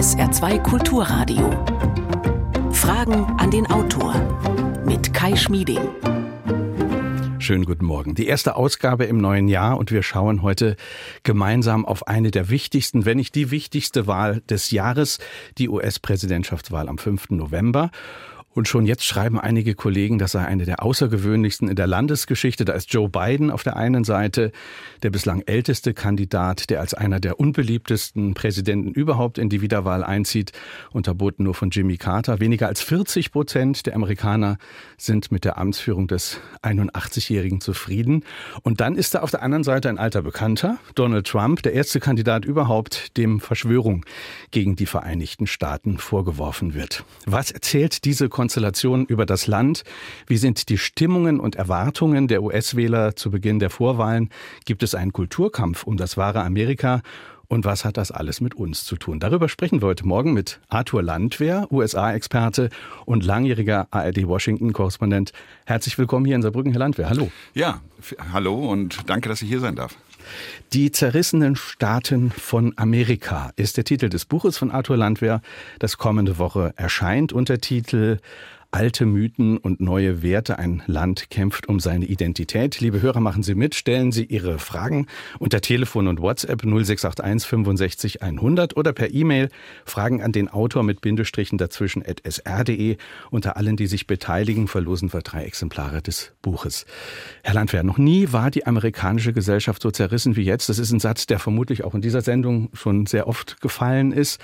SR2 0.00 0.62
Kulturradio. 0.62 1.50
Fragen 2.72 3.26
an 3.38 3.50
den 3.50 3.66
Autor 3.66 4.14
mit 4.86 5.12
Kai 5.12 5.36
Schmieding. 5.36 5.90
Schönen 7.38 7.66
guten 7.66 7.84
Morgen. 7.84 8.14
Die 8.14 8.26
erste 8.26 8.56
Ausgabe 8.56 9.04
im 9.04 9.18
neuen 9.18 9.46
Jahr 9.46 9.76
und 9.76 9.90
wir 9.90 10.02
schauen 10.02 10.40
heute 10.40 10.76
gemeinsam 11.22 11.84
auf 11.84 12.08
eine 12.08 12.30
der 12.30 12.48
wichtigsten, 12.48 13.04
wenn 13.04 13.18
nicht 13.18 13.34
die 13.34 13.50
wichtigste 13.50 14.06
Wahl 14.06 14.40
des 14.48 14.70
Jahres, 14.70 15.18
die 15.58 15.68
US-Präsidentschaftswahl 15.68 16.88
am 16.88 16.96
5. 16.96 17.28
November. 17.28 17.90
Und 18.52 18.66
schon 18.66 18.84
jetzt 18.84 19.04
schreiben 19.04 19.38
einige 19.38 19.74
Kollegen, 19.76 20.18
das 20.18 20.32
sei 20.32 20.44
eine 20.44 20.64
der 20.64 20.82
außergewöhnlichsten 20.82 21.68
in 21.68 21.76
der 21.76 21.86
Landesgeschichte. 21.86 22.64
Da 22.64 22.72
ist 22.72 22.92
Joe 22.92 23.08
Biden 23.08 23.52
auf 23.52 23.62
der 23.62 23.76
einen 23.76 24.02
Seite, 24.02 24.50
der 25.04 25.10
bislang 25.10 25.42
älteste 25.46 25.94
Kandidat, 25.94 26.68
der 26.68 26.80
als 26.80 26.92
einer 26.92 27.20
der 27.20 27.38
unbeliebtesten 27.38 28.34
Präsidenten 28.34 28.90
überhaupt 28.90 29.38
in 29.38 29.50
die 29.50 29.60
Wiederwahl 29.60 30.02
einzieht, 30.02 30.50
unterboten 30.90 31.44
nur 31.44 31.54
von 31.54 31.70
Jimmy 31.70 31.96
Carter. 31.96 32.40
Weniger 32.40 32.66
als 32.66 32.80
40 32.80 33.30
Prozent 33.30 33.86
der 33.86 33.94
Amerikaner 33.94 34.58
sind 34.96 35.30
mit 35.30 35.44
der 35.44 35.56
Amtsführung 35.56 36.08
des 36.08 36.40
81-Jährigen 36.64 37.60
zufrieden. 37.60 38.24
Und 38.62 38.80
dann 38.80 38.96
ist 38.96 39.14
da 39.14 39.20
auf 39.20 39.30
der 39.30 39.42
anderen 39.42 39.62
Seite 39.62 39.88
ein 39.88 39.98
alter 39.98 40.22
Bekannter, 40.22 40.78
Donald 40.96 41.28
Trump, 41.28 41.62
der 41.62 41.74
erste 41.74 42.00
Kandidat 42.00 42.44
überhaupt, 42.44 43.16
dem 43.16 43.38
Verschwörung 43.38 44.04
gegen 44.50 44.74
die 44.74 44.86
Vereinigten 44.86 45.46
Staaten 45.46 45.98
vorgeworfen 45.98 46.74
wird. 46.74 47.04
Was 47.26 47.52
erzählt 47.52 48.04
diese 48.04 48.28
Konstellation 48.40 49.04
über 49.04 49.26
das 49.26 49.48
Land? 49.48 49.84
Wie 50.26 50.38
sind 50.38 50.70
die 50.70 50.78
Stimmungen 50.78 51.40
und 51.40 51.56
Erwartungen 51.56 52.26
der 52.26 52.42
US-Wähler 52.42 53.14
zu 53.14 53.30
Beginn 53.30 53.58
der 53.58 53.68
Vorwahlen? 53.68 54.30
Gibt 54.64 54.82
es 54.82 54.94
einen 54.94 55.12
Kulturkampf 55.12 55.82
um 55.84 55.98
das 55.98 56.16
wahre 56.16 56.40
Amerika? 56.40 57.02
Und 57.48 57.66
was 57.66 57.84
hat 57.84 57.98
das 57.98 58.10
alles 58.10 58.40
mit 58.40 58.54
uns 58.54 58.86
zu 58.86 58.96
tun? 58.96 59.20
Darüber 59.20 59.50
sprechen 59.50 59.82
wir 59.82 59.88
heute 59.88 60.06
Morgen 60.06 60.32
mit 60.32 60.58
Arthur 60.70 61.02
Landwehr, 61.02 61.66
USA-Experte 61.70 62.70
und 63.04 63.26
langjähriger 63.26 63.88
ARD-Washington-Korrespondent. 63.90 65.34
Herzlich 65.66 65.98
willkommen 65.98 66.24
hier 66.24 66.36
in 66.36 66.40
Saarbrücken, 66.40 66.72
Herr 66.72 66.78
Landwehr. 66.78 67.10
Hallo. 67.10 67.30
Ja, 67.52 67.82
hallo 68.32 68.54
und 68.54 69.10
danke, 69.10 69.28
dass 69.28 69.42
ich 69.42 69.50
hier 69.50 69.60
sein 69.60 69.76
darf. 69.76 69.96
Die 70.72 70.92
zerrissenen 70.92 71.56
Staaten 71.56 72.30
von 72.30 72.72
Amerika 72.76 73.52
ist 73.56 73.76
der 73.76 73.84
Titel 73.84 74.08
des 74.08 74.24
Buches 74.24 74.58
von 74.58 74.70
Arthur 74.70 74.96
Landwehr, 74.96 75.42
das 75.78 75.98
kommende 75.98 76.38
Woche 76.38 76.72
erscheint. 76.76 77.32
Untertitel 77.32 78.18
Alte 78.72 79.04
Mythen 79.04 79.58
und 79.58 79.80
neue 79.80 80.22
Werte. 80.22 80.60
Ein 80.60 80.84
Land 80.86 81.28
kämpft 81.28 81.68
um 81.68 81.80
seine 81.80 82.04
Identität. 82.04 82.78
Liebe 82.80 83.02
Hörer, 83.02 83.18
machen 83.18 83.42
Sie 83.42 83.56
mit. 83.56 83.74
Stellen 83.74 84.12
Sie 84.12 84.24
Ihre 84.24 84.60
Fragen 84.60 85.08
unter 85.40 85.60
Telefon 85.60 86.06
und 86.06 86.20
WhatsApp 86.20 86.62
0681 86.62 87.48
65 87.48 88.22
100 88.22 88.76
oder 88.76 88.92
per 88.92 89.12
E-Mail 89.12 89.48
Fragen 89.84 90.22
an 90.22 90.30
den 90.30 90.46
Autor 90.48 90.84
mit 90.84 91.00
Bindestrichen 91.00 91.58
dazwischen 91.58 92.04
at 92.06 92.22
sr.de. 92.24 92.96
Unter 93.32 93.56
allen, 93.56 93.76
die 93.76 93.88
sich 93.88 94.06
beteiligen, 94.06 94.68
verlosen 94.68 95.12
wir 95.12 95.22
drei 95.22 95.42
Exemplare 95.46 96.00
des 96.00 96.32
Buches. 96.40 96.86
Herr 97.42 97.54
Landwehr, 97.54 97.82
noch 97.82 97.98
nie 97.98 98.30
war 98.30 98.52
die 98.52 98.68
amerikanische 98.68 99.32
Gesellschaft 99.32 99.82
so 99.82 99.90
zerrissen 99.90 100.36
wie 100.36 100.42
jetzt. 100.42 100.68
Das 100.68 100.78
ist 100.78 100.92
ein 100.92 101.00
Satz, 101.00 101.26
der 101.26 101.40
vermutlich 101.40 101.82
auch 101.82 101.96
in 101.96 102.02
dieser 102.02 102.20
Sendung 102.20 102.70
schon 102.74 103.06
sehr 103.06 103.26
oft 103.26 103.60
gefallen 103.60 104.12
ist. 104.12 104.40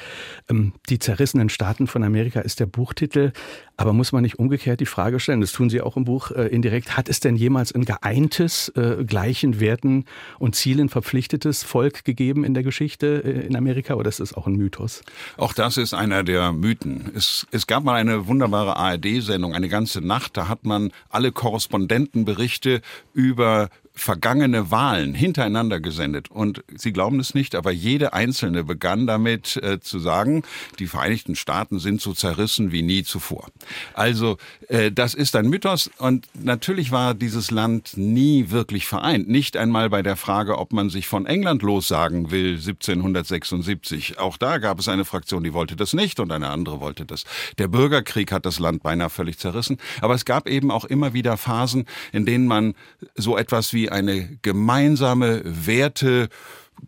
Ähm, 0.51 0.73
die 0.89 0.99
zerrissenen 0.99 1.49
Staaten 1.49 1.87
von 1.87 2.03
Amerika 2.03 2.41
ist 2.41 2.59
der 2.59 2.67
Buchtitel. 2.67 3.31
Aber 3.77 3.93
muss 3.93 4.13
man 4.13 4.16
nicht 4.21 4.39
umgekehrt 4.39 4.81
die 4.81 4.87
Frage 4.87 5.21
stellen, 5.21 5.41
das 5.41 5.53
tun 5.53 5.71
Sie 5.71 5.81
auch 5.81 5.97
im 5.97 6.05
Buch 6.05 6.31
äh, 6.31 6.47
indirekt, 6.47 6.97
hat 6.97 7.09
es 7.09 7.21
denn 7.21 7.37
jemals 7.37 7.75
ein 7.75 7.85
geeintes, 7.85 8.69
äh, 8.71 9.05
gleichen 9.05 9.61
Werten 9.61 10.05
und 10.39 10.55
Zielen 10.55 10.89
verpflichtetes 10.89 11.63
Volk 11.63 12.05
gegeben 12.05 12.45
in 12.45 12.55
der 12.55 12.63
Geschichte 12.63 13.23
äh, 13.25 13.47
in 13.47 13.57
Amerika 13.57 13.95
oder 13.95 14.09
ist 14.09 14.21
das 14.21 14.35
auch 14.35 14.47
ein 14.47 14.55
Mythos? 14.55 15.03
Auch 15.37 15.53
das 15.53 15.77
ist 15.77 15.95
einer 15.95 16.25
der 16.25 16.53
Mythen. 16.53 17.13
Es, 17.15 17.47
es 17.51 17.67
gab 17.67 17.85
mal 17.85 17.95
eine 17.95 18.27
wunderbare 18.27 18.77
ARD-Sendung, 18.77 19.55
eine 19.55 19.69
ganze 19.69 20.01
Nacht, 20.01 20.37
da 20.37 20.49
hat 20.49 20.65
man 20.65 20.93
alle 21.09 21.33
Korrespondentenberichte 21.33 22.81
über 23.13 23.69
vergangene 23.97 24.71
Wahlen 24.71 25.15
hintereinander 25.15 25.81
gesendet. 25.81 26.31
Und 26.31 26.63
Sie 26.77 26.93
glauben 26.93 27.19
es 27.19 27.35
nicht, 27.35 27.55
aber 27.55 27.73
jede 27.73 28.13
einzelne 28.13 28.63
begann 28.63 29.07
damit 29.07 29.57
äh, 29.57 29.81
zu 29.81 29.99
sagen, 29.99 30.43
die 30.79 30.87
Vereinigten 30.87 31.35
Staaten 31.35 31.79
sind 31.79 32.01
so 32.01 32.13
zerrissen 32.13 32.73
wie 32.73 32.83
nie 32.83 33.03
zuvor. 33.03 33.49
Also 33.95 34.37
äh, 34.69 34.93
das 34.93 35.15
ist 35.15 35.35
ein 35.35 35.49
Mythos 35.49 35.91
und 35.99 36.27
natürlich 36.35 36.93
war 36.93 37.15
dieses 37.15 37.51
Land 37.51 37.97
nie 37.97 38.51
wirklich 38.51 38.87
vereint. 38.87 39.29
Nicht 39.29 39.57
einmal 39.57 39.89
bei 39.89 40.03
der 40.03 40.17
Frage, 40.17 40.59
ob 40.59 40.73
man 40.73 40.91
sich 40.91 41.07
von 41.07 41.25
England 41.25 41.63
lossagen 41.63 42.31
will 42.31 42.57
1776. 42.57 44.19
Auch 44.19 44.37
da 44.37 44.59
gab 44.59 44.79
es 44.79 44.89
eine 44.89 45.07
Fraktion, 45.07 45.43
die 45.43 45.55
wollte 45.55 45.75
das 45.75 45.95
nicht 45.95 46.21
und 46.21 46.31
eine 46.33 46.49
andere 46.49 46.81
wollte 46.81 47.07
das. 47.07 47.25
Der 47.57 47.69
Bürgerkrieg 47.69 48.31
hat 48.31 48.45
das 48.45 48.59
Land 48.59 48.83
beinahe 48.83 49.11
völlig 49.11 49.39
zerrissen. 49.39 49.79
Aber 50.03 50.15
es 50.15 50.27
gab 50.27 50.49
eben 50.49 50.71
auch 50.71 50.85
immer 50.85 51.15
wieder 51.15 51.37
Phasen, 51.39 51.87
in 52.13 52.27
denen 52.27 52.47
man 52.47 52.75
so 53.15 53.39
etwas 53.39 53.73
wie 53.73 53.86
eine 53.91 54.39
gemeinsame 54.43 55.43
Werte 55.45 56.29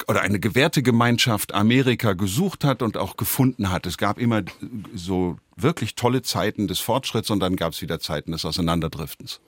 oder 0.06 0.20
eine 0.20 0.38
gewährte 0.38 0.82
Gemeinschaft 0.82 1.54
Amerika 1.54 2.12
gesucht 2.12 2.64
hat 2.64 2.82
und 2.82 2.96
auch 2.96 3.16
gefunden 3.16 3.70
hat. 3.70 3.86
Es 3.86 3.96
gab 3.96 4.18
immer 4.18 4.42
so 4.94 5.38
wirklich 5.56 5.94
tolle 5.94 6.22
Zeiten 6.22 6.68
des 6.68 6.78
Fortschritts 6.78 7.30
und 7.30 7.40
dann 7.40 7.56
gab 7.56 7.72
es 7.72 7.82
wieder 7.82 7.98
Zeiten 7.98 8.32
des 8.32 8.44
Auseinanderdriftens. 8.44 9.40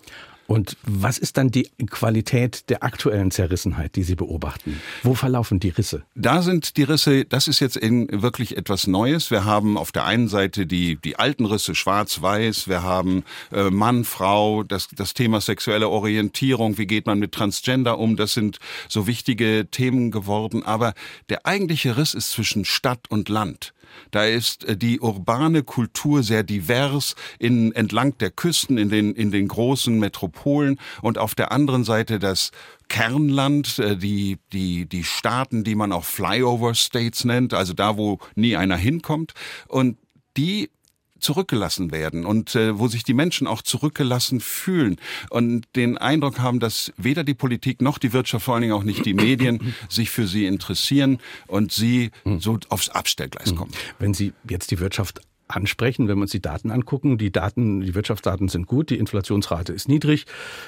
Und 0.50 0.77
was 0.83 1.16
ist 1.16 1.37
dann 1.37 1.53
die 1.53 1.71
Qualität 1.91 2.71
der 2.71 2.83
aktuellen 2.83 3.31
Zerrissenheit, 3.31 3.94
die 3.94 4.03
Sie 4.03 4.16
beobachten? 4.16 4.81
Wo 5.05 5.15
verlaufen 5.15 5.61
die 5.61 5.69
Risse? 5.69 6.03
Da 6.16 6.43
sind 6.43 6.77
die 6.77 6.83
Risse, 6.83 7.25
das 7.25 7.47
ist 7.47 7.61
jetzt 7.61 7.81
wirklich 7.81 8.56
etwas 8.56 8.88
Neues. 8.88 9.31
Wir 9.31 9.44
haben 9.44 9.78
auf 9.78 9.93
der 9.93 10.06
einen 10.06 10.27
Seite 10.27 10.66
die, 10.66 10.97
die 10.97 11.16
alten 11.21 11.47
Risse 11.47 11.77
schwarz-weiß, 11.77 12.66
wir 12.66 12.83
haben 12.83 13.22
äh, 13.53 13.71
Mann, 13.71 14.03
Frau, 14.03 14.65
das, 14.65 14.88
das 14.88 15.15
Thema 15.15 15.41
sexuelle 15.41 15.88
Orientierung, 15.88 16.78
wie 16.78 16.88
geht 16.88 17.06
man 17.06 17.21
mit 17.21 17.31
Transgender 17.31 18.00
um, 18.00 18.17
das 18.17 18.34
sind 18.34 18.59
so 18.88 19.06
wichtige 19.06 19.69
Themen 19.71 20.11
geworden. 20.11 20.65
Aber 20.65 20.94
der 21.28 21.47
eigentliche 21.47 21.97
Riss 21.97 22.12
ist 22.12 22.32
zwischen 22.32 22.65
Stadt 22.65 23.09
und 23.09 23.28
Land. 23.28 23.72
Da 24.11 24.25
ist 24.25 24.65
äh, 24.65 24.77
die 24.77 25.01
urbane 25.01 25.62
Kultur 25.62 26.23
sehr 26.23 26.43
divers 26.43 27.15
in, 27.39 27.73
entlang 27.73 28.17
der 28.19 28.31
Küsten, 28.31 28.78
in 28.78 28.89
den, 28.89 29.15
in 29.15 29.31
den 29.31 29.49
großen 29.49 29.99
Metropolen 29.99 30.78
und 31.03 31.19
auf 31.19 31.34
der 31.34 31.53
anderen 31.53 31.84
Seite 31.84 32.19
das 32.19 32.50
Kernland, 32.89 33.79
äh, 33.79 33.97
die, 33.97 34.39
die, 34.53 34.87
die 34.87 35.05
Staaten, 35.05 35.65
die 35.65 35.75
man 35.75 35.93
auch 35.93 36.05
Flyover 36.05 36.75
States 36.75 37.25
nennt, 37.25 37.55
also 37.55 37.73
da, 37.73 37.97
wo 37.97 38.19
nie 38.34 38.56
einer 38.56 38.77
hinkommt. 38.77 39.33
Und 39.69 39.97
die 40.37 40.71
zurückgelassen 41.20 41.92
werden 41.92 42.25
und 42.26 42.54
äh, 42.54 42.78
wo 42.78 42.88
sich 42.88 43.04
die 43.04 43.14
Menschen 43.14 43.47
auch 43.47 43.62
zurückgelassen 43.62 44.41
fühlen 44.41 44.97
und 45.31 45.64
den 45.76 45.98
Eindruck 45.98 46.41
haben, 46.41 46.60
dass 46.60 46.92
weder 46.97 47.25
die 47.25 47.34
Politik 47.34 47.81
noch 47.81 47.98
die 47.98 48.12
Wirtschaft, 48.12 48.44
vor 48.44 48.54
allen 48.54 48.62
Dingen 48.62 48.75
auch 48.75 48.84
nicht 48.84 49.04
die 49.06 49.14
Medien, 49.14 49.75
sich 49.88 50.10
für 50.10 50.26
sie 50.26 50.47
interessieren 50.47 51.19
und 51.47 51.72
sie 51.72 52.10
so 52.38 52.58
aufs 52.69 52.88
Abstellgleis 52.88 53.54
kommen. 53.54 53.72
Wenn 53.98 54.14
Sie 54.14 54.32
jetzt 54.48 54.70
die 54.70 54.81
Wirtschaft 54.81 55.20
ansprechen, 55.50 56.09
wenn 56.09 56.19
wir 56.19 56.22
uns 56.22 56.31
die 56.31 56.41
Daten 56.41 56.71
angucken. 56.71 57.19
Die 57.19 57.31
Daten, 57.31 57.81
die 57.81 57.94
Wirtschaftsdaten 57.94 58.49
sind 58.49 58.66
gut, 58.66 58.91
die 58.91 58.99
Inflationsrate 58.99 59.72
ist 59.72 59.88
niedrig, 59.88 60.27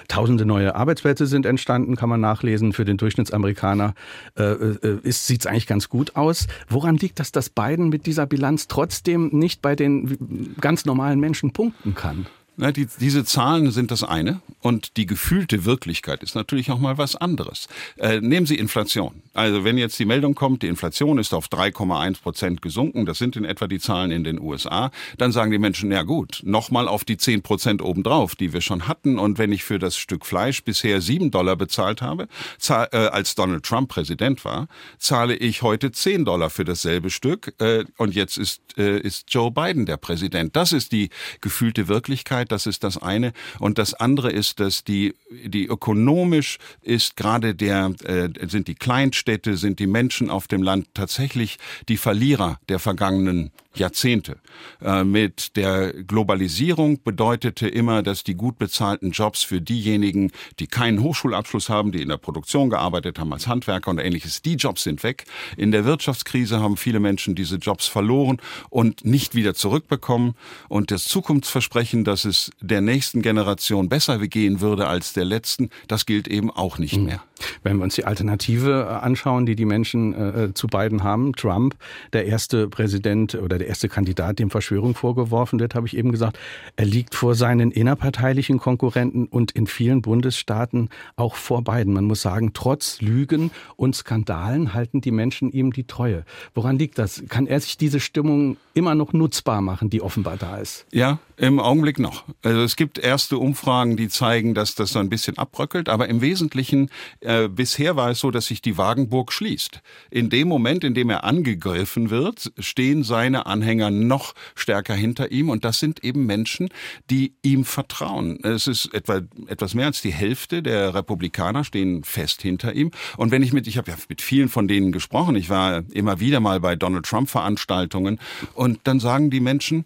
tausende 0.09 0.45
neue 0.45 0.75
Arbeitsplätze 0.75 1.27
sind 1.27 1.47
entstanden, 1.47 1.97
kann 1.97 2.09
man 2.09 2.21
nachlesen. 2.21 2.73
Für 2.73 2.85
den 2.85 2.97
Durchschnittsamerikaner 2.97 3.95
äh, 4.37 4.43
äh, 4.43 4.99
sieht 5.11 5.43
es 5.43 5.47
eigentlich 5.47 5.67
ganz 5.67 5.89
gut 5.89 6.17
aus. 6.17 6.47
Woran 6.69 6.97
liegt 6.97 7.21
das, 7.21 7.33
dass 7.33 7.51
Biden 7.51 7.89
mit 7.89 8.07
dieser 8.07 8.27
Bilanz 8.27 8.69
trotzdem 8.69 9.31
nicht 9.33 9.63
bei 9.63 9.77
den 9.77 10.57
ganz 10.61 10.85
normalen 10.85 11.21
Menschen 11.21 11.53
punkten 11.53 11.95
kann? 11.95 12.27
Na, 12.57 12.71
die, 12.71 12.87
diese 13.01 13.25
Zahlen 13.25 13.71
sind 13.71 13.91
das 13.91 14.03
eine 14.03 14.43
und 14.61 14.99
die 14.99 15.07
gefühlte 15.07 15.65
Wirklichkeit 15.65 16.23
ist 16.23 16.35
natürlich 16.35 16.71
auch 16.71 16.79
mal 16.79 16.99
was 16.99 17.17
anderes. 17.17 17.67
Äh, 17.97 18.21
nehmen 18.21 18.45
Sie 18.47 18.57
Inflation. 18.57 19.23
Also 19.35 19.65
wenn 19.65 19.79
jetzt 19.79 19.99
die 19.99 20.05
Meldung 20.05 20.35
kommt, 20.35 20.63
die 20.63 20.69
Inflation 20.69 21.19
ist 21.19 21.35
auf 21.35 21.49
3,1 21.49 22.23
Prozent 22.23 22.63
gesunken, 22.63 23.07
das 23.07 23.19
sind 23.19 23.37
in 23.37 23.45
etwa 23.45 23.67
die 23.67 23.81
Zahlen 23.81 24.11
in 24.11 24.25
den 24.25 24.41
USA, 24.41 24.91
dann 25.19 25.33
sagen 25.33 25.51
die 25.51 25.59
Menschen, 25.59 25.91
ja 25.91 26.03
gut, 26.03 26.43
nochmal 26.45 26.87
auf 26.87 27.05
die 27.05 27.17
10 27.17 27.43
Prozent 27.43 27.83
obendrauf, 27.83 28.37
die 28.37 28.53
wir 28.53 28.61
schon 28.61 28.87
hatten 28.87 29.19
und 29.19 29.39
wenn 29.39 29.53
ich 29.53 29.65
für 29.65 29.79
das 29.79 29.97
Stück 29.97 30.25
Fleisch 30.25 30.63
bisher 30.63 31.01
7 31.01 31.31
Dollar 31.31 31.57
bezahlt 31.57 32.03
habe, 32.03 32.29
zahl, 32.59 32.89
äh, 32.93 32.97
als 32.97 33.35
Donald 33.35 33.65
Trump 33.65 33.89
Präsident 33.89 34.45
war, 34.45 34.69
zahle 34.99 35.35
ich 35.35 35.63
heute 35.63 35.91
10 35.91 36.25
Dollar 36.25 36.51
für 36.51 36.65
dasselbe 36.65 37.11
Stück 37.11 37.55
äh, 37.59 37.85
und 37.97 38.15
jetzt 38.15 38.39
ist, 38.39 38.61
äh, 38.77 39.01
ist 39.01 39.33
Joe 39.33 39.51
Biden 39.51 39.87
der 39.87 39.97
Präsident. 39.97 40.55
Das 40.55 40.73
ist 40.73 40.93
die 40.93 41.11
gefühlte 41.41 41.89
Wirklichkeit 41.89 42.53
das 42.53 42.67
ist 42.67 42.85
das 42.85 42.99
eine. 42.99 43.33
Und 43.59 43.79
das 43.79 43.95
andere 43.95 44.31
ist, 44.31 44.61
dass 44.61 44.85
die, 44.85 45.15
die 45.31 45.67
ökonomisch 45.67 46.59
ist 46.83 47.17
gerade 47.17 47.55
der, 47.55 47.93
äh, 48.05 48.29
sind 48.47 48.69
die 48.69 48.75
Kleinstädte, 49.23 49.57
sind 49.57 49.79
die 49.79 49.87
Menschen 49.87 50.31
auf 50.31 50.49
dem 50.49 50.63
Land 50.63 50.89
tatsächlich 50.95 51.59
die 51.89 51.97
Verlierer 51.97 52.59
der 52.69 52.79
vergangenen 52.79 53.53
Jahrzehnte. 53.75 54.39
Äh, 54.81 55.05
mit 55.05 55.57
der 55.57 55.93
Globalisierung 55.93 57.03
bedeutete 57.03 57.69
immer, 57.69 58.03
dass 58.03 58.25
die 58.25 58.35
gut 58.35 58.59
bezahlten 58.59 59.11
Jobs 59.11 59.43
für 59.43 59.61
diejenigen, 59.61 60.31
die 60.59 60.67
keinen 60.67 61.03
Hochschulabschluss 61.03 61.69
haben, 61.69 61.93
die 61.93 62.03
in 62.03 62.09
der 62.09 62.17
Produktion 62.17 62.71
gearbeitet 62.71 63.19
haben 63.19 63.33
als 63.33 63.47
Handwerker 63.47 63.91
und 63.91 63.99
ähnliches, 63.99 64.43
die 64.43 64.55
Jobs 64.55 64.83
sind 64.83 65.03
weg. 65.03 65.25
In 65.57 65.73
der 65.73 65.85
Wirtschaftskrise 65.85 66.61
haben 66.61 66.77
viele 66.77 67.01
Menschen 67.01 67.35
diese 67.35 67.57
Jobs 67.57 67.87
verloren 67.87 68.39
und 68.71 69.05
nicht 69.05 69.35
wieder 69.35 69.55
zurückbekommen. 69.55 70.35
Und 70.69 70.91
das 70.91 71.05
Zukunftsversprechen, 71.05 72.05
dass 72.05 72.25
es 72.25 72.51
der 72.61 72.81
nächsten 72.81 73.23
Generation 73.23 73.89
besser 73.89 74.19
gehen 74.19 74.61
würde 74.61 74.87
als 74.87 75.13
der 75.13 75.25
letzten, 75.25 75.71
das 75.89 76.07
gilt 76.07 76.29
eben 76.29 76.51
auch 76.51 76.79
nicht 76.79 76.97
mhm. 76.97 77.05
mehr. 77.05 77.23
Wenn 77.63 77.79
wir 77.79 77.85
uns 77.85 77.95
die 77.95 78.05
Alternative 78.05 78.87
äh, 78.89 79.05
anschauen, 79.05 79.47
die 79.47 79.57
die 79.57 79.65
Menschen 79.65 80.15
äh, 80.15 80.55
zu 80.55 80.67
beiden 80.67 81.03
haben, 81.03 81.35
Trump, 81.35 81.75
der 82.13 82.27
erste 82.27 82.69
Präsident 82.69 83.35
oder 83.35 83.59
der 83.63 83.69
erste 83.69 83.89
Kandidat, 83.89 84.41
dem 84.41 84.51
Verschwörung 84.51 84.97
vorgeworfen 84.97 85.61
wird, 85.61 85.77
habe 85.77 85.87
ich 85.87 85.97
eben 85.97 86.11
gesagt, 86.11 86.37
er 86.75 86.85
liegt 86.85 87.15
vor 87.15 87.37
seinen 87.37 87.71
innerparteilichen 87.71 88.59
Konkurrenten 88.59 89.27
und 89.27 89.53
in 89.53 89.69
vielen 89.69 90.03
Bundesstaaten 90.03 90.89
auch 91.15 91.37
vor 91.37 91.63
beiden. 91.63 91.95
Man 91.95 92.05
muss 92.05 92.23
sagen, 92.23 92.55
trotz 92.55 93.01
Lügen 93.01 93.53
und 93.77 93.95
Skandalen 93.95 94.75
halten 94.75 95.01
die 95.01 95.13
Menschen 95.13 95.53
ihm 95.53 95.73
die 95.73 95.85
Treue. 95.85 96.25
Woran 96.55 96.77
liegt 96.77 96.99
das? 96.99 97.23
Kann 97.29 97.47
er 97.47 97.61
sich 97.61 97.77
diese 97.77 98.01
Stimmung 98.01 98.57
immer 98.75 98.97
noch 98.97 99.13
nutzbar 99.13 99.61
machen, 99.61 99.91
die 99.91 100.03
offenbar 100.03 100.37
da 100.37 100.57
ist? 100.57 100.87
Ja, 100.91 101.21
im 101.37 101.61
Augenblick 101.61 102.01
noch. 102.01 102.25
Also 102.43 102.63
es 102.63 102.75
gibt 102.75 102.99
erste 102.99 103.39
Umfragen, 103.39 103.97
die 103.97 104.09
zeigen, 104.09 104.55
dass 104.55 104.75
das 104.75 104.91
so 104.91 104.99
ein 104.99 105.09
bisschen 105.09 105.39
abbröckelt, 105.39 105.89
aber 105.89 106.09
im 106.09 106.21
Wesentlichen 106.21 106.91
äh, 107.21 107.49
bisher 107.49 107.95
war 107.95 108.11
es 108.11 108.19
so, 108.19 108.33
dass 108.33 108.47
sich 108.47 108.61
die 108.61 108.77
Wagenburg 108.77 109.33
schließt. 109.33 109.83
In 110.11 110.31
dem 110.31 110.49
Moment, 110.49 110.83
in 110.83 110.95
dem 110.95 111.11
er 111.11 111.23
angegriffen 111.23 112.11
wird, 112.11 112.53
stehen 112.59 113.05
seine 113.05 113.47
Anhänger 113.53 113.91
noch 113.91 114.35
stärker 114.55 114.95
hinter 114.95 115.31
ihm 115.31 115.51
und 115.51 115.65
das 115.65 115.79
sind 115.79 116.03
eben 116.03 116.27
Menschen, 116.27 116.69
die 117.11 117.35
ihm 117.43 117.65
vertrauen. 117.65 118.39
Es 118.43 118.67
ist 118.67 118.93
etwa 118.95 119.21
etwas 119.47 119.75
mehr 119.75 119.87
als 119.87 120.03
die 120.03 120.13
Hälfte 120.13 120.63
der 120.63 120.95
Republikaner 120.95 121.65
stehen 121.65 122.03
fest 122.05 122.43
hinter 122.43 122.75
ihm 122.75 122.91
und 123.17 123.31
wenn 123.31 123.43
ich 123.43 123.53
mit 123.53 123.67
ich 123.67 123.79
habe 123.79 123.91
ja 123.91 123.97
mit 124.09 124.21
vielen 124.23 124.49
von 124.49 124.67
denen 124.67 124.93
gesprochen, 124.93 125.37
ich 125.37 125.51
war 125.51 125.83
immer 125.93 126.19
wieder 126.21 126.41
mal 126.41 126.61
bei 126.61 126.75
Donald 126.77 127.07
Trump 127.07 127.29
Veranstaltungen 127.29 128.19
und 128.55 128.81
dann 128.85 128.99
sagen 128.99 129.31
die 129.31 129.41
Menschen, 129.41 129.85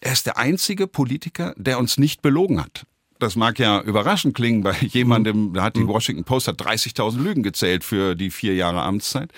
er 0.00 0.12
ist 0.12 0.26
der 0.26 0.36
einzige 0.36 0.88
Politiker, 0.88 1.54
der 1.56 1.78
uns 1.78 1.96
nicht 1.96 2.22
belogen 2.22 2.60
hat. 2.60 2.84
Das 3.22 3.36
mag 3.36 3.60
ja 3.60 3.80
überraschend 3.80 4.34
klingen 4.34 4.64
bei 4.64 4.74
jemandem, 4.80 5.52
da 5.54 5.62
hat 5.62 5.76
die 5.76 5.84
mhm. 5.84 5.88
Washington 5.88 6.24
Post 6.24 6.48
hat 6.48 6.60
30.000 6.60 7.22
Lügen 7.22 7.44
gezählt 7.44 7.84
für 7.84 8.16
die 8.16 8.30
vier 8.30 8.56
Jahre 8.56 8.82
Amtszeit. 8.82 9.30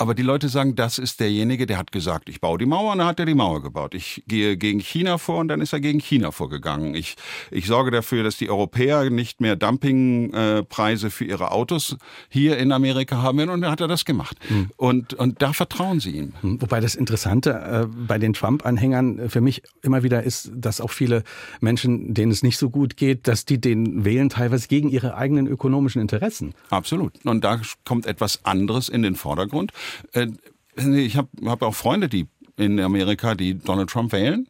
Aber 0.00 0.14
die 0.14 0.22
Leute 0.22 0.48
sagen, 0.48 0.76
das 0.76 0.98
ist 0.98 1.18
derjenige, 1.18 1.66
der 1.66 1.76
hat 1.76 1.90
gesagt, 1.90 2.28
ich 2.28 2.40
baue 2.40 2.56
die 2.56 2.66
Mauer 2.66 2.92
und 2.92 2.98
dann 2.98 3.08
hat 3.08 3.18
er 3.18 3.26
die 3.26 3.34
Mauer 3.34 3.60
gebaut. 3.62 3.94
Ich 3.94 4.22
gehe 4.28 4.56
gegen 4.56 4.78
China 4.78 5.18
vor 5.18 5.38
und 5.38 5.48
dann 5.48 5.60
ist 5.60 5.72
er 5.72 5.80
gegen 5.80 5.98
China 5.98 6.30
vorgegangen. 6.30 6.94
Ich, 6.94 7.16
ich 7.50 7.66
sorge 7.66 7.90
dafür, 7.90 8.22
dass 8.22 8.36
die 8.36 8.48
Europäer 8.48 9.10
nicht 9.10 9.40
mehr 9.40 9.56
Dumpingpreise 9.56 11.10
für 11.10 11.24
ihre 11.24 11.50
Autos 11.50 11.96
hier 12.28 12.58
in 12.58 12.70
Amerika 12.70 13.22
haben 13.22 13.40
und 13.50 13.60
dann 13.60 13.70
hat 13.72 13.80
er 13.80 13.88
das 13.88 14.04
gemacht. 14.04 14.36
Mhm. 14.48 14.70
Und, 14.76 15.14
und 15.14 15.42
da 15.42 15.52
vertrauen 15.52 15.98
sie 15.98 16.12
ihm. 16.12 16.32
Hm, 16.42 16.62
wobei 16.62 16.78
das 16.78 16.94
Interessante 16.94 17.50
äh, 17.50 17.86
bei 17.86 18.18
den 18.18 18.34
Trump-Anhängern 18.34 19.28
für 19.28 19.40
mich 19.40 19.62
immer 19.82 20.04
wieder 20.04 20.22
ist, 20.22 20.52
dass 20.54 20.80
auch 20.80 20.92
viele 20.92 21.24
Menschen, 21.60 22.14
denen 22.14 22.30
es 22.30 22.44
nicht 22.44 22.58
so 22.58 22.70
gut 22.70 22.96
geht, 22.96 23.26
dass 23.26 23.46
die 23.46 23.60
den 23.60 24.04
wählen 24.04 24.28
teilweise 24.28 24.68
gegen 24.68 24.90
ihre 24.90 25.16
eigenen 25.16 25.48
ökonomischen 25.48 26.00
Interessen. 26.00 26.54
Absolut. 26.70 27.14
Und 27.24 27.42
da 27.42 27.60
kommt 27.84 28.06
etwas 28.06 28.44
anderes 28.44 28.88
in 28.88 29.02
den 29.02 29.16
Vordergrund. 29.16 29.72
Äh, 30.12 30.28
ich 30.76 31.16
habe 31.16 31.28
hab 31.44 31.62
auch 31.62 31.74
Freunde, 31.74 32.08
die 32.08 32.28
in 32.56 32.80
Amerika, 32.80 33.34
die 33.34 33.58
Donald 33.58 33.90
Trump 33.90 34.12
wählen 34.12 34.48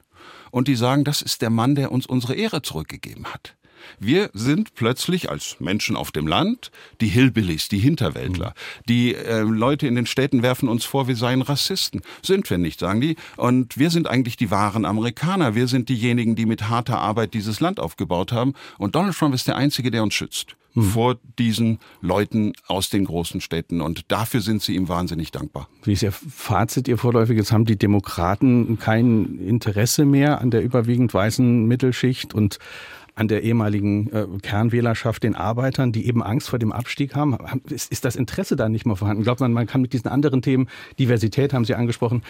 und 0.51 0.69
die 0.69 0.77
sagen, 0.77 1.05
das 1.05 1.23
ist 1.23 1.43
der 1.43 1.51
Mann, 1.51 1.75
der 1.75 1.93
uns 1.93 2.07
unsere 2.07 2.35
Ehre 2.35 2.63
zurückgegeben 2.63 3.27
hat. 3.27 3.55
Wir 3.99 4.31
sind 4.35 4.75
plötzlich 4.75 5.31
als 5.31 5.57
Menschen 5.61 5.97
auf 5.97 6.11
dem 6.11 6.27
Land 6.27 6.71
die 7.01 7.07
Hillbillies, 7.07 7.69
die 7.69 7.79
Hinterwäldler. 7.79 8.49
Mhm. 8.49 8.83
Die 8.89 9.15
äh, 9.15 9.41
Leute 9.41 9.87
in 9.87 9.95
den 9.95 10.07
Städten 10.07 10.43
werfen 10.43 10.69
uns 10.69 10.85
vor, 10.85 11.09
wir 11.09 11.17
seien 11.17 11.43
Rassisten. 11.43 12.03
Sind 12.23 12.51
wir 12.51 12.59
nicht, 12.59 12.81
sagen 12.81 13.01
die. 13.01 13.17
Und 13.37 13.79
wir 13.79 13.91
sind 13.91 14.09
eigentlich 14.09 14.37
die 14.37 14.51
wahren 14.51 14.85
Amerikaner. 14.85 15.55
Wir 15.55 15.69
sind 15.69 15.89
diejenigen, 15.89 16.35
die 16.35 16.45
mit 16.45 16.69
harter 16.69 16.99
Arbeit 16.99 17.35
dieses 17.35 17.61
Land 17.61 17.81
aufgebaut 17.81 18.33
haben. 18.33 18.55
Und 18.79 18.95
Donald 18.95 19.17
Trump 19.17 19.35
ist 19.35 19.47
der 19.47 19.57
Einzige, 19.57 19.91
der 19.91 20.03
uns 20.03 20.15
schützt 20.15 20.58
mhm. 20.75 20.83
vor 20.83 21.17
diesen 21.39 21.79
Leuten 22.01 22.53
aus 22.67 22.91
den 22.91 23.05
großen 23.05 23.41
Städten. 23.41 23.81
Und 23.81 24.11
dafür 24.11 24.41
sind 24.41 24.63
sie 24.63 24.75
ihm 24.75 24.89
wahnsinnig 24.89 25.31
dankbar. 25.31 25.69
Wie 25.85 25.93
ist 25.93 26.03
Ihr 26.03 26.13
Fazit, 26.13 26.89
Ihr 26.89 26.99
vorläufiges? 26.99 27.53
Haben 27.53 27.65
die 27.65 27.79
Demokraten 27.79 28.79
kein 28.79 29.39
Interesse 29.39 30.05
mehr 30.05 30.41
an 30.41 30.51
der 30.51 30.63
überwiegend 30.63 31.13
weißen 31.13 31.67
Mittelschicht 31.67 32.35
und 32.35 32.59
an 33.19 33.27
der 33.27 33.43
ehemaligen 33.43 34.13
äh, 34.13 34.27
Kernwählerschaft, 34.43 35.25
den 35.25 35.35
Arbeitern, 35.35 35.91
die 35.91 36.07
eben 36.07 36.23
Angst 36.23 36.49
vor 36.49 36.59
dem 36.61 36.73
Abstieg 36.73 37.17
haben? 37.17 37.37
Ist, 37.69 37.91
ist 37.91 38.05
das 38.05 38.15
Interesse 38.15 38.55
da 38.55 38.69
nicht 38.69 38.87
mehr 38.87 38.95
vorhanden? 38.95 39.25
Glaubt 39.25 39.41
man, 39.41 39.53
man 39.53 39.67
kann 39.67 39.81
mit 39.81 39.93
diesen 39.93 40.09
anderen 40.09 40.41
Themen, 40.41 40.69
Diversität 40.99 41.53
haben 41.53 41.65
Sie 41.65 41.75
angesprochen, 41.75 42.23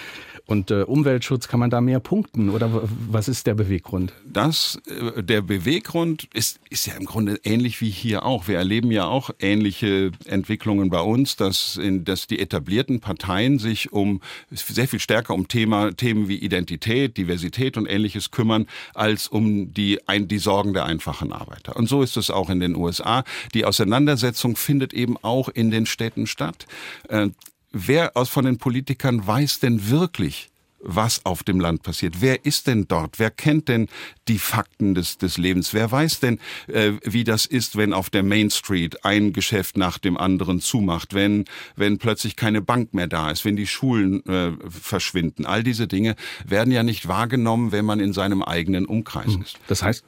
und 0.47 0.71
äh, 0.71 0.83
Umweltschutz, 0.83 1.47
kann 1.47 1.61
man 1.61 1.69
da 1.69 1.83
mehr 1.83 2.01
punkten? 2.01 2.49
Oder 2.49 2.89
was 3.11 3.29
ist 3.29 3.47
der 3.47 3.55
Beweggrund? 3.55 4.15
Das, 4.25 4.81
äh, 4.87 5.23
der 5.23 5.43
Beweggrund 5.43 6.27
ist, 6.33 6.59
ist 6.71 6.87
ja 6.87 6.95
im 6.95 7.05
Grunde 7.05 7.39
ähnlich 7.45 7.83
wie 7.83 7.91
hier 7.91 8.25
auch. 8.25 8.49
Wir 8.49 8.57
erleben 8.57 8.91
ja 8.91 9.05
auch 9.05 9.29
ähnliche 9.41 10.11
Entwicklungen 10.25 10.89
bei 10.89 11.01
uns, 11.01 11.37
dass, 11.37 11.77
in, 11.77 12.07
dass 12.07 12.27
die 12.27 12.39
etablierten 12.39 13.01
Parteien 13.01 13.59
sich 13.59 13.93
um 13.93 14.23
sehr 14.51 14.89
viel 14.89 15.01
stärker 15.01 15.35
um 15.35 15.49
Thema, 15.49 15.93
Themen 15.93 16.29
wie 16.29 16.37
Identität, 16.37 17.19
Diversität 17.19 17.77
und 17.77 17.87
ähnliches 17.87 18.31
kümmern, 18.31 18.67
als 18.95 19.29
um 19.29 19.75
die, 19.75 20.09
ein, 20.09 20.29
die 20.29 20.39
Sorgen 20.39 20.73
der 20.79 20.87
einfachen 20.87 21.33
Arbeiter. 21.33 21.75
Und 21.75 21.89
so 21.89 22.03
ist 22.03 22.17
es 22.17 22.31
auch 22.31 22.51
in 22.51 22.61
den 22.61 22.77
USA. 22.77 23.25
Die 23.53 23.65
Auseinandersetzung 23.65 24.55
findet 24.55 24.95
eben 24.95 25.17
auch 25.23 25.49
in 25.49 25.73
den 25.73 25.87
Städten 25.87 26.29
statt. 26.29 26.67
Äh, 27.09 27.31
wer 27.73 28.17
aus 28.17 28.29
von 28.29 28.45
den 28.45 28.59
Politikern 28.59 29.27
weiß 29.27 29.59
denn 29.59 29.91
wirklich, 29.91 30.51
was 30.81 31.25
auf 31.25 31.43
dem 31.43 31.61
Land 31.61 31.83
passiert. 31.83 32.21
Wer 32.21 32.45
ist 32.45 32.67
denn 32.67 32.87
dort? 32.89 33.19
Wer 33.19 33.31
kennt 33.31 33.69
denn 33.69 33.89
die 34.29 34.39
Fakten 34.39 34.95
des, 34.95 35.19
des 35.19 35.39
Lebens? 35.39 35.75
Wer 35.75 35.91
weiß 35.91 36.21
denn, 36.21 36.39
äh, 36.69 36.93
wie 37.05 37.25
das 37.25 37.47
ist, 37.47 37.77
wenn 37.77 37.93
auf 37.93 38.11
der 38.11 38.23
Main 38.23 38.51
Street 38.51 39.05
ein 39.05 39.33
Geschäft 39.33 39.77
nach 39.77 39.99
dem 39.99 40.17
anderen 40.17 40.61
zumacht, 40.61 41.15
wenn, 41.15 41.45
wenn 41.77 41.99
plötzlich 41.99 42.37
keine 42.37 42.63
Bank 42.63 42.95
mehr 42.95 43.07
da 43.07 43.31
ist, 43.31 43.45
wenn 43.45 43.57
die 43.57 43.67
Schulen 43.67 44.25
äh, 44.27 44.53
verschwinden? 44.69 45.47
All 45.47 45.63
diese 45.63 45.89
Dinge 45.89 46.15
werden 46.47 46.73
ja 46.73 46.83
nicht 46.83 47.09
wahrgenommen, 47.09 47.73
wenn 47.73 47.85
man 47.85 48.01
in 48.01 48.13
seinem 48.13 48.43
eigenen 48.43 48.87
Umkreis 48.87 49.35
hm. 49.35 49.43
ist. 49.43 49.59
Das 49.67 49.83
heißt, 49.83 50.05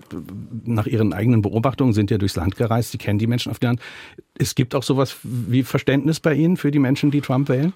nach 0.64 0.86
Ihren 0.86 1.12
eigenen 1.12 1.42
Beobachtungen 1.42 1.92
sind 1.92 2.10
ja 2.10 2.18
durchs 2.18 2.36
Land 2.36 2.56
gereist, 2.56 2.92
Sie 2.92 2.98
kennen 2.98 3.18
die 3.18 3.26
Menschen 3.26 3.50
auf 3.50 3.58
dem 3.58 3.70
Land. 3.70 3.80
Es 4.38 4.54
gibt 4.54 4.74
auch 4.74 4.82
sowas 4.82 5.16
wie 5.22 5.62
Verständnis 5.62 6.20
bei 6.20 6.34
Ihnen 6.34 6.56
für 6.56 6.70
die 6.70 6.78
Menschen, 6.78 7.10
die 7.10 7.20
Trump 7.20 7.48
wählen? 7.48 7.72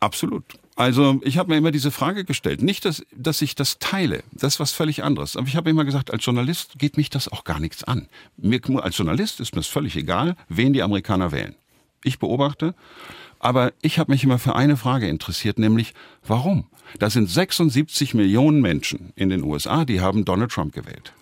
Absolut. 0.00 0.44
Also 0.76 1.20
ich 1.22 1.36
habe 1.36 1.50
mir 1.50 1.58
immer 1.58 1.72
diese 1.72 1.90
Frage 1.90 2.24
gestellt. 2.24 2.62
Nicht, 2.62 2.84
dass, 2.84 3.04
dass 3.14 3.42
ich 3.42 3.54
das 3.54 3.78
teile. 3.78 4.22
Das 4.32 4.54
ist 4.54 4.60
was 4.60 4.72
völlig 4.72 5.02
anderes. 5.02 5.36
Aber 5.36 5.46
ich 5.46 5.56
habe 5.56 5.68
immer 5.68 5.84
gesagt, 5.84 6.10
als 6.10 6.24
Journalist 6.24 6.78
geht 6.78 6.96
mich 6.96 7.10
das 7.10 7.30
auch 7.30 7.44
gar 7.44 7.60
nichts 7.60 7.84
an. 7.84 8.08
Mir, 8.36 8.60
als 8.82 8.96
Journalist 8.96 9.40
ist 9.40 9.54
mir 9.54 9.60
es 9.60 9.66
völlig 9.66 9.96
egal, 9.96 10.36
wen 10.48 10.72
die 10.72 10.82
Amerikaner 10.82 11.32
wählen. 11.32 11.54
Ich 12.02 12.18
beobachte, 12.18 12.74
aber 13.38 13.72
ich 13.82 13.98
habe 13.98 14.12
mich 14.12 14.24
immer 14.24 14.38
für 14.38 14.54
eine 14.54 14.76
Frage 14.76 15.08
interessiert, 15.08 15.58
nämlich 15.58 15.94
warum? 16.26 16.66
Da 16.98 17.10
sind 17.10 17.28
76 17.28 18.14
Millionen 18.14 18.60
Menschen 18.60 19.12
in 19.16 19.28
den 19.28 19.42
USA, 19.42 19.84
die 19.84 20.00
haben 20.00 20.24
Donald 20.24 20.50
Trump 20.50 20.72
gewählt. 20.72 21.12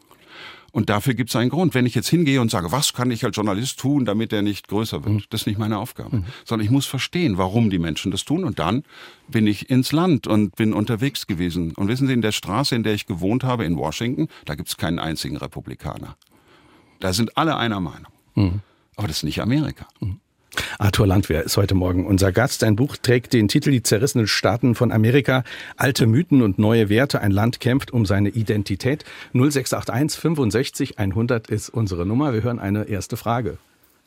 Und 0.70 0.90
dafür 0.90 1.14
gibt 1.14 1.30
es 1.30 1.36
einen 1.36 1.50
Grund. 1.50 1.74
Wenn 1.74 1.86
ich 1.86 1.94
jetzt 1.94 2.08
hingehe 2.08 2.40
und 2.40 2.50
sage, 2.50 2.72
was 2.72 2.92
kann 2.92 3.10
ich 3.10 3.24
als 3.24 3.36
Journalist 3.36 3.78
tun, 3.78 4.04
damit 4.04 4.32
er 4.32 4.42
nicht 4.42 4.68
größer 4.68 5.04
wird, 5.04 5.14
mhm. 5.14 5.22
das 5.30 5.42
ist 5.42 5.46
nicht 5.46 5.58
meine 5.58 5.78
Aufgabe. 5.78 6.18
Mhm. 6.18 6.24
Sondern 6.44 6.64
ich 6.64 6.70
muss 6.70 6.86
verstehen, 6.86 7.38
warum 7.38 7.70
die 7.70 7.78
Menschen 7.78 8.10
das 8.10 8.24
tun. 8.24 8.44
Und 8.44 8.58
dann 8.58 8.84
bin 9.28 9.46
ich 9.46 9.70
ins 9.70 9.92
Land 9.92 10.26
und 10.26 10.56
bin 10.56 10.72
unterwegs 10.72 11.26
gewesen. 11.26 11.72
Und 11.72 11.88
wissen 11.88 12.06
Sie, 12.06 12.12
in 12.12 12.22
der 12.22 12.32
Straße, 12.32 12.74
in 12.74 12.82
der 12.82 12.94
ich 12.94 13.06
gewohnt 13.06 13.44
habe, 13.44 13.64
in 13.64 13.76
Washington, 13.76 14.28
da 14.44 14.54
gibt 14.54 14.68
es 14.68 14.76
keinen 14.76 14.98
einzigen 14.98 15.36
Republikaner. 15.36 16.16
Da 17.00 17.12
sind 17.12 17.36
alle 17.36 17.56
einer 17.56 17.80
Meinung. 17.80 18.12
Mhm. 18.34 18.60
Aber 18.96 19.06
das 19.08 19.18
ist 19.18 19.22
nicht 19.22 19.40
Amerika. 19.40 19.86
Arthur 20.78 21.06
Landwehr 21.06 21.42
ist 21.44 21.56
heute 21.56 21.74
Morgen 21.74 22.06
unser 22.06 22.32
Gast. 22.32 22.60
Sein 22.60 22.76
Buch 22.76 22.96
trägt 22.96 23.32
den 23.32 23.48
Titel 23.48 23.70
Die 23.70 23.82
zerrissenen 23.82 24.26
Staaten 24.26 24.74
von 24.74 24.92
Amerika. 24.92 25.44
Alte 25.76 26.06
Mythen 26.06 26.42
und 26.42 26.58
neue 26.58 26.88
Werte. 26.88 27.20
Ein 27.20 27.32
Land 27.32 27.60
kämpft 27.60 27.92
um 27.92 28.06
seine 28.06 28.30
Identität. 28.30 29.04
0681 29.32 30.20
65 30.20 30.98
100 30.98 31.48
ist 31.48 31.68
unsere 31.70 32.06
Nummer. 32.06 32.32
Wir 32.32 32.42
hören 32.42 32.58
eine 32.58 32.84
erste 32.88 33.16
Frage. 33.16 33.58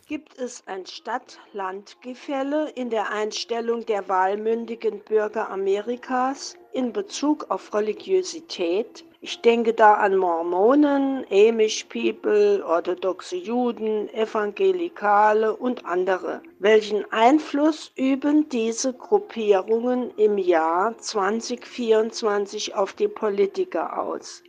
Gibt 0.08 0.38
es 0.38 0.64
ein 0.66 0.86
Stadt-Land-Gefälle 0.86 2.70
in 2.76 2.90
der 2.90 3.14
Einstellung 3.14 3.86
der 3.86 4.10
wahlmündigen 4.10 5.00
Bürger 5.00 5.50
Amerikas? 5.50 6.58
In 6.74 6.94
Bezug 6.94 7.46
auf 7.50 7.74
Religiosität. 7.74 9.04
Ich 9.24 9.42
denke 9.42 9.74
da 9.74 9.94
an 9.96 10.18
Mormonen, 10.18 11.26
Amish 11.30 11.86
People, 11.86 12.66
orthodoxe 12.66 13.36
Juden, 13.36 14.10
Evangelikale 14.14 15.56
und 15.56 15.86
andere. 15.86 16.42
Welchen 16.60 17.06
Einfluss 17.12 17.92
üben 17.96 18.50
diese 18.50 18.94
Gruppierungen 18.94 20.12
im 20.18 20.38
Jahr 20.38 20.98
2024 20.98 22.74
auf 22.74 22.94
die 22.94 23.08
Politiker 23.08 24.02
aus? 24.02 24.42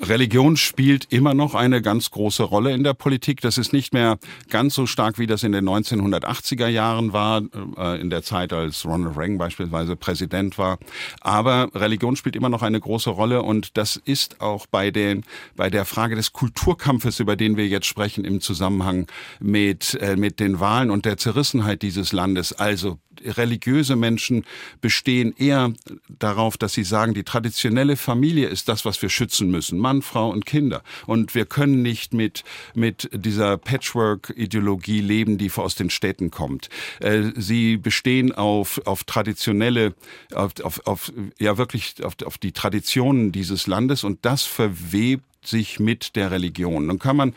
Religion 0.00 0.56
spielt 0.56 1.06
immer 1.12 1.34
noch 1.34 1.54
eine 1.54 1.82
ganz 1.82 2.10
große 2.10 2.42
Rolle 2.42 2.72
in 2.72 2.84
der 2.84 2.94
Politik. 2.94 3.40
Das 3.40 3.58
ist 3.58 3.72
nicht 3.72 3.92
mehr 3.92 4.18
ganz 4.50 4.74
so 4.74 4.86
stark, 4.86 5.18
wie 5.18 5.26
das 5.26 5.42
in 5.42 5.52
den 5.52 5.68
1980er 5.68 6.68
Jahren 6.68 7.12
war, 7.12 7.42
äh, 7.76 8.00
in 8.00 8.10
der 8.10 8.22
Zeit, 8.22 8.52
als 8.52 8.84
Ronald 8.84 9.16
Reagan 9.16 9.38
beispielsweise 9.38 9.96
Präsident 9.96 10.58
war. 10.58 10.78
Aber 11.20 11.68
Religion 11.74 12.16
spielt 12.16 12.36
immer 12.36 12.48
noch 12.48 12.62
eine 12.62 12.80
große 12.80 13.10
Rolle 13.10 13.42
und 13.42 13.76
das 13.76 13.96
ist 13.96 14.40
auch 14.40 14.66
bei 14.66 14.90
den, 14.90 15.24
bei 15.56 15.70
der 15.70 15.84
Frage 15.84 16.16
des 16.16 16.32
Kulturkampfes, 16.32 17.20
über 17.20 17.36
den 17.36 17.56
wir 17.56 17.66
jetzt 17.66 17.86
sprechen, 17.86 18.24
im 18.24 18.40
Zusammenhang 18.40 19.06
mit, 19.40 19.94
äh, 20.00 20.16
mit 20.16 20.40
den 20.40 20.60
Wahlen 20.60 20.90
und 20.90 21.04
der 21.04 21.16
Zerrissenheit 21.16 21.82
dieses 21.82 22.12
Landes. 22.12 22.52
Also 22.52 22.98
religiöse 23.24 23.96
Menschen 23.96 24.44
bestehen 24.80 25.34
eher 25.36 25.72
darauf, 26.08 26.56
dass 26.56 26.74
sie 26.74 26.84
sagen, 26.84 27.14
die 27.14 27.24
traditionelle 27.24 27.96
Familie 27.96 28.48
ist 28.48 28.68
das, 28.68 28.84
was 28.84 29.00
wir 29.02 29.08
schützen 29.08 29.50
müssen. 29.50 29.75
Mann, 29.78 30.02
Frau 30.02 30.30
und 30.30 30.46
Kinder. 30.46 30.82
Und 31.06 31.34
wir 31.34 31.46
können 31.46 31.82
nicht 31.82 32.14
mit, 32.14 32.44
mit 32.74 33.08
dieser 33.12 33.56
Patchwork-Ideologie 33.56 35.00
leben, 35.00 35.38
die 35.38 35.50
aus 35.56 35.74
den 35.74 35.90
Städten 35.90 36.30
kommt. 36.30 36.68
Äh, 37.00 37.32
sie 37.36 37.76
bestehen 37.76 38.32
auf, 38.32 38.80
auf 38.84 39.04
traditionelle, 39.04 39.94
auf, 40.34 40.52
auf, 40.62 40.86
auf 40.86 41.12
ja 41.38 41.56
wirklich 41.58 42.04
auf, 42.04 42.14
auf 42.24 42.38
die 42.38 42.52
Traditionen 42.52 43.32
dieses 43.32 43.66
Landes 43.66 44.04
und 44.04 44.24
das 44.24 44.42
verwebt 44.42 45.24
sich 45.44 45.80
mit 45.80 46.16
der 46.16 46.30
Religion. 46.30 46.88
Dann 46.88 46.98
kann 46.98 47.16
man 47.16 47.34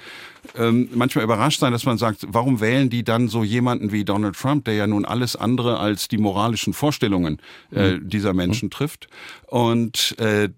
ähm, 0.55 0.89
manchmal 0.93 1.23
überrascht 1.23 1.59
sein, 1.59 1.71
dass 1.71 1.85
man 1.85 1.97
sagt, 1.97 2.25
warum 2.27 2.61
wählen 2.61 2.89
die 2.89 3.03
dann 3.03 3.27
so 3.27 3.43
jemanden 3.43 3.91
wie 3.91 4.05
Donald 4.05 4.35
Trump, 4.35 4.65
der 4.65 4.75
ja 4.75 4.87
nun 4.87 5.05
alles 5.05 5.35
andere 5.35 5.79
als 5.79 6.07
die 6.07 6.17
moralischen 6.17 6.73
Vorstellungen 6.73 7.39
äh, 7.73 7.93
mhm. 7.93 8.09
dieser 8.09 8.33
Menschen 8.33 8.67
mhm. 8.67 8.71
trifft. 8.71 9.07
Und 9.47 10.15
äh, 10.19 10.49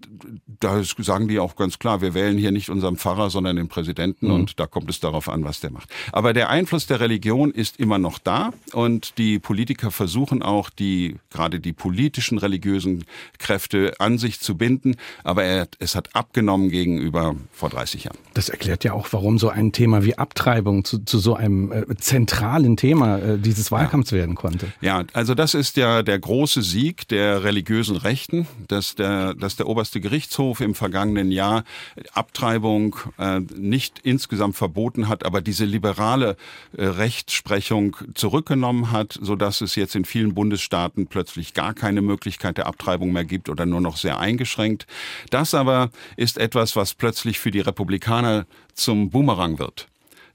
da 0.60 0.82
sagen 0.84 1.28
die 1.28 1.38
auch 1.38 1.56
ganz 1.56 1.78
klar, 1.78 2.00
wir 2.00 2.14
wählen 2.14 2.38
hier 2.38 2.52
nicht 2.52 2.68
unseren 2.68 2.96
Pfarrer, 2.96 3.30
sondern 3.30 3.56
den 3.56 3.68
Präsidenten 3.68 4.26
mhm. 4.26 4.34
und 4.34 4.60
da 4.60 4.66
kommt 4.66 4.90
es 4.90 5.00
darauf 5.00 5.28
an, 5.28 5.44
was 5.44 5.60
der 5.60 5.70
macht. 5.70 5.90
Aber 6.12 6.32
der 6.32 6.50
Einfluss 6.50 6.86
der 6.86 7.00
Religion 7.00 7.50
ist 7.50 7.78
immer 7.78 7.98
noch 7.98 8.18
da 8.18 8.52
und 8.72 9.18
die 9.18 9.38
Politiker 9.38 9.90
versuchen 9.90 10.42
auch 10.42 10.70
die, 10.70 11.16
gerade 11.30 11.60
die 11.60 11.72
politischen 11.72 12.38
religiösen 12.38 13.04
Kräfte 13.38 13.94
an 13.98 14.18
sich 14.18 14.40
zu 14.40 14.56
binden, 14.56 14.96
aber 15.24 15.44
er, 15.44 15.68
es 15.78 15.94
hat 15.94 16.14
abgenommen 16.14 16.70
gegenüber 16.70 17.34
vor 17.52 17.70
30 17.70 18.04
Jahren. 18.04 18.18
Das 18.34 18.48
erklärt 18.48 18.84
ja 18.84 18.92
auch, 18.92 19.08
warum 19.12 19.38
so 19.38 19.48
ein 19.48 19.72
Thema 19.72 20.04
wie 20.04 20.16
Abtreibung 20.18 20.84
zu, 20.84 20.98
zu 21.04 21.18
so 21.18 21.34
einem 21.34 21.72
äh, 21.72 21.96
zentralen 21.96 22.76
Thema 22.76 23.18
äh, 23.18 23.38
dieses 23.38 23.70
Wahlkampfs 23.70 24.10
ja. 24.10 24.18
werden 24.18 24.34
konnte. 24.34 24.72
Ja, 24.80 25.04
also 25.12 25.34
das 25.34 25.54
ist 25.54 25.76
ja 25.76 26.02
der 26.02 26.18
große 26.18 26.62
Sieg 26.62 27.08
der 27.08 27.44
religiösen 27.44 27.96
Rechten, 27.96 28.46
dass 28.68 28.94
der, 28.94 29.34
dass 29.34 29.56
der 29.56 29.66
oberste 29.66 30.00
Gerichtshof 30.00 30.60
im 30.60 30.74
vergangenen 30.74 31.32
Jahr 31.32 31.64
Abtreibung 32.12 32.96
äh, 33.18 33.40
nicht 33.56 34.00
insgesamt 34.02 34.56
verboten 34.56 35.08
hat, 35.08 35.24
aber 35.24 35.40
diese 35.40 35.64
liberale 35.64 36.36
äh, 36.76 36.84
Rechtsprechung 36.84 37.96
zurückgenommen 38.14 38.92
hat, 38.92 39.18
so 39.20 39.36
dass 39.36 39.60
es 39.60 39.76
jetzt 39.76 39.94
in 39.94 40.04
vielen 40.04 40.34
Bundesstaaten 40.34 41.06
plötzlich 41.06 41.54
gar 41.54 41.74
keine 41.74 42.02
Möglichkeit 42.02 42.58
der 42.58 42.66
Abtreibung 42.66 43.12
mehr 43.12 43.24
gibt 43.24 43.48
oder 43.48 43.66
nur 43.66 43.80
noch 43.80 43.96
sehr 43.96 44.18
eingeschränkt. 44.18 44.86
Das 45.30 45.54
aber 45.54 45.90
ist 46.16 46.38
etwas, 46.38 46.76
was 46.76 46.94
plötzlich 46.94 47.21
für 47.38 47.50
die 47.50 47.60
Republikaner 47.60 48.46
zum 48.74 49.10
Boomerang 49.10 49.58
wird. 49.58 49.88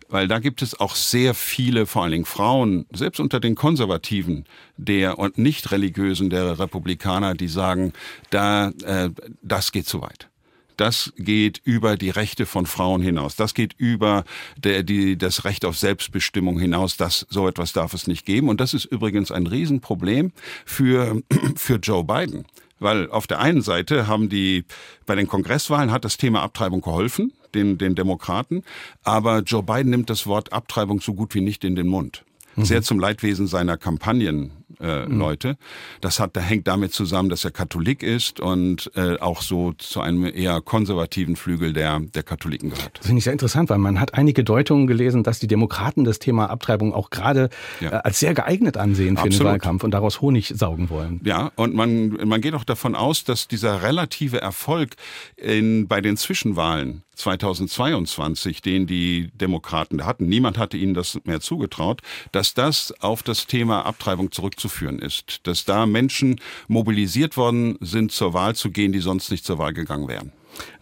Weil 0.09 0.27
da 0.27 0.39
gibt 0.39 0.61
es 0.61 0.79
auch 0.79 0.95
sehr 0.95 1.33
viele, 1.33 1.85
vor 1.85 2.03
allen 2.03 2.13
Dingen 2.13 2.25
Frauen, 2.25 2.85
selbst 2.93 3.19
unter 3.19 3.41
den 3.41 3.55
Konservativen 3.55 4.45
der 4.77 5.19
und 5.19 5.37
nicht 5.37 5.71
religiösen 5.71 6.29
der 6.29 6.59
Republikaner, 6.59 7.33
die 7.33 7.49
sagen, 7.49 7.91
da 8.29 8.69
äh, 8.83 9.09
das 9.41 9.71
geht 9.71 9.87
zu 9.87 10.01
weit 10.01 10.29
das 10.77 11.11
geht 11.17 11.59
über 11.63 11.97
die 11.97 12.11
Rechte 12.11 12.45
von 12.45 12.65
Frauen 12.65 13.01
hinaus. 13.01 13.35
Das 13.35 13.53
geht 13.53 13.73
über 13.77 14.23
der, 14.57 14.83
die, 14.83 15.17
das 15.17 15.43
Recht 15.43 15.65
auf 15.65 15.77
Selbstbestimmung 15.77 16.59
hinaus. 16.59 16.97
Das, 16.97 17.25
so 17.29 17.47
etwas 17.47 17.73
darf 17.73 17.93
es 17.93 18.07
nicht 18.07 18.25
geben. 18.25 18.47
Und 18.47 18.61
das 18.61 18.73
ist 18.73 18.85
übrigens 18.85 19.31
ein 19.31 19.47
Riesenproblem 19.47 20.31
für, 20.65 21.21
für 21.55 21.75
Joe 21.75 22.03
Biden. 22.03 22.45
Weil 22.79 23.09
auf 23.09 23.27
der 23.27 23.39
einen 23.39 23.61
Seite 23.61 24.07
haben 24.07 24.29
die, 24.29 24.65
bei 25.05 25.15
den 25.15 25.27
Kongresswahlen 25.27 25.91
hat 25.91 26.05
das 26.05 26.17
Thema 26.17 26.41
Abtreibung 26.41 26.81
geholfen, 26.81 27.33
den, 27.53 27.77
den 27.77 27.95
Demokraten, 27.95 28.63
aber 29.03 29.39
Joe 29.39 29.63
Biden 29.63 29.89
nimmt 29.89 30.09
das 30.09 30.27
Wort 30.27 30.53
Abtreibung 30.53 31.01
so 31.01 31.13
gut 31.13 31.33
wie 31.33 31.41
nicht 31.41 31.63
in 31.63 31.75
den 31.75 31.87
Mund. 31.87 32.23
Mhm. 32.55 32.65
Sehr 32.65 32.81
zum 32.83 32.99
Leidwesen 32.99 33.47
seiner 33.47 33.77
Kampagnen 33.77 34.51
äh, 34.79 35.05
mhm. 35.05 35.17
Leute. 35.17 35.57
Das 36.01 36.19
hat, 36.19 36.35
da 36.35 36.41
hängt 36.41 36.67
damit 36.67 36.93
zusammen, 36.93 37.29
dass 37.29 37.43
er 37.43 37.51
Katholik 37.51 38.03
ist 38.03 38.39
und 38.39 38.91
äh, 38.95 39.17
auch 39.19 39.41
so 39.41 39.73
zu 39.73 40.01
einem 40.01 40.25
eher 40.25 40.61
konservativen 40.61 41.35
Flügel 41.35 41.73
der, 41.73 41.99
der 41.99 42.23
Katholiken 42.23 42.69
gehört. 42.69 42.99
Das 42.99 43.07
finde 43.07 43.19
ich 43.19 43.23
sehr 43.23 43.33
interessant, 43.33 43.69
weil 43.69 43.77
man 43.77 43.99
hat 43.99 44.13
einige 44.13 44.43
Deutungen 44.43 44.87
gelesen, 44.87 45.23
dass 45.23 45.39
die 45.39 45.47
Demokraten 45.47 46.03
das 46.03 46.19
Thema 46.19 46.49
Abtreibung 46.49 46.93
auch 46.93 47.09
gerade 47.09 47.49
ja. 47.79 47.91
äh, 47.91 48.01
als 48.03 48.19
sehr 48.19 48.33
geeignet 48.33 48.77
ansehen 48.77 49.17
für 49.17 49.23
Absolut. 49.23 49.39
den 49.39 49.45
Wahlkampf 49.45 49.83
und 49.83 49.91
daraus 49.91 50.21
Honig 50.21 50.53
saugen 50.55 50.89
wollen. 50.89 51.21
Ja, 51.23 51.51
und 51.55 51.73
man, 51.73 52.09
man 52.27 52.41
geht 52.41 52.53
auch 52.53 52.63
davon 52.63 52.95
aus, 52.95 53.23
dass 53.23 53.47
dieser 53.47 53.83
relative 53.83 54.41
Erfolg 54.41 54.95
in, 55.35 55.87
bei 55.87 56.01
den 56.01 56.17
Zwischenwahlen 56.17 57.03
2022, 57.15 58.61
den 58.61 58.85
die 58.85 59.31
Demokraten 59.33 60.05
hatten, 60.05 60.27
niemand 60.27 60.59
hatte 60.59 60.77
ihnen 60.77 60.93
das 60.93 61.19
mehr 61.23 61.41
zugetraut, 61.41 62.01
dass 62.31 62.53
das 62.53 62.93
auf 63.01 63.23
das 63.23 63.47
Thema 63.47 63.87
Abtreibung 63.87 64.31
zurückzuführen 64.31 64.66
ist. 64.99 65.47
Dass 65.47 65.65
da 65.65 65.85
Menschen 65.85 66.39
mobilisiert 66.67 67.37
worden 67.37 67.77
sind, 67.81 68.11
zur 68.11 68.33
Wahl 68.33 68.55
zu 68.55 68.71
gehen, 68.71 68.91
die 68.91 68.99
sonst 68.99 69.31
nicht 69.31 69.45
zur 69.45 69.59
Wahl 69.59 69.73
gegangen 69.73 70.07
wären. 70.07 70.31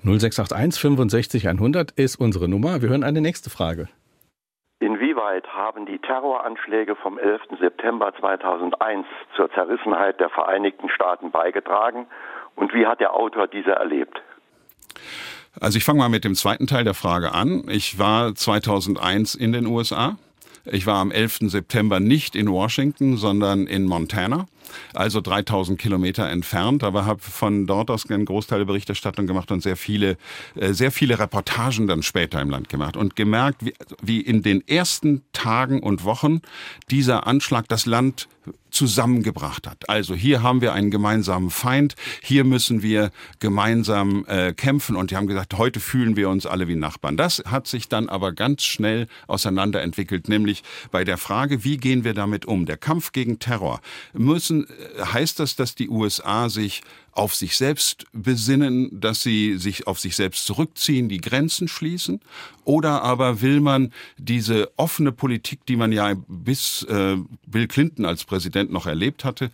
0681 0.03 0.81
65 0.81 1.47
100 1.47 1.91
ist 1.91 2.15
unsere 2.15 2.47
Nummer. 2.47 2.81
Wir 2.81 2.89
hören 2.89 3.03
eine 3.03 3.21
nächste 3.21 3.49
Frage. 3.49 3.87
Inwieweit 4.79 5.47
haben 5.47 5.85
die 5.85 5.99
Terroranschläge 5.99 6.95
vom 6.95 7.17
11. 7.17 7.41
September 7.59 8.13
2001 8.19 9.05
zur 9.35 9.51
Zerrissenheit 9.51 10.19
der 10.19 10.29
Vereinigten 10.29 10.89
Staaten 10.89 11.31
beigetragen 11.31 12.07
und 12.55 12.73
wie 12.73 12.85
hat 12.85 12.99
der 12.99 13.13
Autor 13.13 13.47
diese 13.47 13.71
erlebt? 13.71 14.21
Also 15.59 15.77
ich 15.77 15.85
fange 15.85 15.99
mal 15.99 16.09
mit 16.09 16.25
dem 16.25 16.35
zweiten 16.35 16.67
Teil 16.67 16.83
der 16.83 16.93
Frage 16.93 17.31
an. 17.31 17.63
Ich 17.69 17.97
war 17.97 18.35
2001 18.35 19.35
in 19.35 19.53
den 19.53 19.65
USA. 19.65 20.17
Ich 20.65 20.85
war 20.85 20.95
am 20.95 21.11
11. 21.11 21.39
September 21.51 21.99
nicht 21.99 22.35
in 22.35 22.49
Washington, 22.49 23.17
sondern 23.17 23.67
in 23.67 23.85
Montana, 23.85 24.47
also 24.93 25.21
3000 25.21 25.79
Kilometer 25.79 26.27
entfernt, 26.27 26.83
aber 26.83 27.05
habe 27.05 27.21
von 27.21 27.67
dort 27.67 27.91
aus 27.91 28.09
einen 28.09 28.25
Großteil 28.25 28.59
der 28.59 28.65
Berichterstattung 28.65 29.27
gemacht 29.27 29.51
und 29.51 29.61
sehr 29.61 29.77
viele, 29.77 30.17
äh, 30.55 30.73
sehr 30.73 30.91
viele 30.91 31.19
Reportagen 31.19 31.87
dann 31.87 32.01
später 32.01 32.41
im 32.41 32.49
Land 32.49 32.69
gemacht 32.69 32.97
und 32.97 33.15
gemerkt, 33.15 33.63
wie, 33.63 33.73
wie 34.01 34.21
in 34.21 34.41
den 34.41 34.67
ersten 34.67 35.21
Tagen 35.33 35.81
und 35.81 36.03
Wochen 36.03 36.41
dieser 36.89 37.27
Anschlag 37.27 37.67
das 37.67 37.85
Land 37.85 38.27
zusammengebracht 38.75 39.67
hat. 39.67 39.89
Also 39.89 40.13
hier 40.13 40.43
haben 40.43 40.61
wir 40.61 40.73
einen 40.73 40.91
gemeinsamen 40.91 41.49
Feind, 41.49 41.95
hier 42.21 42.43
müssen 42.43 42.81
wir 42.81 43.11
gemeinsam 43.39 44.25
äh, 44.27 44.53
kämpfen 44.53 44.95
und 44.95 45.11
die 45.11 45.15
haben 45.15 45.27
gesagt, 45.27 45.57
heute 45.57 45.79
fühlen 45.79 46.15
wir 46.15 46.29
uns 46.29 46.45
alle 46.45 46.67
wie 46.67 46.75
Nachbarn. 46.75 47.17
Das 47.17 47.41
hat 47.45 47.67
sich 47.67 47.87
dann 47.89 48.09
aber 48.09 48.33
ganz 48.33 48.63
schnell 48.63 49.07
auseinanderentwickelt, 49.27 50.29
nämlich 50.29 50.63
bei 50.91 51.03
der 51.03 51.17
Frage, 51.17 51.63
wie 51.63 51.77
gehen 51.77 52.03
wir 52.03 52.13
damit 52.13 52.45
um? 52.45 52.65
Der 52.65 52.77
Kampf 52.77 53.13
gegen 53.13 53.39
Terror. 53.39 53.79
Müssen, 54.13 54.67
äh, 54.67 55.05
heißt 55.05 55.39
das, 55.39 55.55
dass 55.55 55.75
die 55.75 55.89
USA 55.89 56.49
sich 56.49 56.81
auf 57.15 57.33
sich 57.33 57.55
selbst 57.55 58.05
besinnen, 58.11 58.89
dass 58.91 59.23
sie 59.23 59.57
sich 59.57 59.87
auf 59.87 59.99
sich 59.99 60.17
selbst 60.17 60.45
zurückziehen, 60.45 61.07
die 61.07 61.21
Grenzen 61.21 61.69
schließen? 61.69 62.19
Oder 62.65 63.03
aber 63.03 63.41
will 63.41 63.61
man 63.61 63.93
diese 64.17 64.69
offene 64.75 65.13
Politik, 65.13 65.65
die 65.65 65.77
man 65.77 65.93
ja 65.93 66.13
bis 66.27 66.83
äh, 66.83 67.15
Bill 67.47 67.67
Clinton 67.67 68.05
als 68.05 68.25
Präsident 68.25 68.71
noch 68.71 68.85
erlebt 68.85 69.23
hatte, 69.23 69.49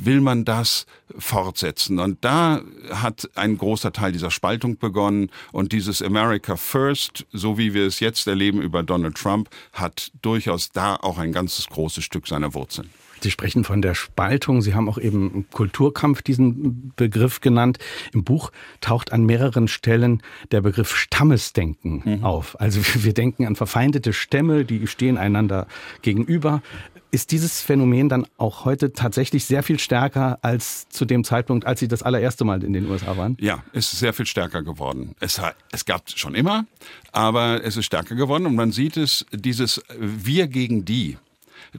will 0.00 0.22
man 0.22 0.46
das 0.46 0.86
fortsetzen? 1.18 1.98
Und 1.98 2.24
da 2.24 2.62
hat 2.90 3.28
ein 3.34 3.58
großer 3.58 3.92
Teil 3.92 4.12
dieser 4.12 4.30
Spaltung 4.30 4.78
begonnen 4.78 5.30
und 5.52 5.72
dieses 5.72 6.00
America 6.00 6.56
First, 6.56 7.26
so 7.30 7.58
wie 7.58 7.74
wir 7.74 7.86
es 7.86 8.00
jetzt 8.00 8.26
erleben 8.26 8.62
über 8.62 8.82
Donald 8.82 9.16
Trump, 9.16 9.50
hat 9.74 10.12
durchaus 10.22 10.72
da 10.72 10.96
auch 10.96 11.18
ein 11.18 11.32
ganzes 11.32 11.66
großes 11.66 12.02
Stück 12.02 12.26
seiner 12.26 12.54
Wurzeln. 12.54 12.88
Sie 13.22 13.30
sprechen 13.30 13.64
von 13.64 13.82
der 13.82 13.94
Spaltung. 13.94 14.62
Sie 14.62 14.74
haben 14.74 14.88
auch 14.88 14.98
eben 14.98 15.46
Kulturkampf 15.52 16.22
diesen 16.22 16.92
Begriff 16.96 17.40
genannt. 17.40 17.78
Im 18.12 18.24
Buch 18.24 18.50
taucht 18.80 19.12
an 19.12 19.24
mehreren 19.24 19.68
Stellen 19.68 20.22
der 20.50 20.60
Begriff 20.60 20.96
Stammesdenken 20.96 22.02
mhm. 22.04 22.24
auf. 22.24 22.60
Also 22.60 22.80
wir 23.04 23.14
denken 23.14 23.46
an 23.46 23.56
verfeindete 23.56 24.12
Stämme, 24.12 24.64
die 24.64 24.86
stehen 24.86 25.18
einander 25.18 25.66
gegenüber. 26.02 26.62
Ist 27.10 27.30
dieses 27.30 27.60
Phänomen 27.60 28.08
dann 28.08 28.26
auch 28.38 28.64
heute 28.64 28.94
tatsächlich 28.94 29.44
sehr 29.44 29.62
viel 29.62 29.78
stärker 29.78 30.38
als 30.40 30.88
zu 30.88 31.04
dem 31.04 31.24
Zeitpunkt, 31.24 31.66
als 31.66 31.80
Sie 31.80 31.88
das 31.88 32.02
allererste 32.02 32.44
Mal 32.44 32.64
in 32.64 32.72
den 32.72 32.86
USA 32.90 33.18
waren? 33.18 33.36
Ja, 33.38 33.62
es 33.74 33.92
ist 33.92 33.98
sehr 33.98 34.14
viel 34.14 34.24
stärker 34.24 34.62
geworden. 34.62 35.14
Es, 35.20 35.38
es 35.72 35.84
gab 35.84 36.08
es 36.08 36.18
schon 36.18 36.34
immer, 36.34 36.64
aber 37.12 37.62
es 37.64 37.76
ist 37.76 37.84
stärker 37.84 38.14
geworden 38.14 38.46
und 38.46 38.54
man 38.54 38.72
sieht 38.72 38.96
es, 38.96 39.26
dieses 39.30 39.82
Wir 39.98 40.46
gegen 40.46 40.86
die. 40.86 41.18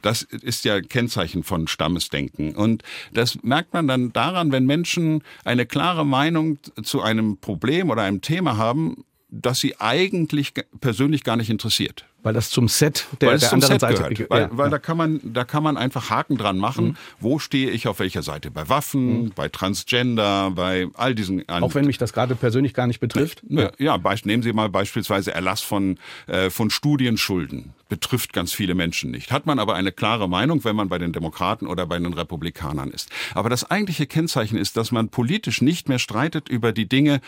Das 0.02 0.22
ist 0.22 0.64
ja 0.64 0.80
Kennzeichen 0.80 1.44
von 1.44 1.68
Stammesdenken. 1.68 2.54
Und 2.54 2.82
das 3.12 3.42
merkt 3.42 3.72
man 3.72 3.88
dann 3.88 4.12
daran, 4.12 4.52
wenn 4.52 4.66
Menschen 4.66 5.22
eine 5.44 5.66
klare 5.66 6.04
Meinung 6.04 6.58
zu 6.82 7.02
einem 7.02 7.38
Problem 7.38 7.90
oder 7.90 8.02
einem 8.02 8.20
Thema 8.20 8.56
haben, 8.56 9.04
das 9.42 9.60
sie 9.60 9.80
eigentlich 9.80 10.52
persönlich 10.80 11.24
gar 11.24 11.36
nicht 11.36 11.50
interessiert. 11.50 12.04
Weil 12.22 12.32
das 12.32 12.48
zum 12.48 12.68
Set 12.68 13.06
der, 13.20 13.32
weil 13.32 13.38
der 13.38 13.52
anderen 13.52 13.72
Set 13.72 13.80
Seite 13.82 14.14
gehört. 14.14 14.30
Weil, 14.30 14.42
Ja, 14.42 14.48
weil 14.52 14.66
ja. 14.66 14.70
da 14.70 14.78
kann 14.78 14.96
man, 14.96 15.20
da 15.22 15.44
kann 15.44 15.62
man 15.62 15.76
einfach 15.76 16.08
Haken 16.08 16.38
dran 16.38 16.56
machen. 16.56 16.86
Mhm. 16.86 16.96
Wo 17.20 17.38
stehe 17.38 17.70
ich 17.70 17.86
auf 17.86 17.98
welcher 17.98 18.22
Seite? 18.22 18.50
Bei 18.50 18.66
Waffen, 18.70 19.32
bei 19.34 19.50
Transgender, 19.50 20.50
bei 20.52 20.86
all 20.94 21.14
diesen. 21.14 21.46
Auch 21.50 21.74
wenn 21.74 21.84
mich 21.84 21.98
das 21.98 22.14
gerade 22.14 22.34
persönlich 22.34 22.72
gar 22.72 22.86
nicht 22.86 23.00
betrifft. 23.00 23.42
Ja, 23.48 23.72
ja 23.78 23.96
beisp- 23.96 24.26
nehmen 24.26 24.42
Sie 24.42 24.54
mal 24.54 24.70
beispielsweise 24.70 25.34
Erlass 25.34 25.60
von, 25.60 25.98
äh, 26.26 26.48
von 26.48 26.70
Studienschulden. 26.70 27.74
Betrifft 27.90 28.32
ganz 28.32 28.54
viele 28.54 28.74
Menschen 28.74 29.10
nicht. 29.10 29.30
Hat 29.30 29.44
man 29.44 29.58
aber 29.58 29.74
eine 29.74 29.92
klare 29.92 30.26
Meinung, 30.26 30.64
wenn 30.64 30.76
man 30.76 30.88
bei 30.88 30.96
den 30.98 31.12
Demokraten 31.12 31.66
oder 31.66 31.84
bei 31.86 31.98
den 31.98 32.14
Republikanern 32.14 32.90
ist. 32.90 33.10
Aber 33.34 33.50
das 33.50 33.70
eigentliche 33.70 34.06
Kennzeichen 34.06 34.56
ist, 34.56 34.78
dass 34.78 34.92
man 34.92 35.10
politisch 35.10 35.60
nicht 35.60 35.90
mehr 35.90 35.98
streitet 35.98 36.48
über 36.48 36.72
die 36.72 36.88
Dinge, 36.88 37.20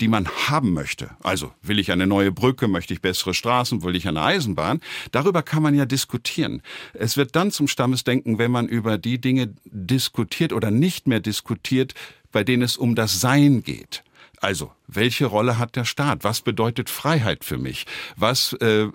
die 0.00 0.08
man 0.08 0.28
haben 0.28 0.72
möchte. 0.72 1.10
Also 1.22 1.52
will 1.62 1.78
ich 1.78 1.92
eine 1.92 2.06
neue 2.06 2.32
Brücke, 2.32 2.68
möchte 2.68 2.94
ich 2.94 3.00
bessere 3.00 3.34
Straßen, 3.34 3.82
will 3.82 3.96
ich 3.96 4.08
eine 4.08 4.22
Eisenbahn. 4.22 4.80
Darüber 5.12 5.42
kann 5.42 5.62
man 5.62 5.74
ja 5.74 5.84
diskutieren. 5.84 6.62
Es 6.94 7.16
wird 7.16 7.36
dann 7.36 7.50
zum 7.50 7.68
Stammesdenken, 7.68 8.38
wenn 8.38 8.50
man 8.50 8.66
über 8.66 8.98
die 8.98 9.20
Dinge 9.20 9.54
diskutiert 9.64 10.52
oder 10.52 10.70
nicht 10.70 11.06
mehr 11.06 11.20
diskutiert, 11.20 11.94
bei 12.32 12.44
denen 12.44 12.62
es 12.62 12.76
um 12.76 12.94
das 12.94 13.20
Sein 13.20 13.62
geht. 13.62 14.02
Also, 14.42 14.72
welche 14.86 15.26
Rolle 15.26 15.58
hat 15.58 15.76
der 15.76 15.84
Staat? 15.84 16.24
Was 16.24 16.40
bedeutet 16.40 16.88
Freiheit 16.88 17.44
für 17.44 17.58
mich? 17.58 17.84
Was, 18.16 18.54
äh, 18.54 18.88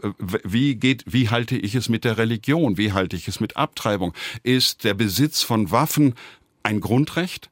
wie 0.43 0.75
geht, 0.75 1.03
wie 1.05 1.29
halte 1.29 1.55
ich 1.55 1.75
es 1.75 1.87
mit 1.87 2.03
der 2.03 2.17
Religion? 2.17 2.77
Wie 2.77 2.93
halte 2.93 3.15
ich 3.15 3.27
es 3.27 3.39
mit 3.39 3.55
Abtreibung? 3.55 4.13
Ist 4.41 4.83
der 4.83 4.95
Besitz 4.95 5.43
von 5.43 5.69
Waffen 5.69 6.15
ein 6.63 6.79
Grundrecht? 6.79 7.51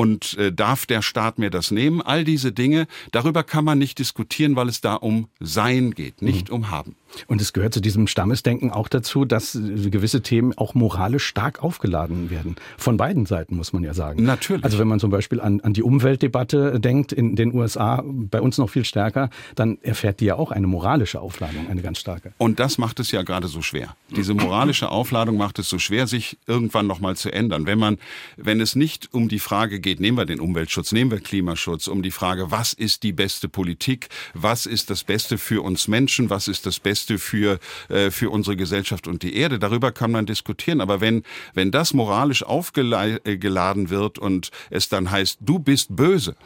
Und 0.00 0.38
äh, 0.38 0.50
darf 0.50 0.86
der 0.86 1.02
Staat 1.02 1.38
mir 1.38 1.50
das 1.50 1.70
nehmen? 1.70 2.00
All 2.00 2.24
diese 2.24 2.52
Dinge, 2.52 2.86
darüber 3.12 3.42
kann 3.42 3.66
man 3.66 3.76
nicht 3.76 3.98
diskutieren, 3.98 4.56
weil 4.56 4.66
es 4.70 4.80
da 4.80 4.94
um 4.94 5.28
Sein 5.40 5.90
geht, 5.90 6.22
nicht 6.22 6.48
um 6.48 6.70
Haben. 6.70 6.96
Und 7.26 7.42
es 7.42 7.52
gehört 7.52 7.74
zu 7.74 7.80
diesem 7.80 8.06
Stammesdenken 8.06 8.70
auch 8.70 8.88
dazu, 8.88 9.24
dass 9.26 9.54
äh, 9.54 9.90
gewisse 9.90 10.22
Themen 10.22 10.56
auch 10.56 10.74
moralisch 10.74 11.26
stark 11.26 11.62
aufgeladen 11.62 12.30
werden. 12.30 12.56
Von 12.78 12.96
beiden 12.96 13.26
Seiten, 13.26 13.56
muss 13.56 13.74
man 13.74 13.82
ja 13.82 13.92
sagen. 13.92 14.22
Natürlich. 14.22 14.64
Also 14.64 14.78
wenn 14.78 14.88
man 14.88 15.00
zum 15.00 15.10
Beispiel 15.10 15.38
an, 15.38 15.60
an 15.60 15.74
die 15.74 15.82
Umweltdebatte 15.82 16.80
denkt, 16.80 17.12
in 17.12 17.36
den 17.36 17.54
USA, 17.54 18.02
bei 18.06 18.40
uns 18.40 18.56
noch 18.56 18.70
viel 18.70 18.86
stärker, 18.86 19.28
dann 19.54 19.76
erfährt 19.82 20.20
die 20.20 20.26
ja 20.26 20.36
auch 20.36 20.50
eine 20.50 20.66
moralische 20.66 21.20
Aufladung, 21.20 21.68
eine 21.68 21.82
ganz 21.82 21.98
starke. 21.98 22.32
Und 22.38 22.58
das 22.58 22.78
macht 22.78 23.00
es 23.00 23.10
ja 23.10 23.22
gerade 23.22 23.48
so 23.48 23.60
schwer. 23.60 23.96
Diese 24.08 24.32
moralische 24.32 24.88
Aufladung 24.88 25.36
macht 25.36 25.58
es 25.58 25.68
so 25.68 25.78
schwer, 25.78 26.06
sich 26.06 26.38
irgendwann 26.46 26.86
nochmal 26.86 27.16
zu 27.16 27.30
ändern. 27.32 27.66
Wenn 27.66 27.78
man, 27.78 27.98
wenn 28.36 28.60
es 28.60 28.76
nicht 28.76 29.12
um 29.12 29.28
die 29.28 29.40
Frage 29.40 29.80
geht, 29.80 29.89
nehmen 29.98 30.18
wir 30.18 30.26
den 30.26 30.40
Umweltschutz, 30.40 30.92
nehmen 30.92 31.10
wir 31.10 31.20
Klimaschutz, 31.20 31.88
um 31.88 32.02
die 32.02 32.10
Frage, 32.10 32.50
was 32.50 32.72
ist 32.72 33.02
die 33.02 33.12
beste 33.12 33.48
Politik, 33.48 34.08
was 34.34 34.66
ist 34.66 34.90
das 34.90 35.04
Beste 35.04 35.38
für 35.38 35.62
uns 35.62 35.88
Menschen, 35.88 36.30
was 36.30 36.48
ist 36.48 36.66
das 36.66 36.78
Beste 36.78 37.18
für, 37.18 37.58
äh, 37.88 38.10
für 38.10 38.30
unsere 38.30 38.56
Gesellschaft 38.56 39.08
und 39.08 39.22
die 39.22 39.34
Erde, 39.34 39.58
darüber 39.58 39.92
kann 39.92 40.10
man 40.10 40.26
diskutieren. 40.26 40.80
Aber 40.80 41.00
wenn, 41.00 41.22
wenn 41.54 41.70
das 41.70 41.94
moralisch 41.94 42.42
aufgeladen 42.42 43.90
wird 43.90 44.18
und 44.18 44.50
es 44.70 44.88
dann 44.88 45.10
heißt, 45.10 45.38
du 45.40 45.58
bist 45.58 45.96
böse, 45.96 46.36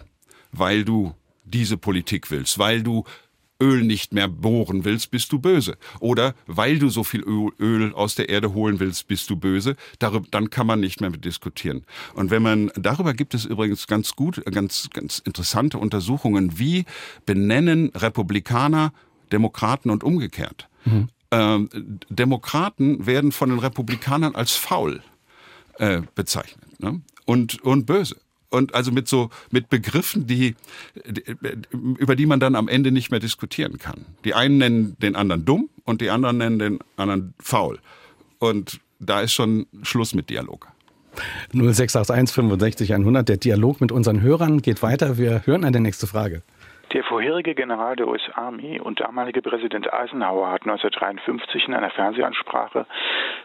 weil 0.52 0.84
du 0.84 1.14
diese 1.44 1.76
Politik 1.76 2.30
willst, 2.30 2.58
weil 2.58 2.82
du 2.82 3.04
Öl 3.62 3.82
nicht 3.82 4.12
mehr 4.12 4.28
bohren 4.28 4.84
willst, 4.84 5.10
bist 5.10 5.32
du 5.32 5.38
böse. 5.38 5.76
Oder 6.00 6.34
weil 6.46 6.78
du 6.78 6.88
so 6.88 7.04
viel 7.04 7.22
Öl, 7.22 7.92
aus 7.94 8.14
der 8.14 8.28
Erde 8.28 8.52
holen 8.54 8.80
willst, 8.80 9.06
bist 9.06 9.30
du 9.30 9.36
böse. 9.36 9.76
Darüber, 9.98 10.26
dann 10.30 10.50
kann 10.50 10.66
man 10.66 10.80
nicht 10.80 11.00
mehr 11.00 11.10
diskutieren. 11.10 11.84
Und 12.14 12.30
wenn 12.30 12.42
man, 12.42 12.70
darüber 12.74 13.14
gibt 13.14 13.34
es 13.34 13.44
übrigens 13.44 13.86
ganz 13.86 14.16
gut, 14.16 14.42
ganz, 14.50 14.90
ganz 14.92 15.20
interessante 15.20 15.78
Untersuchungen, 15.78 16.58
wie 16.58 16.84
benennen 17.26 17.90
Republikaner 17.94 18.92
Demokraten 19.32 19.90
und 19.90 20.04
umgekehrt. 20.04 20.68
Ähm, 21.30 21.68
Demokraten 22.08 23.06
werden 23.06 23.32
von 23.32 23.50
den 23.50 23.58
Republikanern 23.58 24.34
als 24.34 24.52
faul 24.52 25.02
äh, 25.78 26.02
bezeichnet 26.14 26.80
ne? 26.80 27.00
und, 27.24 27.62
und 27.62 27.86
böse. 27.86 28.16
Und 28.54 28.74
also 28.74 28.92
mit 28.92 29.08
so 29.08 29.30
mit 29.50 29.68
Begriffen, 29.68 30.26
die, 30.26 30.54
die 31.06 31.24
über 31.72 32.14
die 32.14 32.26
man 32.26 32.40
dann 32.40 32.54
am 32.54 32.68
Ende 32.68 32.92
nicht 32.92 33.10
mehr 33.10 33.20
diskutieren 33.20 33.78
kann. 33.78 34.06
Die 34.24 34.34
einen 34.34 34.58
nennen 34.58 34.96
den 35.00 35.16
anderen 35.16 35.44
dumm 35.44 35.68
und 35.84 36.00
die 36.00 36.10
anderen 36.10 36.38
nennen 36.38 36.58
den 36.58 36.78
anderen 36.96 37.34
faul. 37.40 37.80
Und 38.38 38.80
da 39.00 39.20
ist 39.20 39.32
schon 39.32 39.66
Schluss 39.82 40.14
mit 40.14 40.30
Dialog. 40.30 40.68
0681 41.52 42.34
65 42.34 42.94
100. 42.94 43.28
Der 43.28 43.36
Dialog 43.36 43.80
mit 43.80 43.92
unseren 43.92 44.20
Hörern 44.20 44.62
geht 44.62 44.82
weiter. 44.82 45.18
Wir 45.18 45.42
hören 45.46 45.64
eine 45.64 45.80
nächste 45.80 46.06
Frage. 46.06 46.42
Der 46.94 47.02
vorherige 47.02 47.56
General 47.56 47.96
der 47.96 48.06
US 48.06 48.22
Army 48.34 48.80
und 48.80 49.00
damalige 49.00 49.42
Präsident 49.42 49.92
Eisenhower 49.92 50.52
hat 50.52 50.62
1953 50.62 51.66
in 51.66 51.74
einer 51.74 51.90
Fernsehansprache 51.90 52.86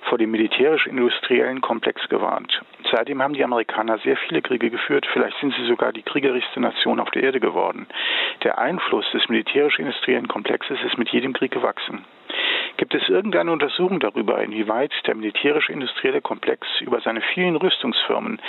vor 0.03 0.19
dem 0.19 0.29
militärisch-industriellen 0.29 1.59
Komplex 1.59 2.07
gewarnt. 2.09 2.61
Seitdem 2.91 3.23
haben 3.23 3.33
die 3.33 3.43
Amerikaner 3.43 3.97
sehr 3.97 4.17
viele 4.17 4.43
Kriege 4.43 4.69
geführt, 4.69 5.07
vielleicht 5.11 5.35
sind 5.39 5.55
sie 5.55 5.65
sogar 5.65 5.91
die 5.93 6.03
kriegerischste 6.03 6.59
Nation 6.59 6.99
auf 6.99 7.09
der 7.09 7.23
Erde 7.23 7.39
geworden. 7.39 7.87
Der 8.43 8.59
Einfluss 8.59 9.09
des 9.13 9.27
militärisch-industriellen 9.29 10.27
Komplexes 10.27 10.77
ist 10.85 10.99
mit 10.99 11.09
jedem 11.09 11.33
Krieg 11.33 11.49
gewachsen. 11.51 12.05
Gibt 12.77 12.93
es 12.93 13.09
irgendeine 13.09 13.51
Untersuchung 13.51 13.99
darüber, 13.99 14.43
inwieweit 14.43 14.93
der 15.07 15.15
militärisch-industrielle 15.15 16.21
Komplex 16.21 16.67
über 16.81 17.01
seine 17.01 17.21
vielen 17.33 17.55
Rüstungsfirmen 17.55 18.39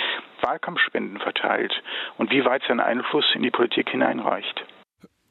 Wahlkampfspenden 0.41 1.17
verteilt 1.17 1.73
und 2.19 2.29
wie 2.29 2.45
weit 2.45 2.61
sein 2.67 2.79
Einfluss 2.79 3.25
in 3.33 3.41
die 3.41 3.49
Politik 3.49 3.89
hineinreicht? 3.89 4.63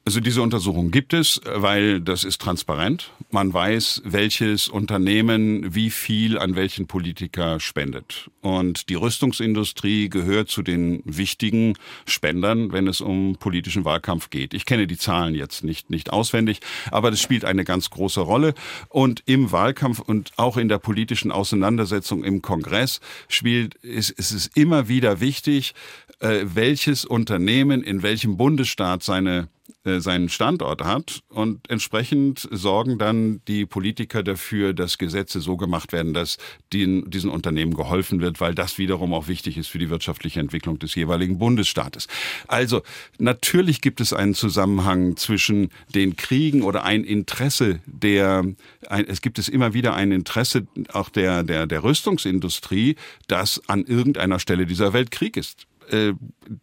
Also 0.03 0.19
diese 0.19 0.41
Untersuchung 0.41 0.89
gibt 0.89 1.13
es, 1.13 1.39
weil 1.45 2.01
das 2.01 2.23
ist 2.23 2.41
transparent. 2.41 3.11
Man 3.29 3.53
weiß, 3.53 4.01
welches 4.03 4.67
Unternehmen 4.67 5.75
wie 5.75 5.91
viel 5.91 6.39
an 6.39 6.55
welchen 6.55 6.87
Politiker 6.87 7.59
spendet. 7.59 8.31
Und 8.41 8.89
die 8.89 8.95
Rüstungsindustrie 8.95 10.09
gehört 10.09 10.49
zu 10.49 10.63
den 10.63 11.03
wichtigen 11.05 11.75
Spendern, 12.07 12.71
wenn 12.71 12.87
es 12.87 12.99
um 12.99 13.37
politischen 13.39 13.85
Wahlkampf 13.85 14.31
geht. 14.31 14.55
Ich 14.55 14.65
kenne 14.65 14.87
die 14.87 14.97
Zahlen 14.97 15.35
jetzt 15.35 15.63
nicht, 15.63 15.91
nicht 15.91 16.11
auswendig, 16.11 16.61
aber 16.89 17.11
das 17.11 17.21
spielt 17.21 17.45
eine 17.45 17.63
ganz 17.63 17.91
große 17.91 18.21
Rolle. 18.21 18.55
Und 18.89 19.21
im 19.27 19.51
Wahlkampf 19.51 19.99
und 19.99 20.31
auch 20.35 20.57
in 20.57 20.67
der 20.67 20.79
politischen 20.79 21.31
Auseinandersetzung 21.31 22.23
im 22.23 22.41
Kongress 22.41 23.01
spielt, 23.27 23.75
ist, 23.75 24.09
ist 24.09 24.31
es 24.31 24.47
immer 24.55 24.87
wieder 24.87 25.19
wichtig, 25.19 25.75
äh, 26.21 26.39
welches 26.43 27.05
Unternehmen 27.05 27.83
in 27.83 28.01
welchem 28.01 28.35
Bundesstaat 28.35 29.03
seine 29.03 29.47
seinen 29.83 30.29
Standort 30.29 30.83
hat 30.83 31.21
und 31.29 31.69
entsprechend 31.69 32.47
sorgen 32.51 32.97
dann 32.97 33.41
die 33.47 33.65
Politiker 33.65 34.23
dafür, 34.23 34.73
dass 34.73 34.97
Gesetze 34.97 35.41
so 35.41 35.57
gemacht 35.57 35.91
werden, 35.91 36.13
dass 36.13 36.37
den, 36.73 37.09
diesen 37.09 37.29
Unternehmen 37.29 37.73
geholfen 37.73 38.21
wird, 38.21 38.39
weil 38.39 38.55
das 38.55 38.77
wiederum 38.77 39.13
auch 39.13 39.27
wichtig 39.27 39.57
ist 39.57 39.67
für 39.67 39.79
die 39.79 39.89
wirtschaftliche 39.89 40.39
Entwicklung 40.39 40.79
des 40.79 40.95
jeweiligen 40.95 41.39
Bundesstaates. 41.39 42.07
Also 42.47 42.81
natürlich 43.17 43.81
gibt 43.81 44.01
es 44.01 44.13
einen 44.13 44.33
Zusammenhang 44.33 45.17
zwischen 45.17 45.69
den 45.93 46.15
Kriegen 46.15 46.61
oder 46.61 46.83
ein 46.83 47.03
Interesse 47.03 47.79
der, 47.85 48.45
ein, 48.87 49.05
es 49.07 49.21
gibt 49.21 49.39
es 49.39 49.49
immer 49.49 49.73
wieder 49.73 49.95
ein 49.95 50.11
Interesse 50.11 50.67
auch 50.93 51.09
der, 51.09 51.43
der, 51.43 51.67
der 51.67 51.83
Rüstungsindustrie, 51.83 52.95
dass 53.27 53.61
an 53.67 53.85
irgendeiner 53.85 54.39
Stelle 54.39 54.65
dieser 54.65 54.93
Welt 54.93 55.11
Krieg 55.11 55.37
ist 55.37 55.67
äh, 55.91 56.13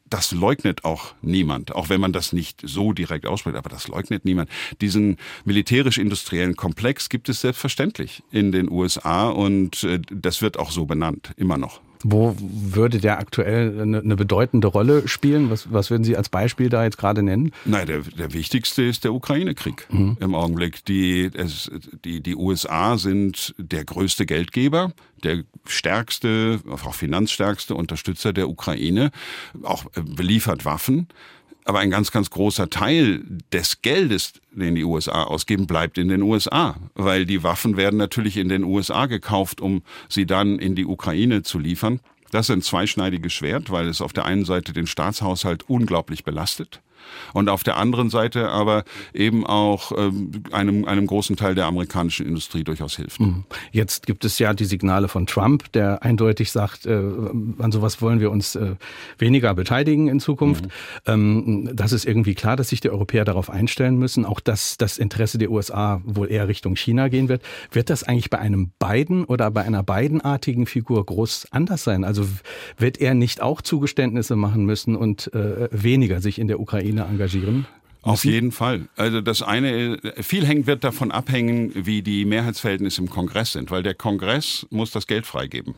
das 0.09 0.33
leugnet 0.33 0.85
auch 0.85 1.15
niemand, 1.23 1.75
auch 1.75 1.89
wenn 1.89 2.01
man 2.01 2.13
das 2.13 2.33
nicht 2.33 2.63
so 2.65 2.93
direkt 2.93 3.27
ausspricht, 3.27 3.57
aber 3.57 3.71
das 3.71 3.89
leugnet 3.89 4.25
niemand. 4.25 4.51
Diesen 4.81 5.17
militärisch-industriellen 5.45 6.57
Komplex 6.57 7.09
gibt 7.09 7.29
es 7.29 7.41
selbstverständlich 7.41 8.23
in 8.31 8.53
den 8.53 8.71
USA 8.71 9.29
und 9.29 9.85
äh, 9.85 10.01
das 10.11 10.43
wird 10.43 10.59
auch 10.59 10.71
so 10.71 10.87
benannt, 10.87 11.33
immer 11.37 11.59
noch. 11.59 11.81
Wo 12.05 12.37
würde 12.39 12.99
der 12.99 13.19
aktuell 13.19 13.81
eine, 13.81 14.01
eine 14.01 14.17
bedeutende 14.17 14.69
Rolle 14.69 15.09
spielen? 15.09 15.51
Was, 15.51 15.73
was 15.73 15.91
würden 15.91 16.05
Sie 16.05 16.17
als 16.17 16.29
Beispiel 16.29 16.69
da 16.69 16.85
jetzt 16.85 16.99
gerade 16.99 17.23
nennen? 17.23 17.53
Nein, 17.65 17.87
der, 17.87 18.01
der 18.01 18.33
wichtigste 18.33 18.83
ist 18.83 19.05
der 19.05 19.13
Ukraine-Krieg 19.15 19.87
Mhm. 19.91 20.17
im 20.21 20.35
Augenblick. 20.35 20.85
Die, 20.85 21.31
es, 21.35 21.71
die, 22.05 22.21
die 22.21 22.37
USA 22.37 22.99
sind 22.99 23.55
der 23.59 23.85
größte 23.85 24.27
Geldgeber, 24.27 24.93
der 25.25 25.45
stärkste, 25.67 26.61
auch 26.71 26.95
finanzstärkste 26.95 27.75
Unterstützer 27.75 28.33
der 28.33 28.49
Ukraine, 28.49 29.11
auch 29.63 29.87
äh, 29.97 30.03
beliefert 30.03 30.65
Waffen. 30.65 31.09
Aber 31.69 31.81
ein 31.81 31.91
ganz, 31.91 32.13
ganz 32.13 32.31
großer 32.31 32.71
Teil 32.71 33.23
des 33.53 33.83
Geldes, 33.83 34.33
den 34.53 34.75
die 34.75 34.85
USA 34.85 35.25
ausgeben, 35.25 35.67
bleibt 35.67 35.99
in 35.99 36.09
den 36.09 36.23
USA, 36.23 36.77
weil 36.95 37.27
die 37.27 37.43
Waffen 37.43 37.77
werden 37.77 37.99
natürlich 37.99 38.39
in 38.39 38.49
den 38.49 38.65
USA 38.65 39.05
gekauft, 39.05 39.61
um 39.61 39.83
sie 40.09 40.25
dann 40.25 40.59
in 40.59 40.75
die 40.75 40.87
Ukraine 40.87 41.43
zu 41.43 41.59
liefern. 41.59 42.01
Das 42.31 42.49
ist 42.49 42.55
ein 42.55 42.63
zweischneidiges 42.63 43.35
Schwert, 43.35 43.71
weil 43.71 43.87
es 43.87 44.01
auf 44.01 44.15
der 44.15 44.25
einen 44.25 44.47
Seite 44.47 44.73
den 44.73 44.87
Staatshaushalt 44.87 45.69
unglaublich 45.69 46.25
belastet 46.25 46.81
und 47.35 47.49
auf 47.49 47.63
der 47.63 47.77
anderen 47.77 48.11
Seite 48.11 48.49
aber 48.49 48.85
eben 49.15 49.47
auch 49.47 49.93
ähm, 49.97 50.33
einem, 50.53 50.85
einem 50.85 51.07
großen 51.07 51.37
Teil 51.37 51.55
der 51.55 51.67
amerikanischen 51.67 52.27
Industrie 52.27 52.65
durchaus 52.65 52.97
hilft. 52.97 53.21
Mhm. 53.21 53.45
Jetzt 53.73 54.07
gibt 54.07 54.25
es 54.25 54.39
ja 54.39 54.55
die 54.55 54.65
Signale 54.65 55.09
von 55.09 55.27
Trump, 55.27 55.73
der 55.73 56.03
eindeutig 56.03 56.51
sagt, 56.51 56.87
äh, 56.87 56.93
an 56.93 57.73
sowas 57.73 58.01
wollen 58.03 58.21
wir 58.21 58.31
uns 58.31 58.55
äh, 58.55 58.77
weniger 59.19 59.55
beteiligen 59.55 60.09
in 60.09 60.21
Zukunft. 60.21 60.65
Mhm. 60.65 60.71
Ähm, 61.07 61.71
das 61.75 61.93
ist 61.93 62.05
irgendwie 62.05 62.35
klar, 62.35 62.57
dass 62.57 62.71
sich 62.71 62.81
die 62.81 62.91
Europäer 62.91 63.25
darauf 63.25 63.51
einstellen 63.51 63.99
müssen, 63.99 64.25
auch 64.25 64.41
dass 64.41 64.77
das 64.77 64.99
Interesse 64.99 65.39
der 65.39 65.51
USA 65.51 66.01
wohl 66.05 66.31
eher 66.31 66.49
Richtung 66.49 66.77
China 66.77 67.09
gehen 67.09 67.29
wird. 67.29 67.43
Wird 67.71 67.91
das 67.91 68.03
eigentlich 68.03 68.31
bei 68.31 68.39
einem 68.39 68.71
Biden 68.79 69.25
oder 69.25 69.51
bei 69.51 69.63
einer 69.63 69.83
Beidenartigen 69.83 70.67
Figur 70.67 71.05
groß 71.05 71.49
anders 71.51 71.85
sein? 71.85 72.05
Also 72.05 72.27
wird 72.77 73.01
er 73.01 73.15
nicht 73.15 73.43
auch 73.43 73.63
Zugeständnisse 73.63 74.37
machen 74.37 74.65
müssen 74.65 74.97
und 74.97 75.33
äh, 75.35 75.69
weniger 75.71 76.21
sich 76.21 76.39
in 76.39 76.49
der 76.49 76.61
Ukraine 76.61 76.98
Ukraine 76.99 77.11
engagieren? 77.11 77.67
Auf 78.03 78.25
jeden 78.25 78.53
Fall. 78.53 78.89
Also 78.97 79.21
das 79.21 79.43
eine, 79.43 79.99
viel 80.21 80.47
hängt 80.47 80.67
wird 80.67 80.85
davon 80.85 81.11
abhängen, 81.11 81.73
wie 81.75 82.03
die 82.03 82.25
Mehrheitsverhältnisse 82.25 83.03
im 83.03 83.11
Kongress 83.11 83.53
sind, 83.53 83.71
weil 83.71 83.83
der 83.83 83.95
Kongress 83.95 84.67
muss 84.71 84.93
das 84.93 85.07
Geld 85.07 85.27
freigeben. 85.27 85.75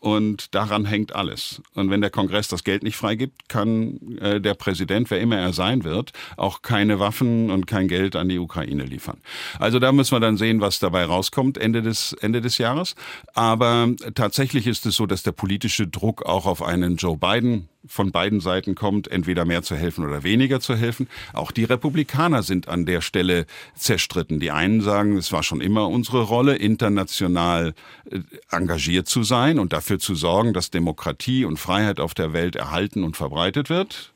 Und 0.00 0.54
daran 0.54 0.84
hängt 0.84 1.14
alles. 1.14 1.60
Und 1.74 1.90
wenn 1.90 2.00
der 2.00 2.10
Kongress 2.10 2.48
das 2.48 2.62
Geld 2.62 2.82
nicht 2.82 2.96
freigibt, 2.96 3.48
kann 3.48 4.18
äh, 4.20 4.40
der 4.40 4.54
Präsident, 4.54 5.10
wer 5.10 5.20
immer 5.20 5.36
er 5.36 5.52
sein 5.52 5.82
wird, 5.82 6.12
auch 6.36 6.62
keine 6.62 7.00
Waffen 7.00 7.50
und 7.50 7.66
kein 7.66 7.88
Geld 7.88 8.14
an 8.14 8.28
die 8.28 8.38
Ukraine 8.38 8.84
liefern. 8.84 9.18
Also 9.58 9.78
da 9.78 9.90
müssen 9.90 10.14
wir 10.14 10.20
dann 10.20 10.36
sehen, 10.36 10.60
was 10.60 10.78
dabei 10.78 11.04
rauskommt 11.04 11.58
Ende 11.58 11.82
des, 11.82 12.12
Ende 12.20 12.40
des 12.40 12.58
Jahres. 12.58 12.94
Aber 13.34 13.88
tatsächlich 14.14 14.66
ist 14.66 14.86
es 14.86 14.94
so, 14.94 15.06
dass 15.06 15.22
der 15.22 15.32
politische 15.32 15.88
Druck 15.88 16.24
auch 16.24 16.46
auf 16.46 16.62
einen 16.62 16.96
Joe 16.96 17.16
Biden 17.16 17.68
von 17.86 18.12
beiden 18.12 18.40
Seiten 18.40 18.74
kommt, 18.74 19.08
entweder 19.08 19.44
mehr 19.44 19.62
zu 19.62 19.74
helfen 19.74 20.04
oder 20.04 20.22
weniger 20.22 20.60
zu 20.60 20.76
helfen. 20.76 21.08
Auch 21.32 21.52
die 21.52 21.64
Republikaner 21.64 22.42
sind 22.42 22.68
an 22.68 22.86
der 22.86 23.00
Stelle 23.00 23.46
zerstritten. 23.74 24.40
Die 24.40 24.50
einen 24.50 24.80
sagen, 24.80 25.16
es 25.16 25.32
war 25.32 25.42
schon 25.42 25.60
immer 25.60 25.88
unsere 25.88 26.22
Rolle, 26.22 26.56
international 26.56 27.74
äh, 28.10 28.20
engagiert 28.50 29.08
zu 29.08 29.22
sein 29.22 29.58
und 29.58 29.72
dafür 29.72 29.87
zu 29.96 30.14
sorgen, 30.14 30.52
dass 30.52 30.70
Demokratie 30.70 31.46
und 31.46 31.58
Freiheit 31.58 32.00
auf 32.00 32.12
der 32.12 32.34
Welt 32.34 32.54
erhalten 32.54 33.02
und 33.02 33.16
verbreitet 33.16 33.70
wird. 33.70 34.12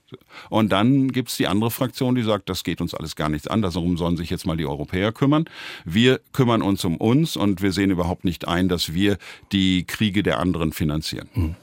Und 0.51 0.71
dann 0.71 1.11
gibt's 1.11 1.39
die 1.39 1.47
andere 1.47 1.71
Fraktion, 1.71 2.15
die 2.15 2.23
sagt, 2.23 2.51
das 2.51 2.65
geht 2.65 2.83
uns 2.83 2.95
alles 2.95 3.17
gar 3.17 3.31
nichts 3.31 3.49
an, 3.49 3.63
darum 3.63 3.97
sollen 3.97 4.19
sich 4.19 4.29
jetzt 4.29 4.47
mal 4.47 4.59
die 4.59 4.67
Europäer 4.67 5.11
kümmern. 5.11 5.47
Wir 5.87 6.21
kümmern 6.33 6.61
uns 6.61 6.85
um 6.85 6.99
uns 6.99 7.37
und 7.37 7.63
wir 7.63 7.73
sehen 7.73 7.91
überhaupt 7.91 8.25
nicht 8.25 8.47
ein, 8.47 8.69
dass 8.69 8.93
wir 8.93 9.17
die 9.53 9.85
Kriege 9.85 10.23
der 10.23 10.39
anderen 10.39 10.73
finanzieren. 10.73 11.29
Mhm. 11.35 11.55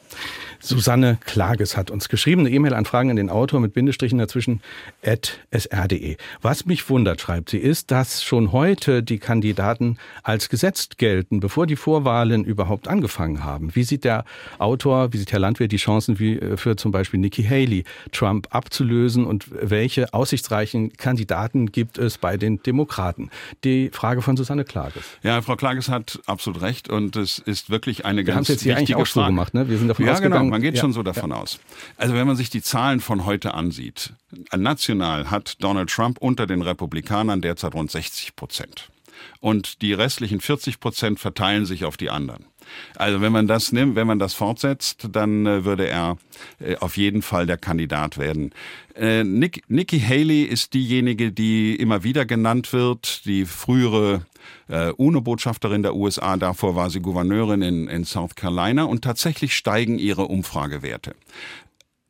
Susanne 0.61 1.17
Klages 1.25 1.77
hat 1.77 1.89
uns 1.89 2.09
geschrieben, 2.09 2.41
eine 2.41 2.51
E-Mail 2.51 2.73
an 2.73 2.85
Fragen 2.85 3.09
an 3.09 3.15
den 3.15 3.29
Autor 3.29 3.61
mit 3.61 3.73
Bindestrichen 3.73 4.19
dazwischen 4.19 4.61
at 5.05 5.39
sr.de. 5.51 6.17
Was 6.41 6.65
mich 6.65 6.89
wundert, 6.89 7.21
schreibt 7.21 7.49
sie, 7.49 7.57
ist, 7.57 7.91
dass 7.91 8.23
schon 8.23 8.51
heute 8.51 9.01
die 9.01 9.19
Kandidaten 9.19 9.97
als 10.21 10.49
gesetzt 10.49 10.97
gelten, 10.97 11.39
bevor 11.39 11.65
die 11.65 11.77
Vorwahlen 11.77 12.43
überhaupt 12.43 12.87
angefangen 12.87 13.43
haben. 13.43 13.73
Wie 13.75 13.83
sieht 13.83 14.03
der 14.03 14.25
Autor, 14.57 15.13
wie 15.13 15.17
sieht 15.17 15.31
Herr 15.31 15.39
Landwehr 15.39 15.69
die 15.69 15.77
Chancen 15.77 16.19
wie 16.19 16.37
äh, 16.37 16.57
für 16.57 16.75
zum 16.75 16.91
Beispiel 16.91 17.19
Nikki 17.19 17.43
Haley, 17.43 17.85
Trump 18.11 18.47
abzulösen 18.51 19.25
und 19.25 19.47
welche 19.51 20.13
aussichtsreichen 20.13 20.93
Kandidaten 20.93 21.71
gibt 21.71 21.97
es 21.97 22.17
bei 22.17 22.35
den 22.35 22.61
Demokraten? 22.63 23.29
Die 23.63 23.89
Frage 23.93 24.21
von 24.21 24.35
Susanne 24.35 24.65
Klages. 24.65 25.03
Ja, 25.23 25.41
Frau 25.41 25.55
Klages 25.55 25.87
hat 25.87 26.19
absolut 26.25 26.61
recht 26.61 26.89
und 26.89 27.15
es 27.15 27.39
ist 27.39 27.69
wirklich 27.69 28.05
eine 28.05 28.25
Wir 28.25 28.33
ganz 28.33 28.49
wichtige 28.49 28.73
Frage. 28.73 28.75
Wir 28.75 28.75
haben 28.75 28.83
es 28.83 28.89
jetzt 28.89 28.95
hier 28.95 28.95
eigentlich 28.95 28.95
auch 28.95 29.05
so 29.05 29.25
gemacht, 29.25 29.53
ne? 29.53 29.69
Wir 29.69 29.77
sind 29.77 29.87
davon 29.87 30.05
ja, 30.05 30.11
ausgegangen, 30.11 30.45
genau 30.45 30.48
man 30.49 30.61
geht 30.61 30.75
ja. 30.75 30.81
schon 30.81 30.93
so 30.93 31.03
davon 31.03 31.31
ja. 31.31 31.37
aus. 31.37 31.59
Also 31.97 32.13
wenn 32.13 32.27
man 32.27 32.35
sich 32.35 32.49
die 32.49 32.61
Zahlen 32.61 32.99
von 32.99 33.25
heute 33.25 33.53
ansieht, 33.53 34.13
national 34.55 35.29
hat 35.29 35.63
Donald 35.63 35.89
Trump 35.89 36.17
unter 36.19 36.47
den 36.47 36.61
Republikanern 36.61 37.41
derzeit 37.41 37.73
rund 37.73 37.91
60 37.91 38.35
Prozent. 38.35 38.89
Und 39.39 39.81
die 39.81 39.93
restlichen 39.93 40.41
40 40.41 40.79
Prozent 40.79 41.19
verteilen 41.19 41.65
sich 41.65 41.85
auf 41.85 41.97
die 41.97 42.09
anderen. 42.09 42.45
Also 42.95 43.21
wenn 43.21 43.31
man 43.31 43.47
das 43.47 43.71
nimmt, 43.71 43.95
wenn 43.95 44.07
man 44.07 44.19
das 44.19 44.33
fortsetzt, 44.33 45.09
dann 45.11 45.45
äh, 45.45 45.65
würde 45.65 45.87
er 45.87 46.17
äh, 46.59 46.75
auf 46.77 46.97
jeden 46.97 47.21
Fall 47.21 47.45
der 47.45 47.57
Kandidat 47.57 48.17
werden. 48.17 48.51
Äh, 48.95 49.23
Nick, 49.23 49.63
Nikki 49.69 49.99
Haley 49.99 50.43
ist 50.43 50.73
diejenige, 50.73 51.31
die 51.31 51.75
immer 51.75 52.03
wieder 52.03 52.25
genannt 52.25 52.73
wird, 52.73 53.25
die 53.25 53.45
frühere 53.45 54.25
äh, 54.67 54.91
UNO-Botschafterin 54.91 55.83
der 55.83 55.95
USA. 55.95 56.37
Davor 56.37 56.75
war 56.75 56.89
sie 56.89 57.01
Gouverneurin 57.01 57.61
in, 57.61 57.87
in 57.87 58.05
South 58.05 58.35
Carolina 58.35 58.83
und 58.83 59.03
tatsächlich 59.03 59.55
steigen 59.55 59.99
ihre 59.99 60.23
Umfragewerte. 60.23 61.15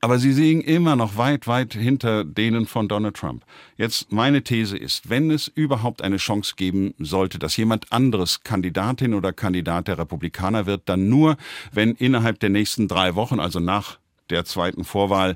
Aber 0.01 0.17
sie 0.17 0.31
liegen 0.31 0.62
immer 0.62 0.95
noch 0.95 1.17
weit, 1.17 1.45
weit 1.47 1.73
hinter 1.73 2.23
denen 2.23 2.65
von 2.65 2.88
Donald 2.88 3.17
Trump. 3.17 3.43
Jetzt 3.77 4.12
meine 4.13 4.43
These 4.43 4.77
ist, 4.77 5.09
wenn 5.09 5.29
es 5.29 5.49
überhaupt 5.49 6.01
eine 6.01 6.17
Chance 6.17 6.53
geben 6.55 6.93
sollte, 6.99 7.38
dass 7.38 7.57
jemand 7.57 7.91
anderes 7.91 8.43
Kandidatin 8.43 9.13
oder 9.13 9.33
Kandidat 9.33 9.89
der 9.89 9.97
Republikaner 9.97 10.65
wird, 10.65 10.83
dann 10.85 11.09
nur, 11.09 11.35
wenn 11.73 11.95
innerhalb 11.95 12.39
der 12.39 12.49
nächsten 12.49 12.88
drei 12.88 13.15
Wochen, 13.15 13.41
also 13.41 13.59
nach 13.59 13.99
der 14.29 14.45
zweiten 14.45 14.85
Vorwahl, 14.85 15.35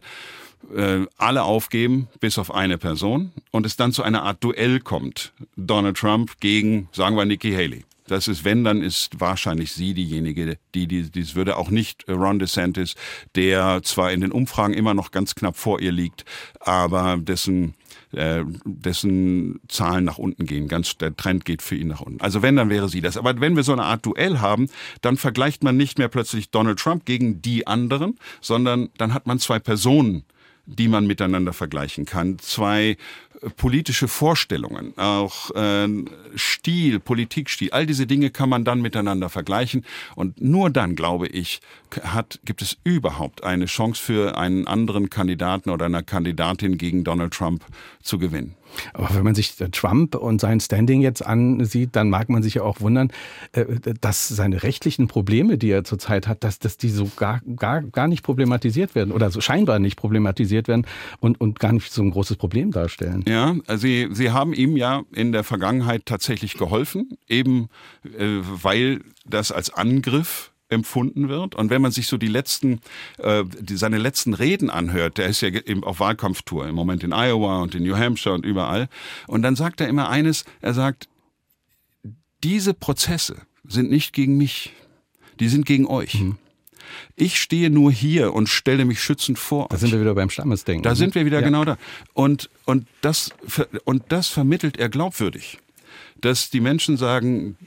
äh, 0.74 1.06
alle 1.18 1.44
aufgeben, 1.44 2.08
bis 2.22 2.38
auf 2.38 2.54
eine 2.54 2.78
Person, 2.78 3.34
und 3.52 3.66
es 3.66 3.76
dann 3.76 3.92
zu 3.92 4.02
einer 4.02 4.24
Art 4.24 4.42
Duell 4.44 4.80
kommt. 4.80 5.34
Donald 5.58 5.98
Trump 5.98 6.40
gegen, 6.40 6.88
sagen 6.94 7.18
wir, 7.18 7.26
Nikki 7.26 7.52
Haley. 7.52 7.84
Das 8.08 8.28
ist, 8.28 8.44
wenn, 8.44 8.64
dann 8.64 8.82
ist 8.82 9.20
wahrscheinlich 9.20 9.72
sie 9.72 9.94
diejenige, 9.94 10.58
die, 10.76 10.88
die, 10.88 11.10
dies 11.10 11.36
würde 11.36 11.58
auch 11.58 11.70
nicht 11.70 12.06
Ron 12.10 12.40
DeSantis, 12.40 12.96
der 13.36 13.82
zwar 13.84 14.12
in 14.12 14.22
den 14.22 14.32
Umfragen 14.32 14.74
immer 14.74 14.94
noch 14.94 15.12
ganz 15.12 15.36
knapp 15.36 15.56
vor 15.56 15.80
ihr 15.80 15.92
liegt, 15.92 16.26
aber 16.60 17.18
dessen, 17.18 17.76
äh, 18.12 18.44
dessen 18.66 19.62
Zahlen 19.68 20.04
nach 20.04 20.18
unten 20.18 20.46
gehen. 20.46 20.68
Ganz, 20.68 20.98
der 20.98 21.16
Trend 21.16 21.46
geht 21.46 21.62
für 21.62 21.76
ihn 21.76 21.88
nach 21.88 22.02
unten. 22.02 22.22
Also 22.22 22.42
wenn, 22.42 22.56
dann 22.56 22.70
wäre 22.70 22.90
sie 22.90 23.02
das. 23.02 23.18
Aber 23.18 23.40
wenn 23.40 23.56
wir 23.56 23.64
so 23.64 23.74
eine 23.74 23.84
Art 23.84 24.06
Duell 24.06 24.40
haben, 24.40 24.70
dann 25.02 25.18
vergleicht 25.18 25.64
man 25.64 25.78
nicht 25.78 25.98
mehr 25.98 26.10
plötzlich 26.10 26.50
Donald 26.50 26.80
Trump 26.80 27.06
gegen 27.06 27.42
die 27.42 27.68
anderen, 27.68 28.18
sondern 28.42 28.90
dann 28.98 29.14
hat 29.14 29.28
man 29.28 29.40
zwei 29.40 29.60
Personen, 29.60 30.26
die 30.66 30.88
man 30.88 31.06
miteinander 31.06 31.54
vergleichen 31.54 32.06
kann. 32.06 32.40
Zwei 32.40 32.98
äh, 33.42 33.50
politische 33.58 34.08
Vorstellungen, 34.08 34.98
auch 34.98 35.52
äh, 35.52 35.88
Stil, 36.36 37.00
Politikstil, 37.00 37.72
all 37.72 37.86
diese 37.86 38.08
Dinge 38.08 38.30
kann 38.30 38.50
man 38.50 38.64
dann 38.64 38.82
miteinander 38.82 39.30
vergleichen. 39.30 39.86
Und 40.16 40.42
nur 40.42 40.70
dann, 40.70 40.96
glaube 40.96 41.28
ich, 41.28 41.60
hat, 42.02 42.40
gibt 42.46 42.62
es 42.62 42.78
überhaupt 42.84 43.44
eine 43.44 43.66
Chance 43.66 44.02
für 44.02 44.38
einen 44.38 44.68
anderen 44.68 45.10
Kandidaten 45.10 45.70
oder 45.70 45.86
einer 45.86 46.04
Kandidatin 46.04 46.78
gegen 46.78 47.04
Donald 47.04 47.34
Trump 47.34 47.66
zu 48.02 48.18
gewinnen. 48.18 48.56
Aber 48.94 49.16
wenn 49.16 49.24
man 49.24 49.36
sich 49.36 49.56
Trump 49.72 50.16
und 50.16 50.42
sein 50.42 50.60
Standing 50.60 51.02
jetzt 51.02 51.26
ansieht, 51.26 51.96
dann 51.96 52.10
mag 52.10 52.30
man 52.30 52.44
sich 52.44 52.56
ja 52.56 52.64
auch 52.64 52.82
wundern, 52.82 53.12
äh, 53.54 53.66
dass 54.02 54.28
seine 54.28 54.64
rechtlichen 54.64 55.08
Probleme, 55.08 55.58
die 55.58 55.70
er 55.70 55.84
zurzeit 55.84 56.28
hat, 56.28 56.44
dass, 56.44 56.60
dass 56.60 56.78
die 56.78 56.90
so 56.90 57.10
gar, 57.16 57.42
gar, 57.56 57.82
gar 57.82 58.08
nicht 58.08 58.24
problematisiert 58.24 58.96
werden 58.96 59.12
oder 59.12 59.32
so 59.32 59.42
scheinbar 59.42 59.80
nicht 59.80 59.96
problematisiert 59.96 60.68
werden 60.68 60.86
und, 61.20 61.40
und 61.40 61.60
gar 61.60 61.72
nicht 61.72 61.92
so 61.92 62.02
ein 62.02 62.12
großes 62.12 62.38
Problem 62.38 62.72
darstellen. 62.72 63.24
Ja, 63.28 63.56
Sie, 63.76 64.10
Sie 64.12 64.32
haben 64.32 64.54
ihm 64.54 64.78
ja 64.78 65.04
in 65.14 65.32
der 65.32 65.44
Vergangenheit 65.44 66.06
tatsächlich 66.06 66.58
geholfen, 66.58 67.18
eben 67.28 67.70
äh, 68.18 68.40
weil 68.42 69.02
das 69.26 69.52
als 69.52 69.74
Angriff 69.74 70.53
empfunden 70.74 71.30
wird. 71.30 71.56
Und 71.56 71.70
wenn 71.70 71.82
man 71.82 71.92
sich 71.92 72.08
so 72.08 72.18
die 72.18 72.28
letzten, 72.28 72.82
äh, 73.18 73.44
die, 73.60 73.78
seine 73.78 73.98
letzten 73.98 74.34
Reden 74.34 74.70
anhört, 74.70 75.18
der 75.18 75.28
ist 75.28 75.42
ja 75.42 75.50
eben 75.50 75.84
auf 75.84 76.00
Wahlkampftour, 76.00 76.68
im 76.68 76.76
Moment 76.76 77.04
in 77.04 77.14
Iowa 77.14 77.62
und 77.62 77.76
in 77.76 77.84
New 77.84 77.96
Hampshire 77.96 78.36
und 78.36 78.46
überall. 78.46 78.90
Und 79.28 79.42
dann 79.42 79.56
sagt 79.56 79.82
er 79.82 79.88
immer 79.88 80.10
eines, 80.10 80.46
er 80.62 80.74
sagt, 80.74 81.08
diese 82.44 82.74
Prozesse 82.74 83.38
sind 83.66 83.90
nicht 83.90 84.14
gegen 84.14 84.38
mich, 84.38 84.74
die 85.40 85.48
sind 85.48 85.66
gegen 85.66 85.88
euch. 85.88 86.16
Mhm. 86.16 86.38
Ich 87.16 87.40
stehe 87.40 87.70
nur 87.70 87.92
hier 87.92 88.34
und 88.34 88.50
stelle 88.50 88.86
mich 88.86 89.02
schützend 89.02 89.40
vor. 89.40 89.68
Da 89.70 89.78
sind 89.78 89.92
wir 89.92 90.02
wieder 90.02 90.16
beim 90.16 90.30
Stammesdenken. 90.30 90.84
Da 90.84 90.92
ne? 90.92 90.96
sind 90.96 91.16
wir 91.16 91.26
wieder 91.26 91.40
ja. 91.40 91.46
genau 91.46 91.66
da. 91.66 91.78
Und, 92.14 92.50
und, 92.66 92.88
das, 93.02 93.32
und 93.86 94.04
das 94.10 94.28
vermittelt 94.28 94.78
er 94.78 94.90
glaubwürdig. 94.90 95.60
Dass 96.20 96.50
die 96.50 96.60
Menschen 96.60 96.98
sagen, 96.98 97.58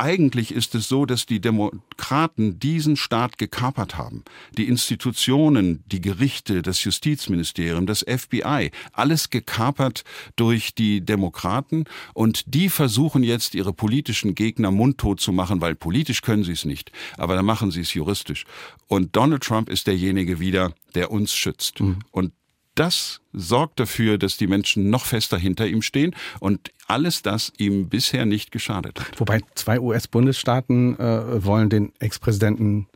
eigentlich 0.00 0.52
ist 0.52 0.74
es 0.74 0.88
so, 0.88 1.04
dass 1.04 1.26
die 1.26 1.40
Demokraten 1.40 2.58
diesen 2.58 2.96
Staat 2.96 3.36
gekapert 3.36 3.98
haben. 3.98 4.24
Die 4.56 4.66
Institutionen, 4.66 5.84
die 5.86 6.00
Gerichte, 6.00 6.62
das 6.62 6.82
Justizministerium, 6.82 7.86
das 7.86 8.04
FBI, 8.08 8.70
alles 8.92 9.30
gekapert 9.30 10.04
durch 10.36 10.74
die 10.74 11.02
Demokraten 11.02 11.84
und 12.14 12.54
die 12.54 12.70
versuchen 12.70 13.22
jetzt 13.22 13.54
ihre 13.54 13.74
politischen 13.74 14.34
Gegner 14.34 14.70
mundtot 14.70 15.20
zu 15.20 15.32
machen, 15.32 15.60
weil 15.60 15.74
politisch 15.74 16.22
können 16.22 16.44
sie 16.44 16.52
es 16.52 16.64
nicht, 16.64 16.90
aber 17.18 17.36
dann 17.36 17.44
machen 17.44 17.70
sie 17.70 17.82
es 17.82 17.92
juristisch. 17.92 18.44
Und 18.86 19.14
Donald 19.14 19.42
Trump 19.42 19.68
ist 19.68 19.86
derjenige 19.86 20.40
wieder, 20.40 20.72
der 20.94 21.10
uns 21.10 21.32
schützt. 21.34 21.80
Mhm. 21.80 21.98
Und 22.10 22.32
das 22.80 23.20
sorgt 23.34 23.78
dafür, 23.78 24.16
dass 24.16 24.38
die 24.38 24.46
Menschen 24.46 24.88
noch 24.88 25.04
fester 25.04 25.36
hinter 25.36 25.66
ihm 25.66 25.82
stehen 25.82 26.16
und 26.40 26.70
alles 26.86 27.20
das 27.20 27.52
ihm 27.58 27.90
bisher 27.90 28.24
nicht 28.24 28.52
geschadet 28.52 28.98
hat. 28.98 29.20
Wobei 29.20 29.42
zwei 29.54 29.78
US-Bundesstaaten 29.78 30.98
äh, 30.98 31.44
wollen 31.44 31.68
den 31.68 31.92
Ex-Präsidenten 31.98 32.88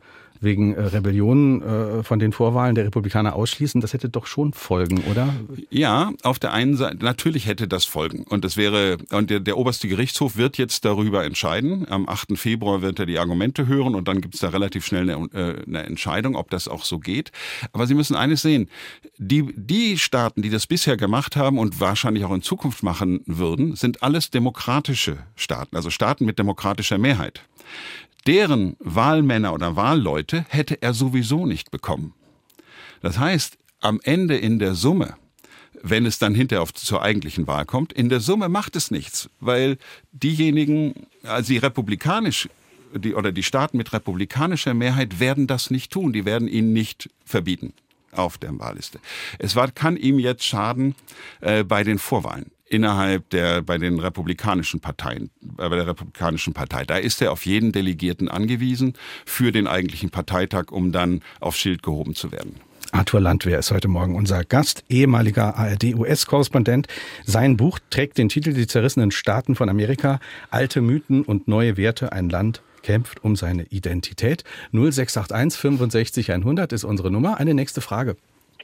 wegen 0.45 0.73
äh, 0.73 0.81
Rebellion 0.81 1.61
äh, 1.61 2.03
von 2.03 2.19
den 2.19 2.31
Vorwahlen 2.31 2.75
der 2.75 2.85
Republikaner 2.85 3.35
ausschließen, 3.35 3.81
das 3.81 3.91
hätte 3.91 4.07
doch 4.07 4.27
schon 4.27 4.53
Folgen, 4.53 4.99
oder? 5.11 5.33
Ja, 5.69 6.13
auf 6.23 6.39
der 6.39 6.53
einen 6.53 6.77
Seite, 6.77 7.03
natürlich 7.03 7.47
hätte 7.47 7.67
das 7.67 7.83
Folgen. 7.83 8.23
Und 8.23 8.45
das 8.45 8.55
wäre, 8.55 8.97
und 9.11 9.29
der, 9.29 9.41
der 9.41 9.57
oberste 9.57 9.89
Gerichtshof 9.89 10.37
wird 10.37 10.57
jetzt 10.57 10.85
darüber 10.85 11.25
entscheiden. 11.25 11.85
Am 11.89 12.07
8. 12.07 12.37
Februar 12.37 12.81
wird 12.81 12.99
er 12.99 13.05
die 13.05 13.19
Argumente 13.19 13.67
hören 13.67 13.95
und 13.95 14.07
dann 14.07 14.21
gibt 14.21 14.35
es 14.35 14.41
da 14.41 14.49
relativ 14.49 14.85
schnell 14.85 15.09
eine, 15.09 15.25
äh, 15.33 15.63
eine 15.67 15.83
Entscheidung, 15.83 16.35
ob 16.35 16.49
das 16.49 16.69
auch 16.69 16.85
so 16.85 16.99
geht. 16.99 17.31
Aber 17.73 17.87
Sie 17.87 17.95
müssen 17.95 18.15
eines 18.15 18.41
sehen, 18.41 18.69
die, 19.17 19.53
die 19.57 19.97
Staaten, 19.97 20.41
die 20.41 20.49
das 20.49 20.67
bisher 20.67 20.95
gemacht 20.95 21.35
haben 21.35 21.57
und 21.57 21.81
wahrscheinlich 21.81 22.23
auch 22.23 22.33
in 22.33 22.41
Zukunft 22.41 22.83
machen 22.83 23.21
würden, 23.25 23.75
sind 23.75 24.03
alles 24.03 24.29
demokratische 24.29 25.17
Staaten, 25.35 25.75
also 25.75 25.89
Staaten 25.89 26.25
mit 26.25 26.39
demokratischer 26.39 26.97
Mehrheit 26.97 27.41
deren 28.27 28.75
Wahlmänner 28.79 29.53
oder 29.53 29.75
Wahlleute 29.75 30.45
hätte 30.49 30.81
er 30.81 30.93
sowieso 30.93 31.45
nicht 31.45 31.71
bekommen. 31.71 32.13
Das 33.01 33.19
heißt, 33.19 33.57
am 33.81 33.99
Ende 34.03 34.37
in 34.37 34.59
der 34.59 34.73
Summe, 34.73 35.15
wenn 35.81 36.05
es 36.05 36.17
dann 36.17 36.33
hinterher 36.33 36.63
auf, 36.63 36.73
zur 36.73 37.01
eigentlichen 37.01 37.47
Wahl 37.47 37.65
kommt, 37.65 37.93
in 37.93 38.09
der 38.09 38.19
Summe 38.19 38.49
macht 38.49 38.75
es 38.75 38.89
nichts, 38.89 39.29
weil 39.39 39.77
diejenigen, 40.11 41.07
also 41.23 41.53
die 41.53 41.59
republikanisch 41.59 42.49
die, 42.95 43.13
oder 43.13 43.31
die 43.31 43.43
Staaten 43.43 43.77
mit 43.77 43.93
republikanischer 43.93 44.73
Mehrheit 44.73 45.19
werden 45.19 45.47
das 45.47 45.69
nicht 45.69 45.91
tun, 45.91 46.13
die 46.13 46.25
werden 46.25 46.47
ihn 46.47 46.73
nicht 46.73 47.09
verbieten 47.25 47.73
auf 48.11 48.37
der 48.37 48.57
Wahlliste. 48.57 48.99
Es 49.37 49.55
war, 49.55 49.69
kann 49.71 49.97
ihm 49.97 50.17
jetzt 50.19 50.45
schaden 50.45 50.95
äh, 51.41 51.63
bei 51.63 51.83
den 51.83 51.99
Vorwahlen 51.99 52.51
innerhalb 52.67 53.29
der, 53.29 53.61
bei 53.61 53.77
den 53.77 53.99
republikanischen 53.99 54.79
Parteien, 54.79 55.29
äh, 55.57 55.69
bei 55.69 55.75
der 55.75 55.87
republikanischen 55.87 56.53
Partei. 56.53 56.83
Da 56.83 56.97
ist 56.97 57.21
er 57.21 57.31
auf 57.31 57.45
jeden 57.45 57.71
Delegierten 57.71 58.29
angewiesen 58.29 58.93
für 59.25 59.51
den 59.51 59.67
eigentlichen 59.67 60.09
Parteitag, 60.09 60.71
um 60.71 60.91
dann 60.91 61.21
aufs 61.39 61.59
Schild 61.59 61.83
gehoben 61.83 62.15
zu 62.15 62.31
werden. 62.31 62.55
Arthur 62.91 63.19
Landwehr 63.19 63.59
ist 63.59 63.71
heute 63.71 63.87
Morgen 63.87 64.15
unser 64.15 64.43
Gast, 64.45 64.83
ehemaliger 64.89 65.57
ARD-US-Korrespondent. 65.57 66.87
Sein 67.25 67.57
Buch 67.57 67.79
trägt 67.89 68.17
den 68.17 68.29
Titel 68.29 68.53
Die 68.53 68.67
zerrissenen 68.67 69.11
Staaten 69.11 69.55
von 69.55 69.69
Amerika, 69.69 70.19
alte 70.49 70.81
Mythen 70.81 71.23
und 71.23 71.47
neue 71.47 71.77
Werte, 71.77 72.13
ein 72.13 72.29
Land 72.29 72.61
kämpft 72.83 73.23
um 73.23 73.35
seine 73.35 73.63
Identität. 73.63 74.43
0681 74.71 75.59
65 75.59 76.31
100 76.31 76.71
ist 76.71 76.83
unsere 76.83 77.11
Nummer. 77.11 77.37
Eine 77.37 77.55
nächste 77.55 77.81
Frage. 77.81 78.15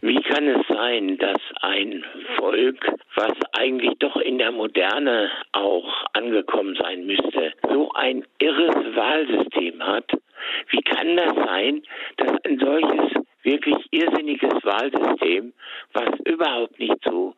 Wie 0.04 0.20
kann 0.24 0.48
es 0.48 0.66
sein, 0.68 1.20
dass 1.20 1.38
ein 1.62 2.04
Volk, 2.36 2.92
was 3.14 3.34
eigentlich 3.52 4.00
doch 4.00 4.16
in 4.18 4.40
der 4.40 4.52
Moderne 4.52 5.30
auch 5.52 6.06
angekommen 6.14 6.76
sein 6.76 7.06
müsste, 7.06 7.54
so 7.70 7.92
ein 7.94 8.26
irres 8.40 8.96
Wahlsystem 8.96 9.86
hat? 9.86 10.12
Wie 10.70 10.82
kann 10.82 11.16
das 11.18 11.36
sein, 11.36 11.84
dass 12.18 12.32
ein 12.46 12.58
solches 12.58 13.24
wirklich 13.44 13.78
irrsinniges 13.92 14.64
Wahlsystem, 14.64 15.54
was 15.94 16.10
überhaupt 16.26 16.80
nicht 16.80 17.00
zu 17.04 17.36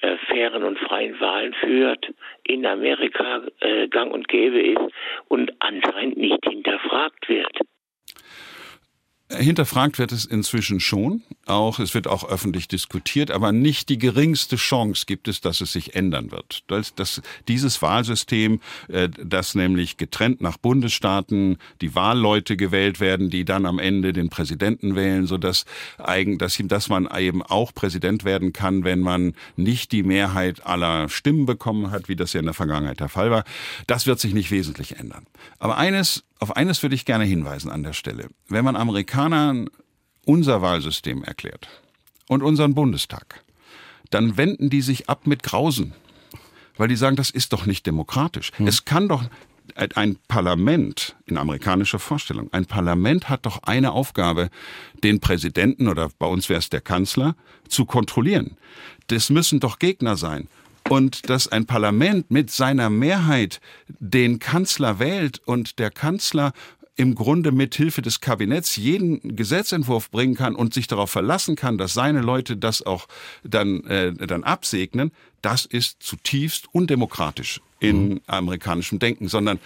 äh, 0.00 0.16
fairen 0.26 0.64
und 0.64 0.80
freien 0.80 1.18
Wahlen 1.20 1.54
führt, 1.54 2.08
in 2.42 2.66
Amerika 2.66 3.42
äh, 3.60 3.86
gang 3.86 4.12
und 4.12 4.26
gäbe 4.26 4.60
ist 4.60 4.92
und 5.28 5.52
anscheinend 5.60 6.16
nicht 6.16 6.44
hinterfragt 6.44 7.28
wird? 7.28 7.59
Hinterfragt 9.40 9.98
wird 9.98 10.12
es 10.12 10.26
inzwischen 10.26 10.80
schon, 10.80 11.22
auch 11.46 11.78
es 11.78 11.94
wird 11.94 12.06
auch 12.06 12.28
öffentlich 12.28 12.68
diskutiert, 12.68 13.30
aber 13.30 13.52
nicht 13.52 13.88
die 13.88 13.96
geringste 13.96 14.56
Chance 14.56 15.04
gibt 15.06 15.28
es, 15.28 15.40
dass 15.40 15.62
es 15.62 15.72
sich 15.72 15.94
ändern 15.94 16.30
wird. 16.30 16.62
Das, 16.66 16.94
das, 16.94 17.22
dieses 17.48 17.80
Wahlsystem, 17.80 18.60
äh, 18.88 19.08
das 19.08 19.54
nämlich 19.54 19.96
getrennt 19.96 20.42
nach 20.42 20.58
Bundesstaaten 20.58 21.56
die 21.80 21.94
Wahlleute 21.94 22.58
gewählt 22.58 23.00
werden, 23.00 23.30
die 23.30 23.46
dann 23.46 23.64
am 23.64 23.78
Ende 23.78 24.12
den 24.12 24.28
Präsidenten 24.28 24.94
wählen, 24.94 25.26
so 25.26 25.38
dass 25.38 25.64
eigen, 25.96 26.36
dass, 26.36 26.60
dass 26.62 26.90
man 26.90 27.08
eben 27.16 27.42
auch 27.42 27.72
Präsident 27.72 28.24
werden 28.24 28.52
kann, 28.52 28.84
wenn 28.84 29.00
man 29.00 29.34
nicht 29.56 29.92
die 29.92 30.02
Mehrheit 30.02 30.66
aller 30.66 31.08
Stimmen 31.08 31.46
bekommen 31.46 31.90
hat, 31.90 32.08
wie 32.08 32.16
das 32.16 32.34
ja 32.34 32.40
in 32.40 32.46
der 32.46 32.54
Vergangenheit 32.54 33.00
der 33.00 33.08
Fall 33.08 33.30
war. 33.30 33.44
Das 33.86 34.06
wird 34.06 34.20
sich 34.20 34.34
nicht 34.34 34.50
wesentlich 34.50 34.98
ändern. 34.98 35.26
Aber 35.58 35.78
eines 35.78 36.24
auf 36.40 36.56
eines 36.56 36.82
würde 36.82 36.94
ich 36.94 37.04
gerne 37.04 37.24
hinweisen 37.24 37.70
an 37.70 37.82
der 37.82 37.92
Stelle. 37.92 38.28
Wenn 38.48 38.64
man 38.64 38.76
Amerikanern 38.76 39.68
unser 40.24 40.62
Wahlsystem 40.62 41.22
erklärt 41.22 41.68
und 42.28 42.42
unseren 42.42 42.74
Bundestag, 42.74 43.44
dann 44.10 44.36
wenden 44.36 44.70
die 44.70 44.82
sich 44.82 45.08
ab 45.08 45.26
mit 45.26 45.42
Grausen, 45.42 45.94
weil 46.76 46.88
die 46.88 46.96
sagen, 46.96 47.16
das 47.16 47.30
ist 47.30 47.52
doch 47.52 47.66
nicht 47.66 47.86
demokratisch. 47.86 48.52
Hm. 48.56 48.66
Es 48.66 48.84
kann 48.84 49.08
doch 49.08 49.24
ein 49.76 50.16
Parlament 50.26 51.14
in 51.26 51.36
amerikanischer 51.36 52.00
Vorstellung, 52.00 52.52
ein 52.52 52.66
Parlament 52.66 53.28
hat 53.28 53.46
doch 53.46 53.62
eine 53.62 53.92
Aufgabe, 53.92 54.50
den 55.04 55.20
Präsidenten 55.20 55.86
oder 55.86 56.10
bei 56.18 56.26
uns 56.26 56.48
wäre 56.48 56.58
es 56.58 56.70
der 56.70 56.80
Kanzler 56.80 57.36
zu 57.68 57.84
kontrollieren. 57.84 58.56
Das 59.06 59.30
müssen 59.30 59.60
doch 59.60 59.78
Gegner 59.78 60.16
sein 60.16 60.48
und 60.88 61.28
dass 61.28 61.48
ein 61.48 61.66
Parlament 61.66 62.30
mit 62.30 62.50
seiner 62.50 62.90
Mehrheit 62.90 63.60
den 63.88 64.38
Kanzler 64.38 64.98
wählt 64.98 65.40
und 65.44 65.78
der 65.78 65.90
Kanzler 65.90 66.52
im 66.96 67.14
Grunde 67.14 67.50
mit 67.50 67.74
Hilfe 67.74 68.02
des 68.02 68.20
Kabinetts 68.20 68.76
jeden 68.76 69.36
Gesetzentwurf 69.36 70.10
bringen 70.10 70.34
kann 70.34 70.54
und 70.54 70.74
sich 70.74 70.86
darauf 70.86 71.10
verlassen 71.10 71.56
kann, 71.56 71.78
dass 71.78 71.94
seine 71.94 72.20
Leute 72.20 72.56
das 72.56 72.84
auch 72.84 73.08
dann, 73.42 73.84
äh, 73.84 74.12
dann 74.12 74.44
absegnen, 74.44 75.12
das 75.40 75.64
ist 75.64 76.02
zutiefst 76.02 76.66
undemokratisch 76.72 77.60
in 77.80 78.08
mhm. 78.08 78.20
amerikanischem 78.26 78.98
Denken, 78.98 79.28
sondern 79.28 79.58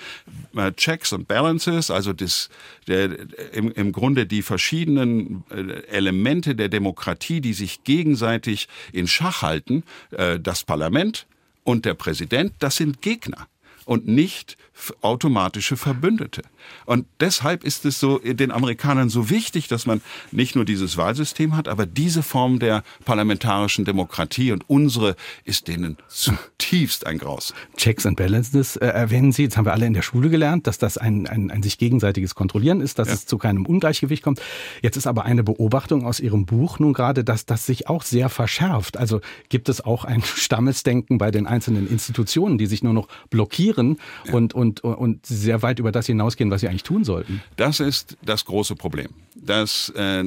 äh, 0.57 0.73
Checks 0.73 1.13
und 1.13 1.29
Balances, 1.29 1.91
also 1.91 2.13
das, 2.13 2.49
der, 2.87 3.11
im, 3.53 3.71
im 3.73 3.93
Grunde 3.93 4.25
die 4.25 4.43
verschiedenen 4.43 5.45
äh, 5.51 5.83
Elemente 5.89 6.55
der 6.55 6.69
Demokratie, 6.69 7.41
die 7.41 7.53
sich 7.53 7.85
gegenseitig 7.85 8.69
in 8.93 9.07
Schach 9.09 9.43
halten, 9.43 9.83
äh, 10.13 10.39
das 10.41 10.65
Parlament 10.65 11.27
und 11.65 11.85
der 11.85 11.95
Präsident, 11.95 12.55
das 12.61 12.77
sind 12.77 13.03
Gegner 13.03 13.49
und 13.85 14.07
nicht 14.07 14.57
automatische 15.01 15.77
Verbündete. 15.77 16.43
Und 16.87 17.07
deshalb 17.21 17.65
ist 17.65 17.85
es 17.85 18.01
so 18.01 18.19
den 18.19 18.51
Amerikanern 18.51 19.09
so 19.09 19.31
wichtig, 19.31 19.69
dass 19.69 19.87
man 19.87 20.01
nicht 20.33 20.57
nur 20.57 20.65
dieses 20.65 20.97
Wahlsystem 20.97 21.57
hat, 21.57 21.69
aber 21.69 21.87
diese 21.87 22.23
Form 22.23 22.59
der 22.59 22.83
parlamentarischen 23.05 23.85
Demokratie 23.85 24.53
und 24.53 24.69
unsere 24.69 25.17
ist 25.45 25.69
denen 25.69 25.97
zutiefst 26.09 27.07
ein 27.07 27.19
Graus. 27.19 27.55
Checks 27.77 28.07
and 28.07 28.17
Balances 28.17 28.77
äh, 28.77 28.87
erwähnen 28.87 29.33
Sie. 29.33 29.43
Jetzt 29.43 29.57
haben 29.57 29.65
wir 29.65 29.73
alle 29.73 29.87
in 29.87 29.95
der 29.95 30.03
Schule 30.03 30.29
gelernt, 30.29 30.67
dass 30.67 30.79
das 30.79 30.99
ein, 30.99 31.27
ein, 31.27 31.51
ein 31.51 31.63
sich 31.63 31.79
gegenseitiges 31.79 32.35
Kontrollieren 32.35 32.81
ist, 32.81 32.99
dass 32.99 33.09
ja. 33.09 33.15
es 33.15 33.27
zu 33.27 33.39
keinem 33.39 33.67
Ungleichgewicht 33.67 34.23
kommt. 34.23 34.41
Jetzt 34.83 34.97
ist 34.97 35.07
aber 35.07 35.25
eine 35.25 35.45
Beobachtung 35.45 36.05
aus 36.05 36.21
Ihrem 36.21 36.47
Buch 36.47 36.79
nun 36.79 36.93
gerade, 36.93 37.25
dass 37.25 37.47
das 37.47 37.67
sich 37.67 37.89
auch 37.89 38.03
sehr 38.03 38.29
verschärft. 38.29 38.97
Also 38.97 39.21
gibt 39.49 39.69
es 39.69 39.85
auch 39.85 40.05
ein 40.05 40.23
Stammesdenken 40.25 41.19
bei 41.19 41.31
den 41.31 41.47
einzelnen 41.47 41.89
Institutionen, 41.89 42.59
die 42.59 42.67
sich 42.67 42.83
nur 42.83 42.93
noch 42.93 43.09
blockieren 43.31 43.99
ja. 44.27 44.35
und, 44.35 44.55
und, 44.55 44.64
und 44.71 45.27
sehr 45.27 45.63
weit 45.63 45.79
über 45.79 45.93
das 45.93 46.07
hinausgehen, 46.07 46.51
was 46.51 46.61
sie 46.61 46.69
eigentlich 46.69 46.83
tun 46.83 47.05
sollten. 47.05 47.43
Das 47.57 47.81
ist 47.81 48.17
das 48.23 48.45
große 48.45 48.75
Problem. 48.77 49.09
Dass 49.35 49.91
äh, 49.91 50.25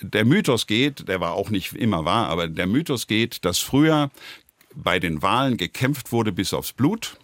der 0.00 0.24
Mythos 0.24 0.66
geht, 0.66 1.08
der 1.08 1.20
war 1.20 1.32
auch 1.32 1.50
nicht 1.50 1.74
immer 1.74 2.04
wahr, 2.04 2.28
aber 2.28 2.48
der 2.48 2.66
Mythos 2.66 3.06
geht, 3.06 3.44
dass 3.44 3.58
früher 3.58 4.10
bei 4.74 4.98
den 4.98 5.22
Wahlen 5.22 5.56
gekämpft 5.56 6.12
wurde 6.12 6.32
bis 6.32 6.54
aufs 6.54 6.72
Blut 6.72 7.16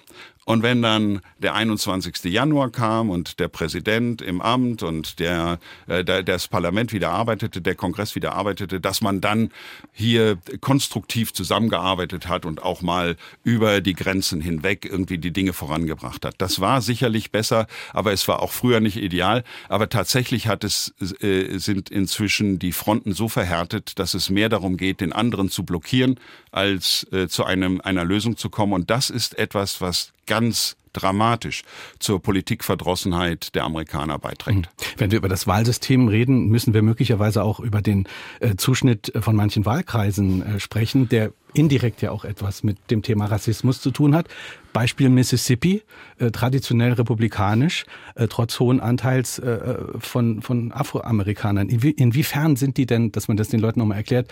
und 0.49 0.63
wenn 0.63 0.81
dann 0.81 1.21
der 1.41 1.55
21. 1.55 2.25
Januar 2.25 2.71
kam 2.71 3.11
und 3.11 3.39
der 3.39 3.49
Präsident 3.49 4.23
im 4.23 4.41
Amt 4.41 4.83
und 4.83 5.19
der, 5.19 5.59
äh, 5.89 6.03
der, 6.03 6.23
das 6.23 6.49
Parlament 6.49 6.95
wieder 6.95 7.11
arbeitete, 7.11 7.61
der 7.61 7.75
Kongress 7.75 8.15
wieder 8.15 8.33
arbeitete, 8.33 8.81
dass 8.81 9.03
man 9.03 9.21
dann 9.21 9.51
hier 9.93 10.39
konstruktiv 10.63 11.35
zusammengearbeitet 11.35 12.29
hat 12.29 12.47
und 12.47 12.63
auch 12.63 12.81
mal 12.81 13.17
über 13.45 13.83
die 13.83 13.93
Grenzen 13.93 14.41
hinweg 14.41 14.87
irgendwie 14.91 15.19
die 15.19 15.35
Dinge 15.35 15.53
vorangebracht 15.53 16.25
hat. 16.25 16.37
Das 16.39 16.61
war 16.61 16.81
sicherlich 16.81 17.31
besser, 17.31 17.67
aber 17.93 18.15
es 18.15 18.27
war 18.27 18.41
auch 18.41 18.53
früher 18.53 18.81
nicht 18.81 18.97
ideal. 18.97 19.45
Aber 19.69 19.91
tatsächlich 19.91 20.47
hat 20.47 20.65
es, 20.65 20.95
äh, 21.21 21.59
sind 21.59 21.91
inzwischen 21.91 22.59
die 22.59 22.73
Fronten 22.73 23.13
so 23.13 23.29
verhärtet, 23.29 23.99
dass 23.99 24.15
es 24.15 24.31
mehr 24.31 24.49
darum 24.49 24.79
geht, 24.79 25.03
den 25.03 25.13
anderen 25.13 25.51
zu 25.51 25.63
blockieren, 25.65 26.19
als 26.53 27.07
äh, 27.13 27.29
zu 27.29 27.45
einem, 27.45 27.83
einer 27.83 28.07
Lösung 28.07 28.39
zu 28.39 28.49
kommen. 28.49 28.73
Und 28.73 28.89
das 28.89 29.11
ist 29.11 29.39
etwas, 29.39 29.83
was 29.83 30.15
ganz 30.29 30.77
dramatisch 30.93 31.63
zur 31.99 32.21
Politikverdrossenheit 32.23 33.55
der 33.55 33.65
Amerikaner 33.65 34.19
beiträgt. 34.19 34.59
Mhm. 34.59 34.97
Wenn 34.97 35.11
wir 35.11 35.19
über 35.19 35.29
das 35.29 35.47
Wahlsystem 35.47 36.09
reden, 36.09 36.49
müssen 36.49 36.75
wir 36.75 36.83
möglicherweise 36.83 37.43
auch 37.43 37.61
über 37.61 37.83
den 37.83 38.07
äh, 38.41 38.57
Zuschnitt 38.57 39.13
von 39.21 39.37
manchen 39.37 39.65
Wahlkreisen 39.65 40.43
äh, 40.43 40.61
sprechen, 40.61 41.09
der 41.09 41.33
indirekt 41.55 42.03
ja 42.03 42.11
auch 42.11 42.25
etwas 42.25 42.63
mit 42.63 42.91
dem 42.91 43.03
Thema 43.03 43.27
Rassismus 43.27 43.81
zu 43.81 43.91
tun 43.91 44.15
hat. 44.15 44.29
Beispiel 44.73 45.09
Mississippi, 45.09 45.83
äh, 46.19 46.31
traditionell 46.31 46.93
republikanisch, 46.93 47.87
äh, 48.15 48.29
trotz 48.29 48.61
hohen 48.61 48.81
Anteils 48.81 49.39
äh, 49.39 49.51
äh 49.51 49.79
von, 49.99 50.43
von 50.43 50.73
Afroamerikanern. 50.73 51.69
Inwie 51.69 51.91
inwiefern 51.91 52.57
sind 52.57 52.77
die 52.77 52.87
denn, 52.87 53.13
dass 53.13 53.29
man 53.29 53.37
das 53.37 53.49
den 53.49 53.61
Leuten 53.61 53.81
nochmal 53.81 53.99
erklärt, 53.99 54.29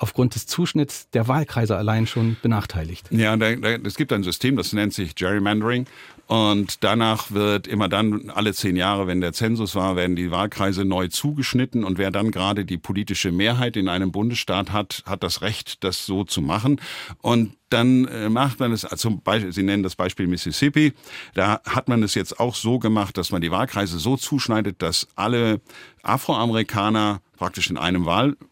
aufgrund 0.00 0.34
des 0.34 0.46
Zuschnitts 0.46 1.08
der 1.10 1.28
Wahlkreise 1.28 1.76
allein 1.76 2.06
schon 2.06 2.36
benachteiligt? 2.42 3.06
Ja, 3.10 3.36
da, 3.36 3.54
da, 3.54 3.68
es 3.84 3.94
gibt 3.94 4.12
ein 4.12 4.22
System, 4.22 4.56
das 4.56 4.72
nennt 4.72 4.94
sich 4.94 5.14
Gerrymandering. 5.14 5.86
Und 6.26 6.84
danach 6.84 7.32
wird 7.32 7.66
immer 7.66 7.88
dann, 7.88 8.30
alle 8.30 8.54
zehn 8.54 8.76
Jahre, 8.76 9.08
wenn 9.08 9.20
der 9.20 9.32
Zensus 9.32 9.74
war, 9.74 9.96
werden 9.96 10.14
die 10.14 10.30
Wahlkreise 10.30 10.84
neu 10.84 11.08
zugeschnitten. 11.08 11.82
Und 11.82 11.98
wer 11.98 12.12
dann 12.12 12.30
gerade 12.30 12.64
die 12.64 12.78
politische 12.78 13.32
Mehrheit 13.32 13.76
in 13.76 13.88
einem 13.88 14.12
Bundesstaat 14.12 14.70
hat, 14.70 15.02
hat 15.06 15.24
das 15.24 15.42
Recht, 15.42 15.82
das 15.82 16.06
so 16.06 16.22
zu 16.22 16.40
machen. 16.40 16.80
Und 17.20 17.56
dann 17.68 18.06
äh, 18.06 18.28
macht 18.28 18.60
man 18.60 18.72
es, 18.72 18.82
zum 18.82 19.22
Beispiel, 19.22 19.52
Sie 19.52 19.64
nennen 19.64 19.82
das 19.82 19.96
Beispiel 19.96 20.28
Mississippi, 20.28 20.92
da 21.34 21.60
hat 21.64 21.88
man 21.88 22.02
es 22.04 22.14
jetzt 22.14 22.38
auch 22.38 22.54
so 22.54 22.78
gemacht, 22.78 23.16
dass 23.16 23.32
man 23.32 23.40
die 23.40 23.50
Wahlkreise 23.50 23.98
so 23.98 24.16
zuschneidet, 24.16 24.82
dass 24.82 25.08
alle 25.16 25.60
Afroamerikaner 26.02 27.22
praktisch 27.36 27.70
in 27.70 27.78
einem 27.78 28.06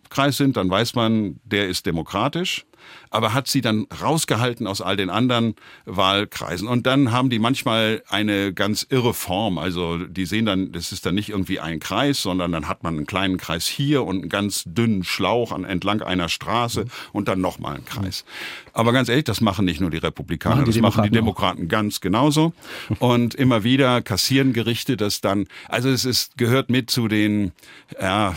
Wahlkreis 0.09 0.37
sind, 0.37 0.57
dann 0.57 0.71
weiß 0.71 0.94
man, 0.94 1.40
der 1.44 1.68
ist 1.68 1.87
demokratisch 1.87 2.64
aber 3.11 3.33
hat 3.33 3.49
sie 3.49 3.61
dann 3.61 3.87
rausgehalten 4.03 4.66
aus 4.66 4.81
all 4.81 4.97
den 4.97 5.11
anderen 5.11 5.55
Wahlkreisen. 5.87 6.68
Und 6.68 6.87
dann 6.87 7.12
haben 7.12 7.31
die 7.31 7.38
manchmal 7.38 8.03
eine 8.09 8.53
ganz 8.53 8.87
irre 8.88 9.14
Form. 9.14 9.59
Also 9.59 9.99
die 9.99 10.27
sehen 10.27 10.47
dann, 10.47 10.73
das 10.73 10.92
ist 10.92 11.07
dann 11.07 11.14
nicht 11.14 11.31
irgendwie 11.31 11.61
ein 11.61 11.81
Kreis, 11.81 12.23
sondern 12.23 12.53
dann 12.53 12.68
hat 12.68 12.83
man 12.83 12.97
einen 12.97 13.07
kleinen 13.07 13.38
Kreis 13.38 13.66
hier 13.66 14.05
und 14.05 14.21
einen 14.21 14.29
ganz 14.29 14.64
dünnen 14.66 15.05
Schlauch 15.05 15.53
an, 15.53 15.64
entlang 15.64 16.03
einer 16.03 16.29
Straße 16.29 16.83
mhm. 16.83 16.90
und 17.12 17.29
dann 17.29 17.40
nochmal 17.40 17.77
einen 17.77 17.85
Kreis. 17.85 18.25
Aber 18.73 18.92
ganz 18.92 19.09
ehrlich, 19.09 19.25
das 19.25 19.40
machen 19.40 19.64
nicht 19.64 19.81
nur 19.81 19.90
die 19.90 19.99
Republikaner, 19.99 20.57
machen 20.57 20.64
die 20.64 20.71
das 20.71 20.75
Demokraten 20.77 21.01
machen 21.01 21.11
die 21.11 21.16
Demokraten 21.16 21.64
auch. 21.64 21.68
ganz 21.68 22.01
genauso. 22.01 22.53
Und 22.99 23.35
immer 23.35 23.64
wieder 23.64 24.03
kassieren 24.03 24.53
Gerichte 24.53 24.97
das 24.97 25.21
dann. 25.21 25.47
Also 25.68 25.88
es 25.88 26.05
ist, 26.05 26.37
gehört 26.37 26.71
mit 26.71 26.90
zu 26.90 27.09
den, 27.09 27.53
ja, 28.01 28.35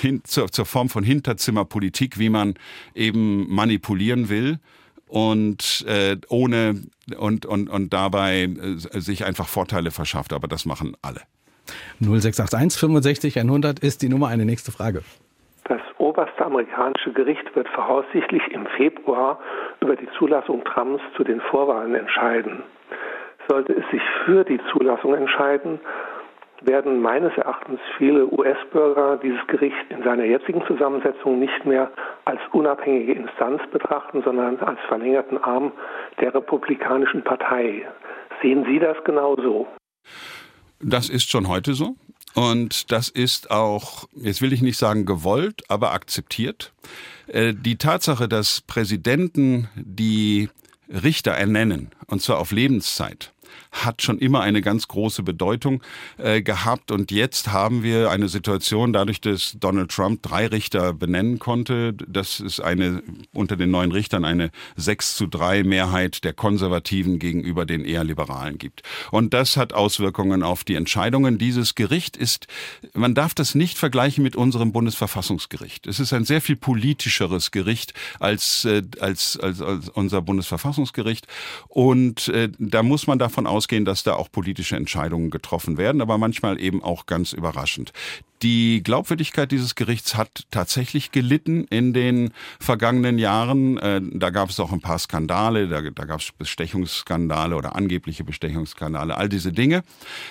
hin, 0.00 0.22
zur, 0.24 0.50
zur 0.50 0.66
Form 0.66 0.88
von 0.88 1.03
Hinterzimmerpolitik, 1.04 2.18
wie 2.18 2.30
man 2.30 2.54
eben 2.94 3.52
manipulieren 3.54 4.28
will 4.28 4.58
und 5.06 5.84
äh, 5.86 6.16
ohne 6.28 6.82
und, 7.18 7.46
und, 7.46 7.68
und 7.70 7.92
dabei 7.92 8.44
äh, 8.44 8.76
sich 8.76 9.24
einfach 9.24 9.46
Vorteile 9.46 9.90
verschafft. 9.90 10.32
Aber 10.32 10.48
das 10.48 10.66
machen 10.66 10.96
alle. 11.02 11.20
0681 12.00 12.80
65 12.80 13.38
100 13.38 13.78
ist 13.78 14.02
die 14.02 14.08
Nummer. 14.08 14.28
Eine 14.28 14.44
nächste 14.44 14.72
Frage. 14.72 15.02
Das 15.64 15.80
oberste 15.98 16.44
amerikanische 16.44 17.12
Gericht 17.12 17.54
wird 17.54 17.68
voraussichtlich 17.68 18.42
im 18.50 18.66
Februar 18.76 19.38
über 19.80 19.96
die 19.96 20.08
Zulassung 20.18 20.62
Trumps 20.64 21.02
zu 21.16 21.24
den 21.24 21.40
Vorwahlen 21.40 21.94
entscheiden. 21.94 22.62
Sollte 23.48 23.72
es 23.72 23.84
sich 23.90 24.02
für 24.24 24.44
die 24.44 24.60
Zulassung 24.72 25.14
entscheiden, 25.14 25.80
werden 26.66 27.00
meines 27.00 27.32
Erachtens 27.36 27.80
viele 27.98 28.26
US-Bürger 28.26 29.18
dieses 29.22 29.46
Gericht 29.46 29.76
in 29.90 30.02
seiner 30.02 30.24
jetzigen 30.24 30.64
Zusammensetzung 30.66 31.38
nicht 31.38 31.64
mehr 31.64 31.90
als 32.24 32.40
unabhängige 32.52 33.12
Instanz 33.12 33.62
betrachten, 33.70 34.22
sondern 34.24 34.58
als 34.60 34.78
verlängerten 34.88 35.38
Arm 35.42 35.72
der 36.20 36.34
Republikanischen 36.34 37.22
Partei. 37.22 37.86
Sehen 38.42 38.64
Sie 38.68 38.78
das 38.78 38.96
genauso? 39.04 39.66
Das 40.80 41.08
ist 41.08 41.30
schon 41.30 41.48
heute 41.48 41.74
so. 41.74 41.94
Und 42.34 42.90
das 42.90 43.08
ist 43.08 43.50
auch, 43.50 44.08
jetzt 44.14 44.42
will 44.42 44.52
ich 44.52 44.60
nicht 44.60 44.76
sagen 44.76 45.06
gewollt, 45.06 45.62
aber 45.68 45.92
akzeptiert. 45.92 46.72
Äh, 47.28 47.54
die 47.54 47.76
Tatsache, 47.76 48.28
dass 48.28 48.60
Präsidenten 48.60 49.68
die 49.76 50.48
Richter 50.88 51.32
ernennen, 51.32 51.90
und 52.08 52.22
zwar 52.22 52.38
auf 52.38 52.50
Lebenszeit, 52.50 53.32
hat 53.72 54.02
schon 54.02 54.18
immer 54.18 54.40
eine 54.40 54.62
ganz 54.62 54.88
große 54.88 55.22
Bedeutung 55.22 55.82
äh, 56.18 56.42
gehabt. 56.42 56.90
Und 56.90 57.10
jetzt 57.10 57.52
haben 57.52 57.82
wir 57.82 58.10
eine 58.10 58.28
Situation, 58.28 58.92
dadurch, 58.92 59.20
dass 59.20 59.56
Donald 59.58 59.90
Trump 59.90 60.22
drei 60.22 60.46
Richter 60.46 60.92
benennen 60.94 61.38
konnte, 61.38 61.92
dass 61.92 62.40
es 62.40 62.60
eine 62.60 63.02
unter 63.32 63.56
den 63.56 63.70
neuen 63.70 63.92
Richtern 63.92 64.24
eine 64.24 64.50
6 64.76 65.16
zu 65.16 65.26
3 65.26 65.64
Mehrheit 65.64 66.24
der 66.24 66.32
Konservativen 66.32 67.18
gegenüber 67.18 67.66
den 67.66 67.84
eher 67.84 68.04
Liberalen 68.04 68.58
gibt. 68.58 68.82
Und 69.10 69.34
das 69.34 69.56
hat 69.56 69.72
Auswirkungen 69.72 70.42
auf 70.42 70.64
die 70.64 70.74
Entscheidungen. 70.74 71.38
Dieses 71.38 71.74
Gericht 71.74 72.16
ist, 72.16 72.46
man 72.92 73.14
darf 73.14 73.34
das 73.34 73.54
nicht 73.54 73.78
vergleichen 73.78 74.22
mit 74.22 74.36
unserem 74.36 74.72
Bundesverfassungsgericht. 74.72 75.86
Es 75.86 76.00
ist 76.00 76.12
ein 76.12 76.24
sehr 76.24 76.40
viel 76.40 76.56
politischeres 76.56 77.50
Gericht 77.50 77.94
als, 78.20 78.64
äh, 78.64 78.82
als, 79.00 79.38
als, 79.38 79.60
als 79.60 79.88
unser 79.90 80.22
Bundesverfassungsgericht. 80.22 81.26
Und 81.68 82.28
äh, 82.28 82.50
da 82.58 82.82
muss 82.82 83.06
man 83.06 83.18
davon 83.18 83.43
aus 83.46 83.64
ausgehen, 83.64 83.84
dass 83.86 84.02
da 84.02 84.14
auch 84.14 84.30
politische 84.30 84.76
Entscheidungen 84.76 85.30
getroffen 85.30 85.78
werden, 85.78 86.02
aber 86.02 86.18
manchmal 86.18 86.60
eben 86.60 86.82
auch 86.82 87.06
ganz 87.06 87.32
überraschend. 87.32 87.92
Die 88.42 88.82
Glaubwürdigkeit 88.82 89.50
dieses 89.52 89.74
Gerichts 89.74 90.16
hat 90.16 90.44
tatsächlich 90.50 91.12
gelitten 91.12 91.64
in 91.70 91.94
den 91.94 92.30
vergangenen 92.60 93.18
Jahren. 93.18 93.78
Äh, 93.78 94.02
da 94.04 94.28
gab 94.28 94.50
es 94.50 94.60
auch 94.60 94.70
ein 94.70 94.82
paar 94.82 94.98
Skandale, 94.98 95.66
da, 95.66 95.80
da 95.80 96.04
gab 96.04 96.20
es 96.20 96.30
Bestechungsskandale 96.36 97.56
oder 97.56 97.74
angebliche 97.74 98.22
Bestechungsskandale, 98.22 99.16
all 99.16 99.30
diese 99.30 99.50
Dinge. 99.50 99.82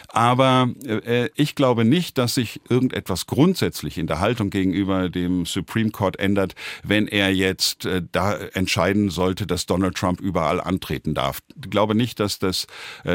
Aber 0.09 0.69
äh, 0.85 1.29
ich 1.33 1.55
glaube 1.55 1.85
nicht, 1.85 2.19
dass 2.19 2.35
sich 2.35 2.61
irgendetwas 2.69 3.25
grundsätzlich 3.25 3.97
in 3.97 4.05
der 4.05 4.19
Haltung 4.19 4.51
gegenüber 4.51 5.09
dem 5.09 5.47
Supreme 5.47 5.89
Court 5.89 6.19
ändert, 6.19 6.53
wenn 6.83 7.07
er 7.07 7.33
jetzt 7.33 7.87
äh, 7.87 8.03
da 8.11 8.35
entscheiden 8.35 9.09
sollte, 9.09 9.47
dass 9.47 9.65
Donald 9.65 9.95
Trump 9.95 10.21
überall 10.21 10.61
antreten 10.61 11.15
darf. 11.15 11.39
Ich 11.55 11.71
glaube 11.71 11.95
nicht, 11.95 12.19
dass 12.19 12.37
das 12.37 12.67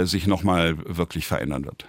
sich 0.05 0.27
nochmal 0.27 0.77
wirklich 0.87 1.27
verändern 1.27 1.64
wird. 1.64 1.87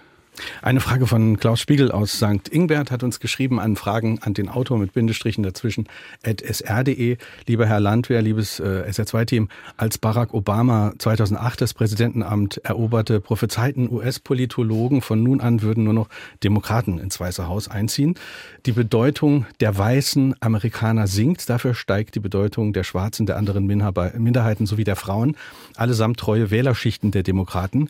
Eine 0.62 0.80
Frage 0.80 1.06
von 1.06 1.38
Klaus 1.38 1.60
Spiegel 1.60 1.90
aus 1.90 2.12
St. 2.12 2.48
Ingbert 2.50 2.90
hat 2.90 3.02
uns 3.02 3.20
geschrieben 3.20 3.60
an 3.60 3.76
Fragen 3.76 4.20
an 4.22 4.34
den 4.34 4.48
Autor 4.48 4.78
mit 4.78 4.92
Bindestrichen 4.92 5.42
dazwischen 5.42 5.88
at 6.24 6.40
sr.de. 6.40 7.16
Lieber 7.46 7.66
Herr 7.66 7.80
Landwehr, 7.80 8.22
liebes 8.22 8.60
äh, 8.60 8.84
SR2-Team, 8.88 9.48
als 9.76 9.98
Barack 9.98 10.32
Obama 10.32 10.92
2008 10.98 11.60
das 11.60 11.74
Präsidentenamt 11.74 12.58
eroberte, 12.58 13.20
prophezeiten 13.20 13.90
US-Politologen, 13.90 15.02
von 15.02 15.22
nun 15.22 15.40
an 15.40 15.62
würden 15.62 15.84
nur 15.84 15.94
noch 15.94 16.08
Demokraten 16.42 16.98
ins 16.98 17.18
Weiße 17.20 17.46
Haus 17.46 17.68
einziehen. 17.68 18.14
Die 18.66 18.72
Bedeutung 18.72 19.46
der 19.60 19.76
weißen 19.76 20.34
Amerikaner 20.40 21.06
sinkt, 21.06 21.48
dafür 21.48 21.74
steigt 21.74 22.14
die 22.14 22.20
Bedeutung 22.20 22.72
der 22.72 22.84
Schwarzen, 22.84 23.26
der 23.26 23.36
anderen 23.36 23.66
Minderheiten 23.66 24.66
sowie 24.66 24.84
der 24.84 24.96
Frauen, 24.96 25.36
allesamt 25.76 26.18
treue 26.18 26.50
Wählerschichten 26.50 27.10
der 27.10 27.22
Demokraten 27.22 27.88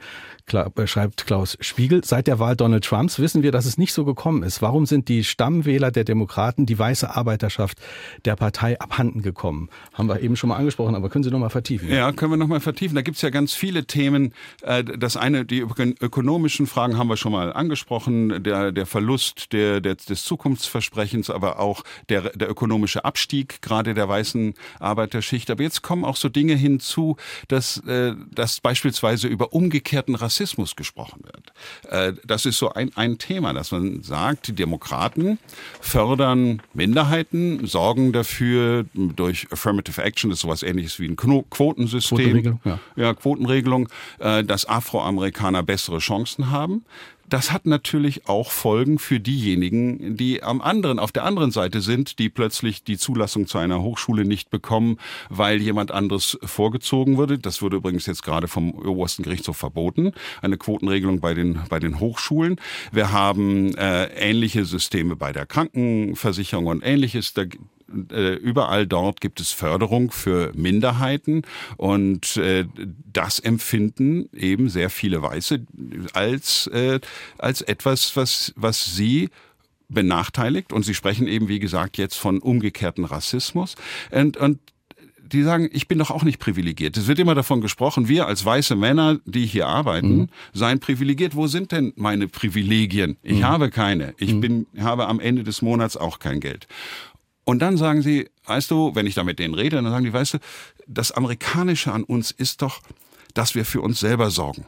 schreibt 0.87 1.27
Klaus 1.27 1.57
Spiegel. 1.61 2.03
Seit 2.05 2.27
der 2.27 2.39
Wahl 2.39 2.57
Donald 2.57 2.85
Trumps 2.85 3.19
wissen 3.19 3.43
wir, 3.43 3.53
dass 3.53 3.67
es 3.67 3.79
nicht 3.79 3.93
so 3.93 4.05
gekommen 4.05 4.43
ist. 4.43 4.63
Warum 4.63 4.87
sind 4.87 5.09
die 5.09 5.25
Stammwähler 5.25 5.91
der 5.91 6.05
Demokraten, 6.05 6.67
die 6.67 6.79
weiße 6.79 7.15
Arbeiterschaft 7.15 7.79
der 8.25 8.37
Partei 8.37 8.81
abhanden 8.81 9.23
gekommen? 9.23 9.69
Haben 9.95 10.09
wir 10.09 10.21
eben 10.21 10.37
schon 10.37 10.49
mal 10.49 10.57
angesprochen, 10.57 10.95
aber 10.95 11.09
können 11.09 11.25
Sie 11.25 11.31
noch 11.31 11.39
mal 11.39 11.51
vertiefen? 11.51 11.89
Ja, 11.89 12.13
können 12.13 12.33
wir 12.33 12.37
noch 12.37 12.49
mal 12.49 12.61
vertiefen. 12.61 12.95
Da 12.95 13.03
gibt 13.03 13.17
es 13.17 13.23
ja 13.23 13.31
ganz 13.31 13.55
viele 13.55 13.85
Themen. 13.85 14.33
Äh, 14.63 14.83
das 14.85 15.17
eine, 15.17 15.45
die 15.45 15.61
ökonomischen 15.61 16.67
Fragen 16.67 16.99
haben 16.99 17.09
wir 17.09 17.17
schon 17.17 17.33
mal 17.33 17.53
angesprochen. 17.53 18.43
Der, 18.43 18.73
der 18.73 18.87
Verlust 18.87 19.53
der, 19.53 19.81
der, 19.81 19.95
des 19.95 20.25
Zukunftsversprechens, 20.25 21.31
aber 21.31 21.61
auch 21.61 21.85
der, 22.09 22.31
der 22.31 22.51
ökonomische 22.51 23.05
Abstieg 23.05 23.63
gerade 23.63 23.95
der 23.95 24.09
weißen 24.09 24.55
Arbeiterschicht. 24.81 25.51
Aber 25.51 25.63
jetzt 25.63 25.83
kommen 25.83 26.05
auch 26.05 26.17
so 26.17 26.29
Dinge 26.29 26.55
hinzu, 26.55 27.17
dass, 27.49 27.80
äh, 27.87 28.15
dass 28.33 28.61
beispielsweise 28.61 29.29
über 29.29 29.53
umgekehrten 29.53 30.15
Rassismus 30.15 30.77
gesprochen 30.77 31.23
wird. 31.25 31.53
Äh, 31.93 32.13
das 32.25 32.47
ist 32.47 32.59
so 32.59 32.73
ein, 32.73 32.91
ein 32.97 33.19
Thema, 33.19 33.53
dass 33.53 33.73
man 33.73 34.03
sagt, 34.03 34.49
die 34.49 34.55
Demokraten 34.55 35.39
fördern 35.81 36.63
Minderheiten, 36.75 37.67
sorgen 37.67 38.13
dafür 38.13 38.85
durch 38.95 39.49
Affirmative 39.51 40.03
Action, 40.03 40.31
das 40.31 40.39
ist 40.39 40.43
sowas 40.43 40.63
ähnliches 40.63 40.99
wie 40.99 41.07
ein 41.07 41.17
Quotensystem. 41.17 42.19
Quotenregelung, 42.19 42.61
ja. 42.65 42.79
ja, 42.97 43.15
Quotenregelung, 43.15 43.89
äh, 44.19 44.45
dass 44.45 44.69
Afroamerikaner 44.69 45.63
bessere 45.63 45.99
Chancen 45.99 46.51
haben. 46.51 46.85
Das 47.31 47.53
hat 47.53 47.65
natürlich 47.65 48.29
auch 48.29 48.51
Folgen 48.51 48.99
für 48.99 49.21
diejenigen, 49.21 50.17
die 50.17 50.43
am 50.43 50.61
anderen, 50.61 50.99
auf 50.99 51.13
der 51.13 51.25
anderen 51.25 51.53
Seite 51.53 51.81
sind, 51.81 52.19
die 52.19 52.29
plötzlich 52.29 52.83
die 52.83 52.99
Zulassung 52.99 53.47
zu 53.47 53.59
einer 53.59 53.81
Hochschule 53.83 54.25
nicht 54.25 54.51
bekommen, 54.51 54.97
weil 55.29 55.63
jemand 55.63 55.93
anderes 55.93 56.37
vorgezogen 56.43 57.17
wurde. 57.19 57.39
Das 57.39 57.63
wurde 57.63 57.77
übrigens 57.77 58.07
jetzt 58.07 58.25
gerade 58.25 58.49
vom 58.49 58.73
obersten 58.73 59.23
Gerichtshof 59.23 59.57
verboten. 59.57 60.11
Eine 60.43 60.59
Quotenregelung 60.59 61.21
bei 61.21 61.35
den, 61.35 61.61
bei 61.69 61.79
den 61.79 62.01
Hochschulen. 62.01 62.57
Wir 62.91 63.13
haben 63.13 63.77
äh, 63.77 64.07
ähnliche 64.07 64.65
Systeme 64.65 65.15
bei 65.15 65.33
der 65.33 65.47
Krankenversicherung 65.47 66.67
und 66.67 66.83
ähnliches. 66.83 67.33
Da 67.33 67.45
äh, 68.11 68.35
überall 68.35 68.87
dort 68.87 69.21
gibt 69.21 69.41
es 69.41 69.53
Förderung 69.53 70.11
für 70.11 70.53
Minderheiten 70.55 71.43
und 71.77 72.37
äh, 72.37 72.67
das 73.13 73.39
empfinden 73.39 74.29
eben 74.33 74.69
sehr 74.69 74.91
viele 74.91 75.23
Weiße 75.23 75.67
als, 76.13 76.67
äh, 76.69 77.01
als 77.39 77.63
etwas, 77.63 78.17
was, 78.17 78.53
was 78.57 78.97
sie 78.97 79.31
benachteiligt 79.89 80.73
und 80.73 80.85
sie 80.85 80.95
sprechen 80.95 81.27
eben, 81.27 81.49
wie 81.49 81.59
gesagt, 81.59 81.99
jetzt 81.99 82.17
von 82.17 82.39
umgekehrten 82.39 83.05
Rassismus 83.05 83.75
und, 84.11 84.37
und 84.37 84.59
die 85.33 85.43
sagen, 85.43 85.69
ich 85.73 85.89
bin 85.89 85.99
doch 85.99 86.11
auch 86.11 86.23
nicht 86.23 86.39
privilegiert. 86.39 86.97
Es 86.97 87.07
wird 87.07 87.19
immer 87.19 87.35
davon 87.35 87.61
gesprochen, 87.61 88.09
wir 88.09 88.27
als 88.27 88.45
weiße 88.45 88.77
Männer, 88.77 89.19
die 89.25 89.47
hier 89.47 89.69
arbeiten, 89.69 90.17
mhm. 90.17 90.29
seien 90.53 90.81
privilegiert. 90.81 91.35
Wo 91.35 91.47
sind 91.47 91.73
denn 91.73 91.93
meine 91.97 92.29
Privilegien? 92.29 93.17
Ich 93.23 93.39
mhm. 93.39 93.45
habe 93.45 93.71
keine. 93.71 94.15
Ich 94.19 94.35
mhm. 94.35 94.41
bin, 94.41 94.67
habe 94.79 95.07
am 95.07 95.21
Ende 95.21 95.45
des 95.45 95.63
Monats 95.63 95.97
auch 95.97 96.19
kein 96.19 96.41
Geld. 96.41 96.67
Und 97.51 97.59
dann 97.59 97.77
sagen 97.77 98.01
sie, 98.01 98.31
weißt 98.45 98.71
du, 98.71 98.95
wenn 98.95 99.09
ich 99.09 99.17
da 99.17 99.25
mit 99.25 99.41
denen 99.41 99.55
rede, 99.55 99.75
dann 99.75 99.91
sagen 99.91 100.05
die, 100.05 100.13
weißt 100.13 100.35
du, 100.35 100.39
das 100.87 101.11
Amerikanische 101.11 101.93
an 101.93 102.05
uns 102.05 102.31
ist 102.31 102.63
doch, 102.63 102.81
dass 103.35 103.57
wir 103.57 103.65
für 103.65 103.81
uns 103.81 103.99
selber 103.99 104.31
sorgen. 104.31 104.67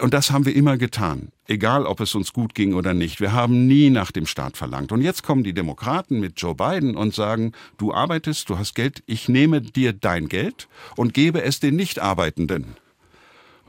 Und 0.00 0.14
das 0.14 0.30
haben 0.30 0.46
wir 0.46 0.56
immer 0.56 0.78
getan, 0.78 1.32
egal 1.44 1.84
ob 1.84 2.00
es 2.00 2.14
uns 2.14 2.32
gut 2.32 2.54
ging 2.54 2.72
oder 2.72 2.94
nicht. 2.94 3.20
Wir 3.20 3.34
haben 3.34 3.66
nie 3.66 3.90
nach 3.90 4.10
dem 4.10 4.24
Staat 4.24 4.56
verlangt. 4.56 4.90
Und 4.90 5.02
jetzt 5.02 5.22
kommen 5.22 5.44
die 5.44 5.52
Demokraten 5.52 6.18
mit 6.18 6.40
Joe 6.40 6.54
Biden 6.54 6.96
und 6.96 7.14
sagen, 7.14 7.52
du 7.76 7.92
arbeitest, 7.92 8.48
du 8.48 8.56
hast 8.56 8.74
Geld, 8.74 9.02
ich 9.04 9.28
nehme 9.28 9.60
dir 9.60 9.92
dein 9.92 10.28
Geld 10.28 10.68
und 10.96 11.12
gebe 11.12 11.42
es 11.42 11.60
den 11.60 11.76
Nichtarbeitenden. 11.76 12.78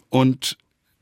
Und 0.08 0.58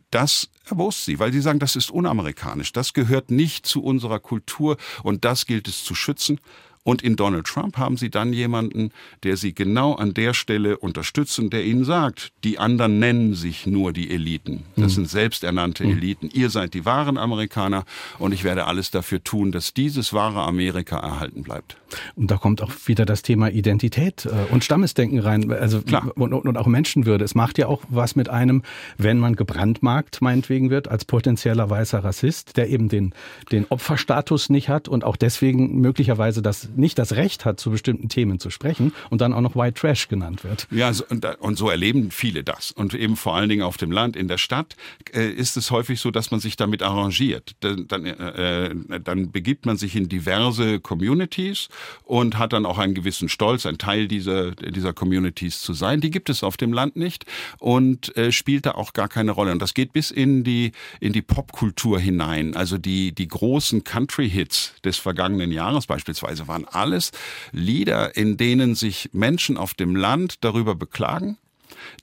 das 0.10 0.50
erbost 0.68 1.06
sie, 1.06 1.20
weil 1.20 1.32
sie 1.32 1.42
sagen, 1.42 1.60
das 1.60 1.76
ist 1.76 1.92
unamerikanisch, 1.92 2.74
das 2.74 2.94
gehört 2.94 3.30
nicht 3.30 3.68
zu 3.68 3.84
unserer 3.84 4.20
Kultur 4.20 4.78
und 5.04 5.24
das 5.24 5.46
gilt 5.46 5.68
es 5.68 5.84
zu 5.84 5.94
schützen. 5.94 6.40
Und 6.86 7.02
in 7.02 7.16
Donald 7.16 7.48
Trump 7.48 7.78
haben 7.78 7.98
sie 7.98 8.12
dann 8.12 8.32
jemanden, 8.32 8.92
der 9.24 9.38
sie 9.38 9.56
genau 9.56 9.96
an 9.96 10.14
der 10.14 10.36
Stelle 10.36 10.78
unterstützt 10.78 11.40
und 11.40 11.52
der 11.52 11.66
ihnen 11.66 11.84
sagt, 11.84 12.32
die 12.44 12.60
anderen 12.60 13.00
nennen 13.00 13.34
sich 13.34 13.66
nur 13.66 13.92
die 13.92 14.12
Eliten. 14.12 14.66
Das 14.76 14.92
mhm. 14.92 14.96
sind 14.96 15.10
selbsternannte 15.10 15.84
mhm. 15.84 15.98
Eliten. 15.98 16.30
Ihr 16.32 16.52
seid 16.52 16.76
die 16.76 16.86
wahren 16.86 17.18
Amerikaner 17.18 17.86
und 18.20 18.34
ich 18.34 18.44
werde 18.44 18.68
alles 18.68 18.92
dafür 18.92 19.24
tun, 19.24 19.52
dass 19.52 19.74
dieses 19.74 20.14
wahre 20.14 20.44
Amerika 20.44 21.00
erhalten 21.00 21.42
bleibt. 21.42 21.78
Und 22.16 22.32
da 22.32 22.38
kommt 22.38 22.62
auch 22.62 22.72
wieder 22.86 23.06
das 23.06 23.22
Thema 23.22 23.50
Identität 23.50 24.26
äh, 24.26 24.52
und 24.52 24.64
Stammesdenken 24.64 25.20
rein, 25.20 25.52
also 25.52 25.82
Klar. 25.82 26.12
Und, 26.16 26.34
und 26.34 26.58
auch 26.58 26.68
Menschenwürde. 26.68 27.24
Es 27.24 27.36
macht 27.36 27.58
ja 27.58 27.68
auch 27.68 27.84
was 27.90 28.16
mit 28.16 28.30
einem, 28.30 28.64
wenn 28.98 29.20
man 29.20 29.36
gebrandmarkt 29.36 30.22
meinetwegen 30.22 30.70
wird 30.70 30.88
als 30.88 31.06
potenzieller 31.06 31.70
weißer 31.70 32.04
Rassist, 32.04 32.58
der 32.58 32.70
eben 32.70 32.90
den, 32.90 33.14
den 33.52 33.66
Opferstatus 33.70 34.50
nicht 34.50 34.70
hat 34.70 34.88
und 34.88 35.04
auch 35.04 35.16
deswegen 35.16 35.80
möglicherweise 35.80 36.42
das 36.42 36.70
nicht 36.76 36.98
das 36.98 37.14
Recht 37.14 37.46
hat, 37.46 37.60
zu 37.60 37.72
bestimmten 37.72 38.10
Themen 38.10 38.40
zu 38.40 38.50
sprechen 38.50 38.94
und 39.10 39.22
dann 39.22 39.34
auch 39.34 39.42
noch 39.42 39.56
White 39.56 39.80
Trash 39.80 40.08
genannt 40.08 40.44
wird. 40.44 40.68
Ja, 40.72 40.92
und 41.40 41.58
so 41.58 41.70
erleben 41.70 42.12
viele 42.12 42.44
das. 42.44 42.72
Und 42.72 42.94
eben 42.94 43.16
vor 43.16 43.36
allen 43.36 43.50
Dingen 43.50 43.64
auf 43.64 43.78
dem 43.78 43.92
Land, 43.92 44.16
in 44.16 44.28
der 44.28 44.38
Stadt 44.38 44.76
äh, 45.14 45.30
ist 45.30 45.58
es 45.58 45.72
häufig 45.72 46.00
so, 46.00 46.12
dass 46.12 46.32
man 46.32 46.40
sich 46.40 46.56
damit 46.56 46.84
arrangiert. 46.84 47.56
Dann, 47.60 47.88
dann, 47.88 48.06
äh, 48.06 48.76
dann 49.04 49.32
begibt 49.32 49.66
man 49.66 49.78
sich 49.78 49.96
in 49.96 50.10
diverse 50.10 50.80
Communities 50.80 51.70
und 52.04 52.38
hat 52.38 52.54
dann 52.54 52.66
auch 52.66 52.78
einen 52.78 52.94
gewissen 52.94 53.30
Stolz, 53.30 53.66
ein 53.66 53.78
Teil 53.78 54.08
dieser, 54.08 54.52
dieser 54.52 54.94
Communities 54.94 55.62
zu 55.62 55.74
sein. 55.74 56.02
Die 56.02 56.12
gibt 56.12 56.30
es 56.30 56.44
auf 56.44 56.58
dem 56.58 56.74
Land 56.74 56.96
nicht 56.96 57.26
und 57.60 58.16
äh, 58.18 58.32
spielt 58.32 58.66
da 58.66 58.72
auch 58.72 58.94
gar 58.94 59.08
keine 59.08 59.32
Rolle. 59.32 59.52
Und 59.52 59.62
das 59.62 59.74
geht 59.74 59.94
bis 59.94 60.12
in 60.12 60.44
die, 60.44 60.72
in 61.00 61.14
die 61.14 61.22
Popkultur 61.22 62.00
hinein. 62.00 62.56
Also 62.56 62.78
die, 62.78 63.14
die 63.14 63.28
großen 63.28 63.84
Country-Hits 63.84 64.76
des 64.84 64.98
vergangenen 64.98 65.52
Jahres 65.52 65.88
beispielsweise 65.88 66.48
waren 66.48 66.66
alles 66.66 67.12
Lieder, 67.52 68.16
in 68.16 68.38
denen 68.38 68.76
sich 68.76 69.10
Menschen 69.14 69.58
auf 69.58 69.74
dem 69.74 69.96
Land 69.96 70.44
darüber 70.44 70.76
beklagen, 70.76 71.38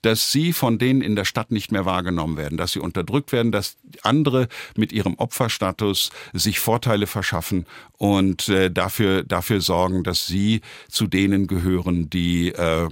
dass 0.01 0.31
sie 0.31 0.53
von 0.53 0.77
denen 0.77 1.01
in 1.01 1.15
der 1.15 1.25
Stadt 1.25 1.51
nicht 1.51 1.71
mehr 1.71 1.85
wahrgenommen 1.85 2.37
werden, 2.37 2.57
dass 2.57 2.71
sie 2.73 2.79
unterdrückt 2.79 3.31
werden, 3.31 3.51
dass 3.51 3.77
andere 4.01 4.47
mit 4.75 4.91
ihrem 4.91 5.15
Opferstatus 5.15 6.11
sich 6.33 6.59
Vorteile 6.59 7.07
verschaffen 7.07 7.65
und 7.97 8.49
äh, 8.49 8.71
dafür, 8.71 9.23
dafür 9.23 9.61
sorgen, 9.61 10.03
dass 10.03 10.27
sie 10.27 10.61
zu 10.89 11.07
denen 11.07 11.47
gehören, 11.47 12.09
die 12.09 12.49
äh, 12.49 12.89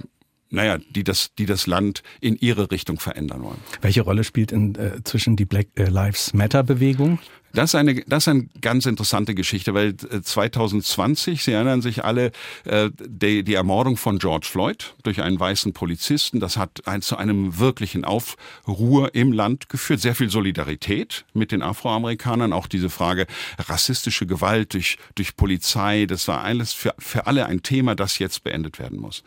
naja, 0.52 0.78
die 0.90 1.02
das, 1.02 1.34
die 1.38 1.46
das 1.46 1.66
Land 1.66 2.02
in 2.20 2.36
ihre 2.36 2.70
Richtung 2.70 3.00
verändern 3.00 3.42
wollen. 3.42 3.58
Welche 3.80 4.02
Rolle 4.02 4.22
spielt 4.22 4.52
in, 4.52 4.74
äh, 4.74 5.00
die 5.02 5.44
Black 5.46 5.68
äh, 5.76 5.84
Lives 5.84 6.34
Matter 6.34 6.62
Bewegung? 6.62 7.18
Das 7.52 7.70
ist 7.70 7.74
eine, 7.74 8.02
das 8.06 8.24
ist 8.24 8.28
eine 8.28 8.48
ganz 8.60 8.86
interessante 8.86 9.34
Geschichte, 9.34 9.74
weil 9.74 9.96
2020, 9.96 11.40
äh, 11.40 11.42
Sie 11.42 11.52
erinnern 11.52 11.82
sich 11.82 12.04
alle, 12.04 12.32
äh, 12.64 12.90
die, 12.98 13.44
die 13.44 13.54
Ermordung 13.54 13.96
von 13.96 14.18
George 14.18 14.46
Floyd 14.50 14.94
durch 15.02 15.20
einen 15.20 15.38
weißen 15.38 15.72
Polizisten, 15.72 16.40
das 16.40 16.56
hat 16.56 16.82
zu 17.00 17.16
einem 17.16 17.58
wirklichen 17.58 18.04
Aufruhr 18.04 19.14
im 19.14 19.32
Land 19.32 19.68
geführt. 19.68 20.00
Sehr 20.00 20.14
viel 20.14 20.30
Solidarität 20.30 21.24
mit 21.34 21.52
den 21.52 21.62
Afroamerikanern, 21.62 22.52
auch 22.52 22.66
diese 22.66 22.90
Frage 22.90 23.26
rassistische 23.58 24.26
Gewalt 24.26 24.74
durch, 24.74 24.98
durch 25.14 25.36
Polizei, 25.36 26.06
das 26.06 26.28
war 26.28 26.42
alles 26.42 26.72
für, 26.72 26.94
für 26.98 27.26
alle 27.26 27.46
ein 27.46 27.62
Thema, 27.62 27.94
das 27.94 28.18
jetzt 28.18 28.44
beendet 28.44 28.78
werden 28.78 28.98
muss. 28.98 29.22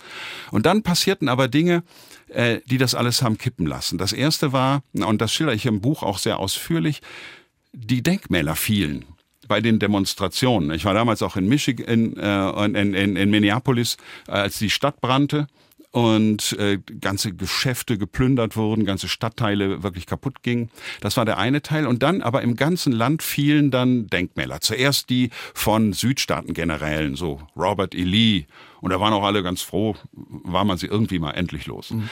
Und 0.52 0.66
dann 0.66 0.84
passierten 0.84 1.30
aber 1.30 1.48
Dinge, 1.48 1.84
äh, 2.30 2.60
die 2.66 2.78
das 2.78 2.96
alles 2.96 3.22
haben 3.22 3.38
kippen 3.38 3.66
lassen. 3.66 3.98
Das 3.98 4.14
erste 4.14 4.52
war, 4.52 4.84
und 4.94 5.22
das 5.22 5.34
schilder 5.34 5.54
ich 5.54 5.66
im 5.66 5.82
Buch 5.82 6.04
auch 6.04 6.18
sehr 6.18 6.40
ausführlich, 6.40 7.02
die 7.76 8.02
Denkmäler 8.02 8.56
fielen 8.56 9.06
bei 9.48 9.62
den 9.62 9.80
Demonstrationen. 9.80 10.72
Ich 10.72 10.86
war 10.86 10.94
damals 10.94 11.22
auch 11.22 11.36
in 11.36 11.48
Michigan, 11.48 12.18
äh, 12.18 12.66
in, 12.66 12.94
in, 12.94 13.16
in 13.16 13.30
Minneapolis, 13.30 13.98
äh, 14.28 14.32
als 14.32 14.58
die 14.58 14.70
Stadt 14.70 15.02
brannte 15.02 15.48
und 15.92 16.52
äh, 16.60 16.80
ganze 17.00 17.32
Geschäfte 17.32 17.98
geplündert 17.98 18.58
wurden, 18.58 18.86
ganze 18.86 19.08
Stadtteile 19.08 19.82
wirklich 19.82 20.06
kaputt 20.06 20.44
gingen. 20.44 20.70
Das 21.00 21.16
war 21.16 21.24
der 21.24 21.38
eine 21.38 21.62
Teil. 21.62 21.88
Und 21.88 22.04
dann 22.04 22.22
aber 22.22 22.42
im 22.42 22.58
ganzen 22.58 22.92
Land 22.92 23.24
fielen 23.24 23.72
dann 23.72 24.08
Denkmäler. 24.08 24.60
Zuerst 24.60 25.10
die 25.10 25.30
von 25.54 25.94
Südstaatengenerälen, 25.94 27.16
so 27.16 27.40
Robert 27.56 27.96
E. 27.96 28.04
Lee. 28.04 28.46
Und 28.82 28.92
da 28.92 29.00
waren 29.00 29.14
auch 29.14 29.24
alle 29.24 29.42
ganz 29.42 29.62
froh, 29.62 29.96
war 30.12 30.66
man 30.66 30.78
sie 30.78 30.88
irgendwie 30.88 31.18
mal 31.18 31.32
endlich 31.32 31.66
los. 31.66 31.92
Mhm. 31.92 32.10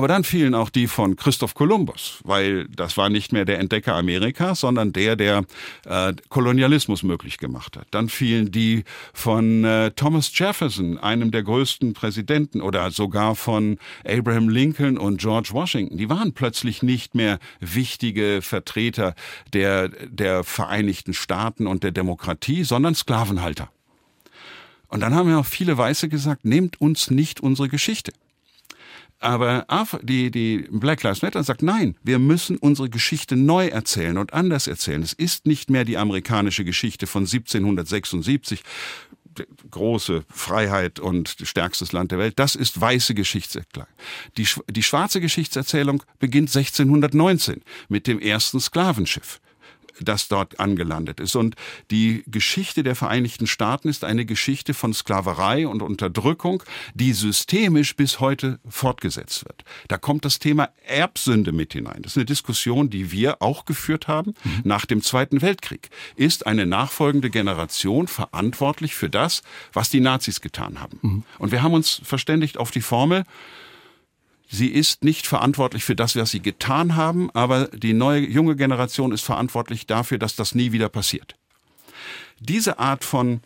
Aber 0.00 0.08
dann 0.08 0.24
fielen 0.24 0.54
auch 0.54 0.70
die 0.70 0.86
von 0.86 1.14
Christoph 1.14 1.52
Kolumbus, 1.52 2.20
weil 2.24 2.66
das 2.68 2.96
war 2.96 3.10
nicht 3.10 3.34
mehr 3.34 3.44
der 3.44 3.58
Entdecker 3.58 3.94
Amerikas, 3.94 4.60
sondern 4.60 4.94
der, 4.94 5.14
der 5.14 5.44
äh, 5.84 6.14
Kolonialismus 6.30 7.02
möglich 7.02 7.36
gemacht 7.36 7.76
hat. 7.76 7.86
Dann 7.90 8.08
fielen 8.08 8.50
die 8.50 8.84
von 9.12 9.62
äh, 9.62 9.90
Thomas 9.90 10.30
Jefferson, 10.34 10.96
einem 10.96 11.32
der 11.32 11.42
größten 11.42 11.92
Präsidenten, 11.92 12.62
oder 12.62 12.90
sogar 12.92 13.36
von 13.36 13.76
Abraham 14.02 14.48
Lincoln 14.48 14.96
und 14.96 15.20
George 15.20 15.50
Washington. 15.52 15.98
Die 15.98 16.08
waren 16.08 16.32
plötzlich 16.32 16.82
nicht 16.82 17.14
mehr 17.14 17.38
wichtige 17.60 18.40
Vertreter 18.40 19.14
der, 19.52 19.90
der 19.90 20.44
Vereinigten 20.44 21.12
Staaten 21.12 21.66
und 21.66 21.84
der 21.84 21.90
Demokratie, 21.90 22.64
sondern 22.64 22.94
Sklavenhalter. 22.94 23.68
Und 24.88 25.00
dann 25.00 25.14
haben 25.14 25.28
ja 25.28 25.40
auch 25.40 25.44
viele 25.44 25.76
Weiße 25.76 26.08
gesagt, 26.08 26.46
nehmt 26.46 26.80
uns 26.80 27.10
nicht 27.10 27.40
unsere 27.40 27.68
Geschichte. 27.68 28.12
Aber 29.20 29.66
die, 30.02 30.30
die 30.30 30.66
Black 30.70 31.02
Lives 31.02 31.20
Matter 31.20 31.44
sagt, 31.44 31.62
nein, 31.62 31.94
wir 32.02 32.18
müssen 32.18 32.56
unsere 32.56 32.88
Geschichte 32.88 33.36
neu 33.36 33.66
erzählen 33.66 34.16
und 34.16 34.32
anders 34.32 34.66
erzählen. 34.66 35.02
Es 35.02 35.12
ist 35.12 35.46
nicht 35.46 35.68
mehr 35.68 35.84
die 35.84 35.98
amerikanische 35.98 36.64
Geschichte 36.64 37.06
von 37.06 37.24
1776, 37.24 38.62
große 39.70 40.24
Freiheit 40.30 41.00
und 41.00 41.36
stärkstes 41.42 41.92
Land 41.92 42.12
der 42.12 42.18
Welt. 42.18 42.38
Das 42.38 42.54
ist 42.54 42.80
weiße 42.80 43.14
Geschichtserklärung. 43.14 43.90
Die, 44.38 44.48
die 44.68 44.82
schwarze 44.82 45.20
Geschichtserzählung 45.20 46.02
beginnt 46.18 46.48
1619 46.48 47.62
mit 47.88 48.06
dem 48.06 48.18
ersten 48.20 48.58
Sklavenschiff 48.58 49.40
das 50.04 50.28
dort 50.28 50.60
angelandet 50.60 51.20
ist. 51.20 51.36
Und 51.36 51.56
die 51.90 52.24
Geschichte 52.26 52.82
der 52.82 52.94
Vereinigten 52.94 53.46
Staaten 53.46 53.88
ist 53.88 54.04
eine 54.04 54.24
Geschichte 54.24 54.74
von 54.74 54.92
Sklaverei 54.92 55.66
und 55.66 55.82
Unterdrückung, 55.82 56.62
die 56.94 57.12
systemisch 57.12 57.96
bis 57.96 58.20
heute 58.20 58.58
fortgesetzt 58.68 59.44
wird. 59.44 59.64
Da 59.88 59.98
kommt 59.98 60.24
das 60.24 60.38
Thema 60.38 60.70
Erbsünde 60.86 61.52
mit 61.52 61.72
hinein. 61.72 62.02
Das 62.02 62.12
ist 62.12 62.16
eine 62.16 62.26
Diskussion, 62.26 62.90
die 62.90 63.12
wir 63.12 63.42
auch 63.42 63.64
geführt 63.64 64.08
haben 64.08 64.34
mhm. 64.44 64.60
nach 64.64 64.86
dem 64.86 65.02
Zweiten 65.02 65.42
Weltkrieg. 65.42 65.90
Ist 66.16 66.46
eine 66.46 66.66
nachfolgende 66.66 67.30
Generation 67.30 68.08
verantwortlich 68.08 68.94
für 68.94 69.10
das, 69.10 69.42
was 69.72 69.90
die 69.90 70.00
Nazis 70.00 70.40
getan 70.40 70.80
haben? 70.80 70.98
Mhm. 71.02 71.22
Und 71.38 71.52
wir 71.52 71.62
haben 71.62 71.74
uns 71.74 72.00
verständigt 72.04 72.58
auf 72.58 72.70
die 72.70 72.80
Formel, 72.80 73.24
Sie 74.52 74.66
ist 74.66 75.04
nicht 75.04 75.28
verantwortlich 75.28 75.84
für 75.84 75.94
das, 75.94 76.16
was 76.16 76.32
sie 76.32 76.42
getan 76.42 76.96
haben, 76.96 77.30
aber 77.30 77.68
die 77.68 77.92
neue 77.92 78.28
junge 78.28 78.56
Generation 78.56 79.12
ist 79.12 79.22
verantwortlich 79.22 79.86
dafür, 79.86 80.18
dass 80.18 80.34
das 80.34 80.56
nie 80.56 80.72
wieder 80.72 80.88
passiert. 80.88 81.36
Diese 82.40 82.80
Art 82.80 83.04
von 83.04 83.42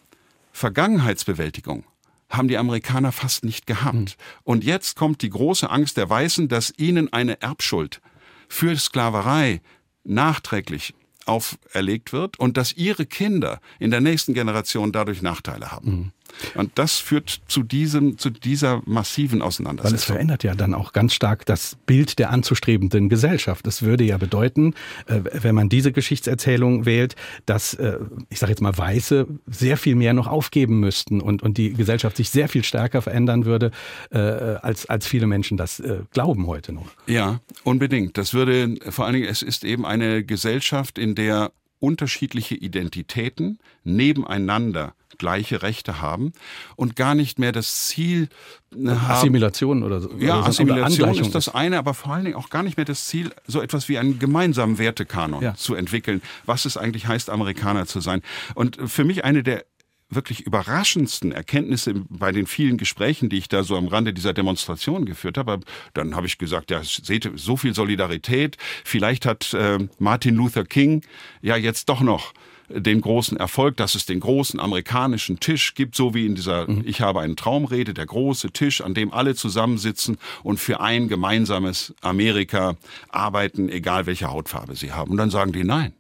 Vergangenheitsbewältigung 0.53 1.85
haben 2.31 2.49
die 2.49 2.57
Amerikaner 2.57 3.13
fast 3.13 3.45
nicht 3.45 3.67
gehabt. 3.67 3.95
Mhm. 3.95 4.07
Und 4.45 4.65
jetzt 4.65 4.97
kommt 4.97 5.21
die 5.21 5.29
große 5.29 5.69
Angst 5.69 5.99
der 5.99 6.09
Weißen, 6.09 6.49
dass 6.49 6.73
ihnen 6.79 7.13
eine 7.13 7.41
Erbschuld 7.43 8.01
für 8.49 8.75
Sklaverei 8.75 9.61
nachträglich 10.05 10.95
auferlegt 11.27 12.13
wird 12.13 12.39
und 12.39 12.57
dass 12.57 12.73
ihre 12.73 13.05
Kinder 13.05 13.61
in 13.79 13.91
der 13.91 14.01
nächsten 14.01 14.33
Generation 14.33 14.91
dadurch 14.91 15.21
Nachteile 15.21 15.71
haben. 15.71 15.91
Mhm. 15.91 16.13
Und 16.55 16.73
das 16.77 16.99
führt 16.99 17.41
zu 17.49 17.63
diesem, 17.63 18.19
zu 18.19 18.31
dieser 18.31 18.83
massiven 18.87 19.43
Auseinandersetzung. 19.43 19.93
Weil 19.93 19.99
es 19.99 20.05
verändert 20.05 20.45
ja 20.45 20.55
dann 20.55 20.75
auch 20.75 20.93
ganz 20.93 21.15
stark 21.15 21.47
das 21.47 21.77
Bild 21.87 22.19
der 22.19 22.31
anzustrebenden 22.31 23.09
Gesellschaft. 23.09 23.67
Es 23.67 23.83
würde 23.83 24.05
ja 24.05 24.19
bedeuten, 24.19 24.75
äh, 25.07 25.21
wenn 25.33 25.55
man 25.55 25.69
diese 25.69 25.93
Geschichtserzählung 25.93 26.87
wählt, 26.87 27.17
dass, 27.47 27.75
äh, 27.75 27.99
ich 28.31 28.39
sage 28.39 28.53
jetzt 28.53 28.61
mal, 28.61 28.77
Weiße 28.77 29.27
sehr 29.47 29.77
viel 29.77 29.95
mehr 29.95 30.13
noch 30.13 30.27
aufgeben 30.27 30.81
müssten 30.81 31.21
und, 31.21 31.43
und 31.43 31.59
die 31.59 31.73
Gesellschaft 31.73 32.17
sich 32.17 32.31
sehr 32.31 32.49
viel 32.49 32.65
stärker 32.65 33.03
verändern 33.03 33.45
würde, 33.45 33.71
äh, 34.11 34.19
als, 34.19 34.87
als 34.87 35.07
viele 35.07 35.27
Menschen 35.27 35.57
das 35.57 35.83
glauben 36.13 36.47
heute 36.47 36.73
noch. 36.73 36.87
Ja, 37.07 37.41
unbedingt. 37.63 38.17
Das 38.17 38.35
würde 38.35 38.77
vor 38.91 39.07
allen 39.07 39.15
Dingen, 39.15 39.29
es 39.29 39.43
ist 39.43 39.65
eben 39.65 39.85
eine 39.85 40.25
Gesellschaft, 40.25 40.99
in 40.99 41.15
der 41.15 41.53
unterschiedliche 41.85 42.55
Identitäten 42.55 43.59
nebeneinander 43.85 44.95
gleiche 45.19 45.63
Rechte 45.63 46.01
haben 46.01 46.33
und 46.77 46.97
gar 46.97 47.15
nicht 47.15 47.39
mehr 47.39 47.53
das 47.53 47.87
Ziel 47.87 48.29
äh, 48.73 48.89
haben. 48.89 49.11
Assimilation 49.11 49.83
oder 49.83 50.01
so. 50.01 50.11
Ja, 50.19 50.39
oder 50.39 50.49
Assimilation 50.49 51.11
oder 51.11 51.21
ist 51.21 51.35
das 51.35 51.55
eine, 51.55 51.79
aber 51.79 51.95
vor 51.95 52.15
allen 52.15 52.25
Dingen 52.25 52.37
auch 52.37 52.51
gar 52.51 52.63
nicht 52.63 52.77
mehr 52.77 52.87
das 52.87 53.07
Ziel, 53.07 53.31
so 53.47 53.61
etwas 53.61 53.89
wie 53.89 53.99
einen 53.99 54.19
gemeinsamen 54.19 54.79
Wertekanon 54.79 55.43
ja. 55.43 55.55
zu 55.55 55.75
entwickeln, 55.75 56.21
was 56.47 56.65
es 56.65 56.77
eigentlich 56.77 57.07
heißt, 57.07 57.31
Amerikaner 57.31 57.87
zu 57.87 58.01
sein. 58.01 58.23
Und 58.55 58.79
für 58.87 59.05
mich 59.05 59.25
eine 59.25 59.43
der 59.43 59.65
wirklich 60.11 60.41
überraschendsten 60.41 61.33
Erkenntnisse 61.33 61.95
bei 62.09 62.33
den 62.33 62.47
vielen 62.47 62.79
Gesprächen, 62.79 63.29
die 63.29 63.39
ich 63.39 63.49
da 63.49 63.63
so 63.63 63.77
am 63.77 63.89
Rande 63.89 64.13
dieser 64.13 64.33
Demonstration 64.33 65.07
geführt 65.07 65.39
habe, 65.39 65.61
dann 65.95 66.15
habe 66.15 66.27
ich 66.27 66.39
gesagt, 66.39 66.71
ja, 66.71 66.83
seht 66.83 67.31
so 67.35 67.57
viel 67.57 67.75
Solidarität, 67.75 68.57
vielleicht 68.85 69.27
hat 69.27 69.55
äh, 69.55 69.79
Martin 69.99 70.35
Luther 70.35 70.65
King 70.65 71.03
ja 71.43 71.57
jetzt 71.57 71.89
doch 71.89 72.01
noch 72.01 72.33
den 72.69 73.01
großen 73.01 73.37
Erfolg, 73.37 73.77
dass 73.77 73.95
es 73.95 74.07
den 74.07 74.21
großen 74.21 74.59
amerikanischen 74.59 75.39
Tisch 75.39 75.75
gibt, 75.75 75.95
so 75.95 76.15
wie 76.15 76.27
in 76.27 76.35
dieser 76.35 76.71
mhm. 76.71 76.83
Ich 76.87 77.01
habe 77.01 77.21
einen 77.21 77.37
Traumrede, 77.37 77.95
der 77.95 78.07
große 78.07 78.51
Tisch, 78.53 78.81
an 78.81 78.95
dem 78.95 79.13
alle 79.13 79.35
zusammensitzen 79.35 80.19
und 80.43 80.59
für 80.59 80.81
ein 80.81 81.09
gemeinsames 81.09 81.95
Amerika 82.01 82.77
arbeiten, 83.11 83.69
egal 83.69 84.07
welche 84.07 84.31
Hautfarbe 84.31 84.77
sie 84.77 84.93
haben. 84.93 85.11
Und 85.11 85.19
dann 85.19 85.31
sagen 85.31 85.53
die 85.53 85.65
nein. 85.65 85.93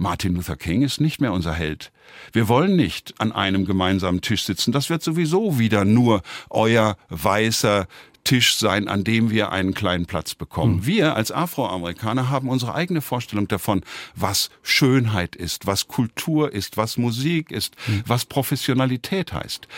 Martin 0.00 0.34
Luther 0.34 0.56
King 0.56 0.80
ist 0.80 0.98
nicht 1.00 1.20
mehr 1.20 1.32
unser 1.32 1.52
Held. 1.52 1.92
Wir 2.32 2.48
wollen 2.48 2.74
nicht 2.74 3.14
an 3.18 3.32
einem 3.32 3.66
gemeinsamen 3.66 4.22
Tisch 4.22 4.44
sitzen. 4.44 4.72
Das 4.72 4.88
wird 4.88 5.02
sowieso 5.02 5.58
wieder 5.58 5.84
nur 5.84 6.22
euer 6.48 6.96
weißer 7.10 7.86
Tisch 8.24 8.56
sein, 8.56 8.88
an 8.88 9.04
dem 9.04 9.30
wir 9.30 9.52
einen 9.52 9.74
kleinen 9.74 10.06
Platz 10.06 10.34
bekommen. 10.34 10.76
Mhm. 10.76 10.86
Wir 10.86 11.16
als 11.16 11.30
Afroamerikaner 11.32 12.30
haben 12.30 12.48
unsere 12.48 12.74
eigene 12.74 13.02
Vorstellung 13.02 13.46
davon, 13.46 13.82
was 14.14 14.48
Schönheit 14.62 15.36
ist, 15.36 15.66
was 15.66 15.86
Kultur 15.86 16.52
ist, 16.52 16.78
was 16.78 16.96
Musik 16.96 17.50
ist, 17.50 17.76
mhm. 17.86 18.02
was 18.06 18.24
Professionalität 18.24 19.34
heißt. 19.34 19.68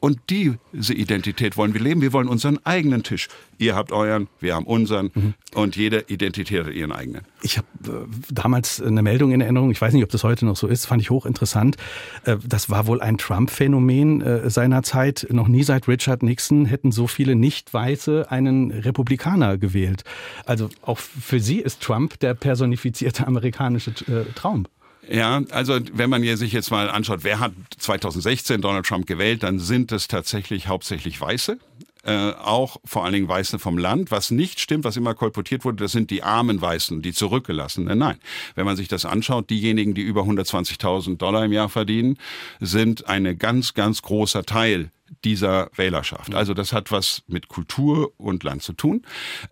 Und 0.00 0.20
diese 0.30 0.94
Identität 0.94 1.56
wollen 1.56 1.74
wir 1.74 1.80
leben. 1.80 2.00
Wir 2.00 2.12
wollen 2.12 2.28
unseren 2.28 2.58
eigenen 2.64 3.02
Tisch. 3.02 3.26
Ihr 3.58 3.74
habt 3.74 3.90
euren, 3.90 4.28
wir 4.38 4.54
haben 4.54 4.64
unseren 4.64 5.10
mhm. 5.12 5.34
und 5.54 5.74
jede 5.74 6.04
Identität 6.06 6.66
hat 6.66 6.72
ihren 6.72 6.92
eigenen. 6.92 7.22
Ich 7.42 7.58
habe 7.58 7.66
äh, 7.84 8.06
damals 8.30 8.80
eine 8.80 9.02
Meldung 9.02 9.32
in 9.32 9.40
Erinnerung, 9.40 9.72
ich 9.72 9.80
weiß 9.80 9.92
nicht, 9.92 10.04
ob 10.04 10.10
das 10.10 10.22
heute 10.22 10.46
noch 10.46 10.56
so 10.56 10.68
ist, 10.68 10.86
fand 10.86 11.02
ich 11.02 11.10
hochinteressant. 11.10 11.76
Äh, 12.24 12.36
das 12.46 12.70
war 12.70 12.86
wohl 12.86 13.00
ein 13.00 13.18
Trump-Phänomen 13.18 14.20
äh, 14.20 14.50
seiner 14.50 14.84
Zeit. 14.84 15.26
Noch 15.30 15.48
nie 15.48 15.64
seit 15.64 15.88
Richard 15.88 16.22
Nixon 16.22 16.66
hätten 16.66 16.92
so 16.92 17.08
viele 17.08 17.34
Nicht-Weiße 17.34 18.30
einen 18.30 18.70
Republikaner 18.70 19.58
gewählt. 19.58 20.04
Also 20.46 20.68
auch 20.82 20.98
für 20.98 21.40
Sie 21.40 21.58
ist 21.58 21.80
Trump 21.80 22.20
der 22.20 22.34
personifizierte 22.34 23.26
amerikanische 23.26 23.90
äh, 24.06 24.32
Traum. 24.36 24.66
Ja, 25.10 25.42
also 25.50 25.78
wenn 25.92 26.10
man 26.10 26.22
sich 26.36 26.52
jetzt 26.52 26.70
mal 26.70 26.90
anschaut, 26.90 27.20
wer 27.22 27.40
hat 27.40 27.52
2016 27.78 28.60
Donald 28.60 28.86
Trump 28.86 29.06
gewählt, 29.06 29.42
dann 29.42 29.58
sind 29.58 29.90
es 29.92 30.06
tatsächlich 30.08 30.68
hauptsächlich 30.68 31.20
Weiße. 31.20 31.58
Äh, 32.08 32.32
auch 32.42 32.78
vor 32.86 33.04
allen 33.04 33.12
Dingen 33.12 33.28
Weiße 33.28 33.58
vom 33.58 33.76
Land. 33.76 34.10
Was 34.10 34.30
nicht 34.30 34.60
stimmt, 34.60 34.84
was 34.84 34.96
immer 34.96 35.14
kolportiert 35.14 35.66
wurde, 35.66 35.84
das 35.84 35.92
sind 35.92 36.10
die 36.10 36.22
armen 36.22 36.58
Weißen, 36.58 37.02
die 37.02 37.12
zurückgelassenen. 37.12 37.98
Nein, 37.98 38.16
wenn 38.54 38.64
man 38.64 38.76
sich 38.76 38.88
das 38.88 39.04
anschaut, 39.04 39.50
diejenigen, 39.50 39.92
die 39.92 40.00
über 40.00 40.22
120.000 40.22 41.18
Dollar 41.18 41.44
im 41.44 41.52
Jahr 41.52 41.68
verdienen, 41.68 42.16
sind 42.60 43.08
eine 43.08 43.36
ganz, 43.36 43.74
ganz 43.74 44.00
großer 44.00 44.44
Teil 44.44 44.90
dieser 45.22 45.70
Wählerschaft. 45.74 46.34
Also 46.34 46.54
das 46.54 46.72
hat 46.72 46.90
was 46.90 47.24
mit 47.26 47.48
Kultur 47.48 48.12
und 48.16 48.42
Land 48.42 48.62
zu 48.62 48.72
tun. 48.72 49.02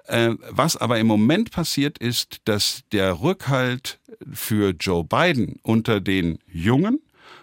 Äh, 0.06 0.30
was 0.48 0.78
aber 0.78 0.98
im 0.98 1.06
Moment 1.06 1.50
passiert 1.50 1.98
ist, 1.98 2.38
dass 2.46 2.84
der 2.90 3.20
Rückhalt 3.20 3.98
für 4.32 4.70
Joe 4.70 5.04
Biden 5.04 5.58
unter 5.62 6.00
den 6.00 6.38
Jungen 6.50 7.00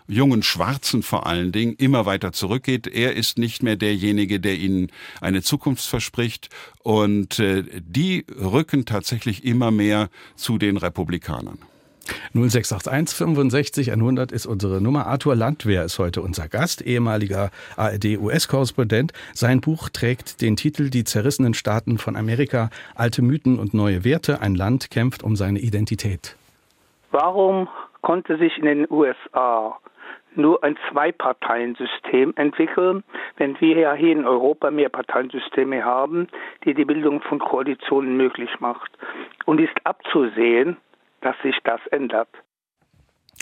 jungen 0.08 0.44
Schwarzen 0.44 1.04
vor 1.04 1.26
allen 1.26 1.52
Dingen 1.52 1.74
immer 1.74 2.06
weiter 2.06 2.32
zurückgeht. 2.32 2.88
Er 2.88 3.16
ist 3.16 3.38
nicht 3.38 3.64
mehr 3.64 3.76
derjenige, 3.76 4.40
der 4.40 4.56
ihnen 4.56 4.92
eine 5.22 5.42
Zukunft 5.42 5.86
verspricht 5.86 6.50
und 6.84 7.40
äh, 7.40 7.64
die 7.82 8.26
rücken 8.40 8.86
tatsächlich 8.86 9.44
immer 9.46 9.72
mehr 9.72 10.10
zu 10.36 10.58
den 10.58 10.78
Republikanern. 10.78 11.58
0681 12.34 13.18
65 13.18 13.92
100 13.92 14.32
ist 14.32 14.46
unsere 14.46 14.82
Nummer. 14.82 15.08
Arthur 15.08 15.36
Landwehr 15.36 15.84
ist 15.86 16.00
heute 16.00 16.22
unser 16.22 16.48
Gast, 16.50 16.82
ehemaliger 16.82 17.50
ARD-US-Korrespondent. 17.78 19.14
Sein 19.34 19.62
Buch 19.62 19.90
trägt 19.90 20.42
den 20.42 20.56
Titel 20.56 20.90
Die 20.90 21.04
zerrissenen 21.04 21.54
Staaten 21.54 21.98
von 21.98 22.16
Amerika, 22.16 22.70
alte 22.96 23.22
Mythen 23.22 23.60
und 23.60 23.74
neue 23.74 24.04
Werte. 24.04 24.42
Ein 24.42 24.56
Land 24.56 24.92
kämpft 24.92 25.24
um 25.24 25.36
seine 25.36 25.60
Identität. 25.60 26.36
Warum 27.12 27.70
konnte 28.02 28.38
sich 28.38 28.58
in 28.58 28.66
den 28.66 28.88
USA 28.90 29.78
nur 30.36 30.64
ein 30.64 30.78
Zwei-Parteien-System 30.90 32.34
entwickeln, 32.36 33.04
wenn 33.38 33.60
wir 33.60 33.78
ja 33.78 33.94
hier 33.94 34.12
in 34.12 34.26
Europa 34.26 34.72
mehr 34.72 34.90
Parteiensysteme 34.90 35.84
haben, 35.84 36.28
die 36.66 36.74
die 36.74 36.86
Bildung 36.86 37.22
von 37.22 37.40
Koalitionen 37.40 38.18
möglich 38.18 38.60
macht. 38.60 38.92
Und 39.46 39.60
ist 39.60 39.76
abzusehen, 39.84 40.78
dass 41.22 41.36
sich 41.42 41.58
das 41.64 41.86
ändert. 41.88 42.30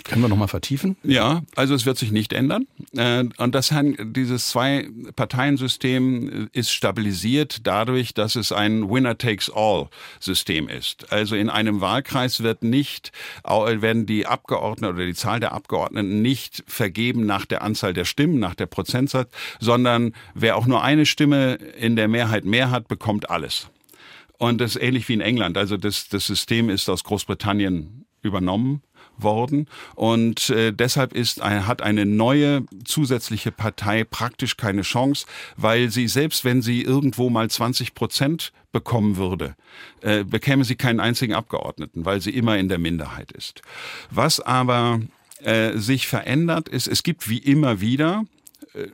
Können 0.04 0.22
wir 0.22 0.28
nochmal 0.28 0.48
vertiefen? 0.48 0.96
Ja, 1.02 1.42
also 1.56 1.74
es 1.74 1.86
wird 1.86 1.98
sich 1.98 2.12
nicht 2.12 2.32
ändern. 2.32 2.66
Äh, 2.96 3.24
und 3.38 3.54
das 3.54 3.72
dieses 4.00 4.48
Zwei-Parteien-System 4.48 6.48
ist 6.52 6.72
stabilisiert 6.72 7.66
dadurch, 7.66 8.14
dass 8.14 8.36
es 8.36 8.52
ein 8.52 8.90
Winner-Takes-All-System 8.90 10.68
ist. 10.68 11.12
Also 11.12 11.36
in 11.36 11.48
einem 11.48 11.80
Wahlkreis 11.80 12.42
wird 12.42 12.62
nicht, 12.62 13.12
werden 13.44 14.06
die 14.06 14.26
Abgeordneten 14.26 14.94
oder 14.94 15.06
die 15.06 15.14
Zahl 15.14 15.40
der 15.40 15.52
Abgeordneten 15.52 16.22
nicht 16.22 16.62
vergeben 16.66 17.26
nach 17.26 17.46
der 17.46 17.62
Anzahl 17.62 17.92
der 17.92 18.04
Stimmen, 18.04 18.38
nach 18.38 18.54
der 18.54 18.66
Prozentsatz, 18.66 19.30
sondern 19.60 20.12
wer 20.34 20.56
auch 20.56 20.66
nur 20.66 20.82
eine 20.82 21.06
Stimme 21.06 21.54
in 21.54 21.96
der 21.96 22.08
Mehrheit 22.08 22.44
mehr 22.44 22.70
hat, 22.70 22.88
bekommt 22.88 23.30
alles. 23.30 23.68
Und 24.38 24.60
das 24.60 24.76
ist 24.76 24.82
ähnlich 24.82 25.08
wie 25.08 25.14
in 25.14 25.20
England. 25.20 25.56
Also 25.56 25.76
das, 25.76 26.08
das 26.08 26.26
System 26.26 26.68
ist 26.68 26.88
aus 26.88 27.04
Großbritannien 27.04 28.06
übernommen 28.22 28.82
worden 29.18 29.68
und 29.94 30.50
äh, 30.50 30.72
deshalb 30.72 31.12
ist 31.12 31.42
hat 31.42 31.82
eine 31.82 32.06
neue 32.06 32.64
zusätzliche 32.84 33.52
Partei 33.52 34.04
praktisch 34.04 34.56
keine 34.56 34.82
Chance, 34.82 35.26
weil 35.56 35.90
sie 35.90 36.08
selbst 36.08 36.44
wenn 36.44 36.62
sie 36.62 36.82
irgendwo 36.82 37.30
mal 37.30 37.48
20 37.50 37.94
Prozent 37.94 38.52
bekommen 38.72 39.16
würde, 39.16 39.54
äh, 40.00 40.24
bekäme 40.24 40.64
sie 40.64 40.76
keinen 40.76 41.00
einzigen 41.00 41.34
Abgeordneten, 41.34 42.04
weil 42.04 42.20
sie 42.20 42.30
immer 42.30 42.58
in 42.58 42.68
der 42.68 42.78
Minderheit 42.78 43.32
ist. 43.32 43.62
Was 44.10 44.40
aber 44.40 45.00
äh, 45.42 45.76
sich 45.76 46.06
verändert 46.06 46.68
ist, 46.68 46.86
es 46.86 47.02
gibt 47.02 47.28
wie 47.28 47.38
immer 47.38 47.80
wieder 47.80 48.24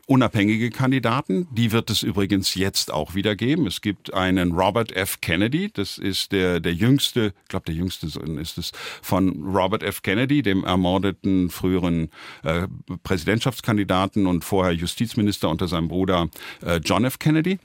unabhängige 0.07 0.71
Kandidaten. 0.71 1.47
Die 1.53 1.73
wird 1.73 1.91
es 1.91 2.03
übrigens 2.03 2.55
jetzt 2.55 2.93
auch 2.93 3.15
wieder 3.15 3.37
geben. 3.37 3.67
Es 3.67 3.81
gibt 3.81 4.13
einen 4.13 4.53
Robert 4.53 4.93
F. 4.93 5.21
Kennedy. 5.21 5.71
Das 5.73 5.99
ist 5.99 6.33
der, 6.33 6.61
der 6.61 6.75
jüngste, 6.75 7.33
ich 7.43 7.49
glaube, 7.49 7.67
der 7.67 7.75
jüngste 7.75 8.09
Sohn 8.09 8.39
ist 8.39 8.59
es 8.59 8.73
von 9.03 9.45
Robert 9.45 9.83
F. 9.83 10.03
Kennedy, 10.03 10.43
dem 10.43 10.65
ermordeten 10.65 11.51
früheren 11.51 12.11
äh, 12.43 12.67
Präsidentschaftskandidaten 13.03 14.27
und 14.27 14.45
vorher 14.45 14.73
Justizminister 14.73 15.49
unter 15.49 15.69
seinem 15.69 15.89
Bruder 15.89 16.29
äh, 16.65 16.81
John 16.85 17.05
F. 17.05 17.19
Kennedy. 17.19 17.59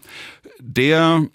Der 0.60 1.28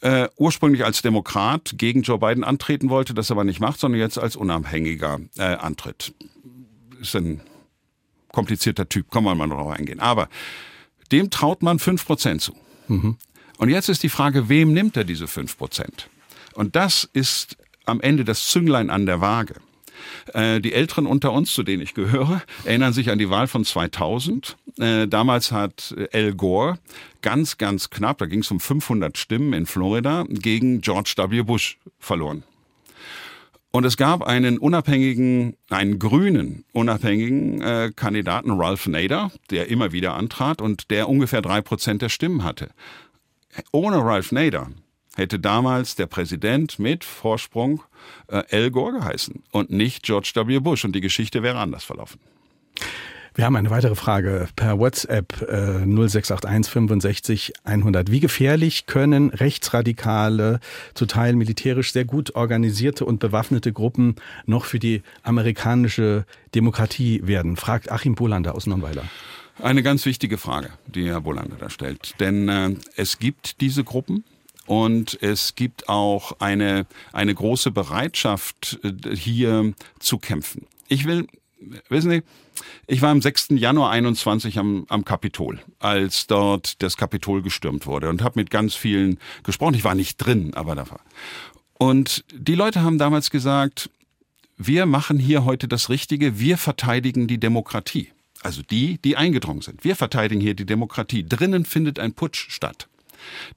äh, 0.00 0.28
ursprünglich 0.36 0.84
als 0.84 1.02
Demokrat 1.02 1.74
gegen 1.76 2.02
Joe 2.02 2.18
Biden 2.18 2.44
antreten 2.44 2.90
wollte, 2.90 3.14
das 3.14 3.30
aber 3.30 3.44
nicht 3.44 3.60
macht, 3.60 3.78
sondern 3.78 4.00
jetzt 4.00 4.18
als 4.18 4.36
Unabhängiger 4.36 5.20
äh, 5.36 5.42
antritt. 5.42 6.14
Ist 7.00 7.14
ein 7.16 7.40
komplizierter 8.32 8.88
Typ, 8.88 9.10
kommen 9.10 9.26
wir 9.26 9.34
mal 9.34 9.48
drauf 9.48 9.70
eingehen. 9.70 10.00
Aber 10.00 10.28
dem 11.10 11.30
traut 11.30 11.62
man 11.62 11.78
fünf 11.78 12.06
Prozent 12.06 12.40
zu. 12.42 12.56
Mhm. 12.88 13.16
Und 13.58 13.68
jetzt 13.68 13.88
ist 13.88 14.02
die 14.02 14.08
Frage, 14.08 14.48
wem 14.48 14.72
nimmt 14.72 14.96
er 14.96 15.04
diese 15.04 15.26
fünf 15.26 15.56
Prozent? 15.56 16.08
Und 16.54 16.74
das 16.74 17.08
ist 17.12 17.56
am 17.84 18.00
Ende 18.00 18.24
das 18.24 18.46
Zünglein 18.46 18.90
an 18.90 19.06
der 19.06 19.20
Waage. 19.20 19.54
Äh, 20.34 20.60
die 20.60 20.72
Älteren 20.72 21.06
unter 21.06 21.32
uns, 21.32 21.52
zu 21.52 21.62
denen 21.62 21.82
ich 21.82 21.94
gehöre, 21.94 22.42
erinnern 22.64 22.92
sich 22.92 23.10
an 23.10 23.18
die 23.18 23.30
Wahl 23.30 23.46
von 23.46 23.64
2000. 23.64 24.56
Äh, 24.78 25.06
damals 25.06 25.52
hat 25.52 25.94
Al 26.12 26.34
Gore 26.34 26.78
ganz, 27.20 27.58
ganz 27.58 27.90
knapp, 27.90 28.18
da 28.18 28.26
ging 28.26 28.40
es 28.40 28.50
um 28.50 28.60
500 28.60 29.16
Stimmen 29.16 29.52
in 29.52 29.66
Florida, 29.66 30.24
gegen 30.28 30.80
George 30.80 31.14
W. 31.16 31.42
Bush 31.42 31.78
verloren. 31.98 32.42
Und 33.72 33.86
es 33.86 33.96
gab 33.96 34.22
einen 34.22 34.58
unabhängigen, 34.58 35.56
einen 35.70 35.98
grünen 35.98 36.64
unabhängigen 36.72 37.62
äh, 37.62 37.90
Kandidaten, 37.96 38.50
Ralph 38.50 38.86
Nader, 38.86 39.32
der 39.50 39.68
immer 39.68 39.92
wieder 39.92 40.12
antrat 40.14 40.60
und 40.60 40.90
der 40.90 41.08
ungefähr 41.08 41.40
drei 41.40 41.62
Prozent 41.62 42.02
der 42.02 42.10
Stimmen 42.10 42.44
hatte. 42.44 42.68
Ohne 43.72 44.04
Ralph 44.04 44.30
Nader 44.30 44.70
hätte 45.16 45.38
damals 45.38 45.94
der 45.94 46.06
Präsident 46.06 46.78
mit 46.78 47.02
Vorsprung 47.02 47.82
äh, 48.28 48.42
Al 48.50 48.70
Gore 48.70 48.92
geheißen 48.92 49.42
und 49.52 49.70
nicht 49.70 50.02
George 50.02 50.32
W. 50.34 50.58
Bush 50.58 50.84
und 50.84 50.94
die 50.94 51.00
Geschichte 51.00 51.42
wäre 51.42 51.58
anders 51.58 51.84
verlaufen. 51.84 52.20
Wir 53.34 53.46
haben 53.46 53.56
eine 53.56 53.70
weitere 53.70 53.94
Frage 53.94 54.48
per 54.56 54.78
WhatsApp 54.78 55.40
äh, 55.42 55.86
0681 55.86 56.70
65 56.70 57.52
100. 57.64 58.10
Wie 58.10 58.20
gefährlich 58.20 58.84
können 58.86 59.30
rechtsradikale, 59.30 60.60
zu 60.92 61.06
Teil 61.06 61.34
militärisch 61.34 61.92
sehr 61.92 62.04
gut 62.04 62.34
organisierte 62.34 63.06
und 63.06 63.20
bewaffnete 63.20 63.72
Gruppen 63.72 64.16
noch 64.44 64.66
für 64.66 64.78
die 64.78 65.02
amerikanische 65.22 66.26
Demokratie 66.54 67.26
werden? 67.26 67.56
Fragt 67.56 67.90
Achim 67.90 68.14
Bolander 68.14 68.54
aus 68.54 68.66
Nonnweiler. 68.66 69.04
Eine 69.62 69.82
ganz 69.82 70.04
wichtige 70.04 70.36
Frage, 70.36 70.68
die 70.86 71.08
Herr 71.08 71.22
Bolander 71.22 71.56
da 71.58 71.70
stellt. 71.70 72.14
Denn 72.20 72.48
äh, 72.50 72.74
es 72.96 73.18
gibt 73.18 73.60
diese 73.62 73.82
Gruppen, 73.82 74.24
und 74.66 75.20
es 75.22 75.56
gibt 75.56 75.88
auch 75.88 76.36
eine, 76.38 76.86
eine 77.12 77.34
große 77.34 77.72
Bereitschaft, 77.72 78.78
äh, 78.84 79.16
hier 79.16 79.72
zu 79.98 80.18
kämpfen. 80.18 80.66
Ich 80.88 81.04
will, 81.04 81.26
wissen 81.88 82.10
Sie, 82.10 82.22
ich 82.86 83.02
war 83.02 83.10
am 83.10 83.22
6. 83.22 83.48
Januar 83.50 83.90
21 83.90 84.58
am, 84.58 84.86
am 84.88 85.04
Kapitol, 85.04 85.60
als 85.78 86.26
dort 86.26 86.82
das 86.82 86.96
Kapitol 86.96 87.42
gestürmt 87.42 87.86
wurde 87.86 88.08
und 88.08 88.22
habe 88.22 88.38
mit 88.40 88.50
ganz 88.50 88.74
vielen 88.74 89.18
gesprochen. 89.42 89.74
Ich 89.74 89.84
war 89.84 89.94
nicht 89.94 90.16
drin, 90.18 90.52
aber 90.54 90.74
da 90.74 90.90
war. 90.90 91.00
Und 91.78 92.24
die 92.32 92.54
Leute 92.54 92.82
haben 92.82 92.98
damals 92.98 93.30
gesagt, 93.30 93.90
wir 94.56 94.86
machen 94.86 95.18
hier 95.18 95.44
heute 95.44 95.66
das 95.66 95.88
Richtige, 95.88 96.38
wir 96.38 96.56
verteidigen 96.56 97.26
die 97.26 97.38
Demokratie. 97.38 98.08
Also 98.42 98.62
die, 98.62 98.98
die 98.98 99.16
eingedrungen 99.16 99.62
sind. 99.62 99.84
Wir 99.84 99.96
verteidigen 99.96 100.40
hier 100.40 100.54
die 100.54 100.66
Demokratie. 100.66 101.24
Drinnen 101.24 101.64
findet 101.64 101.98
ein 101.98 102.12
Putsch 102.12 102.50
statt. 102.50 102.88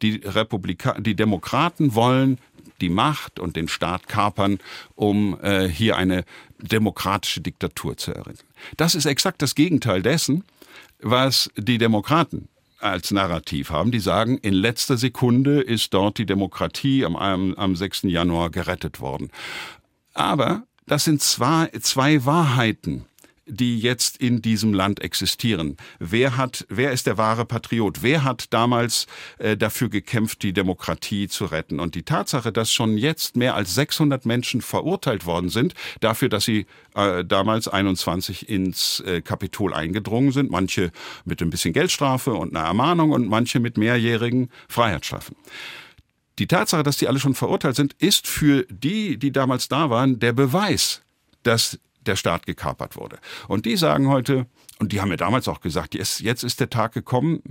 Die 0.02 0.22
Republika 0.24 1.00
die 1.00 1.16
Demokraten 1.16 1.96
wollen 1.96 2.38
die 2.82 2.90
Macht 2.90 3.40
und 3.40 3.56
den 3.56 3.68
Staat 3.68 4.08
kapern, 4.08 4.60
um 4.96 5.40
äh, 5.42 5.68
hier 5.68 5.98
eine 5.98 6.26
demokratische 6.60 7.42
Diktatur 7.42 7.98
zu 7.98 8.14
erringen. 8.14 8.40
Das 8.78 8.96
ist 8.96 9.06
exakt 9.06 9.42
das 9.42 9.56
Gegenteil 9.56 10.02
dessen, 10.02 10.44
was 11.02 11.50
die 11.58 11.78
Demokraten 11.78 12.48
als 12.80 13.12
Narrativ 13.12 13.70
haben. 13.70 13.92
Die 13.92 14.00
sagen, 14.00 14.38
in 14.38 14.54
letzter 14.54 14.98
Sekunde 14.98 15.62
ist 15.62 15.94
dort 15.94 16.18
die 16.18 16.26
Demokratie 16.26 17.06
am, 17.06 17.16
am 17.16 17.76
6. 17.76 18.04
Januar 18.04 18.50
gerettet 18.50 19.00
worden. 19.00 19.32
Aber 20.14 20.64
das 20.88 21.04
sind 21.04 21.22
zwei, 21.22 21.70
zwei 21.82 22.26
Wahrheiten 22.26 23.06
die 23.46 23.80
jetzt 23.80 24.18
in 24.18 24.42
diesem 24.42 24.74
Land 24.74 25.02
existieren. 25.02 25.78
Wer 26.00 26.38
hat, 26.38 26.66
wer 26.70 26.92
ist 26.92 27.06
der 27.06 27.18
wahre 27.18 27.46
Patriot? 27.46 28.02
Wer 28.02 28.24
hat 28.24 28.54
damals 28.54 29.08
äh, 29.38 29.56
dafür 29.56 29.90
gekämpft, 29.90 30.42
die 30.42 30.54
Demokratie 30.54 31.28
zu 31.28 31.46
retten? 31.46 31.80
Und 31.80 31.96
die 31.96 32.04
Tatsache, 32.04 32.52
dass 32.52 32.72
schon 32.72 32.98
jetzt 32.98 33.36
mehr 33.36 33.56
als 33.56 33.76
600 33.76 34.26
Menschen 34.26 34.62
verurteilt 34.62 35.26
worden 35.26 35.50
sind 35.50 35.76
dafür, 36.00 36.30
dass 36.30 36.46
sie 36.46 36.66
äh, 36.96 37.24
damals 37.24 37.68
21 37.68 38.50
ins 38.50 39.02
äh, 39.02 39.22
Kapitol 39.22 39.74
eingedrungen 39.74 40.32
sind, 40.32 40.50
manche 40.50 40.92
mit 41.24 41.42
ein 41.42 41.50
bisschen 41.50 41.74
Geldstrafe 41.74 42.34
und 42.34 42.56
einer 42.56 42.66
Ermahnung 42.66 43.12
und 43.12 43.28
manche 43.28 43.60
mit 43.60 43.78
mehrjährigen 43.78 44.50
Freiheitsstrafen. 44.68 45.36
Die 46.40 46.48
Tatsache, 46.48 46.84
dass 46.84 46.98
die 46.98 47.08
alle 47.08 47.20
schon 47.20 47.36
verurteilt 47.36 47.76
sind, 47.76 47.94
ist 47.94 48.28
für 48.28 48.66
die, 48.70 49.18
die 49.18 49.32
damals 49.32 49.70
da 49.70 49.90
waren, 49.90 50.20
der 50.20 50.34
Beweis, 50.34 51.02
dass 51.44 51.80
der 52.08 52.16
Staat 52.16 52.46
gekapert 52.46 52.96
wurde. 52.96 53.20
Und 53.48 53.66
die 53.66 53.76
sagen 53.76 54.08
heute, 54.08 54.48
und 54.80 54.92
die 54.92 55.02
haben 55.02 55.10
mir 55.10 55.18
damals 55.18 55.48
auch 55.48 55.62
gesagt, 55.62 55.96
jetzt, 55.96 56.22
jetzt 56.22 56.44
ist 56.44 56.60
der 56.60 56.70
Tag 56.70 56.94
gekommen 56.94 57.42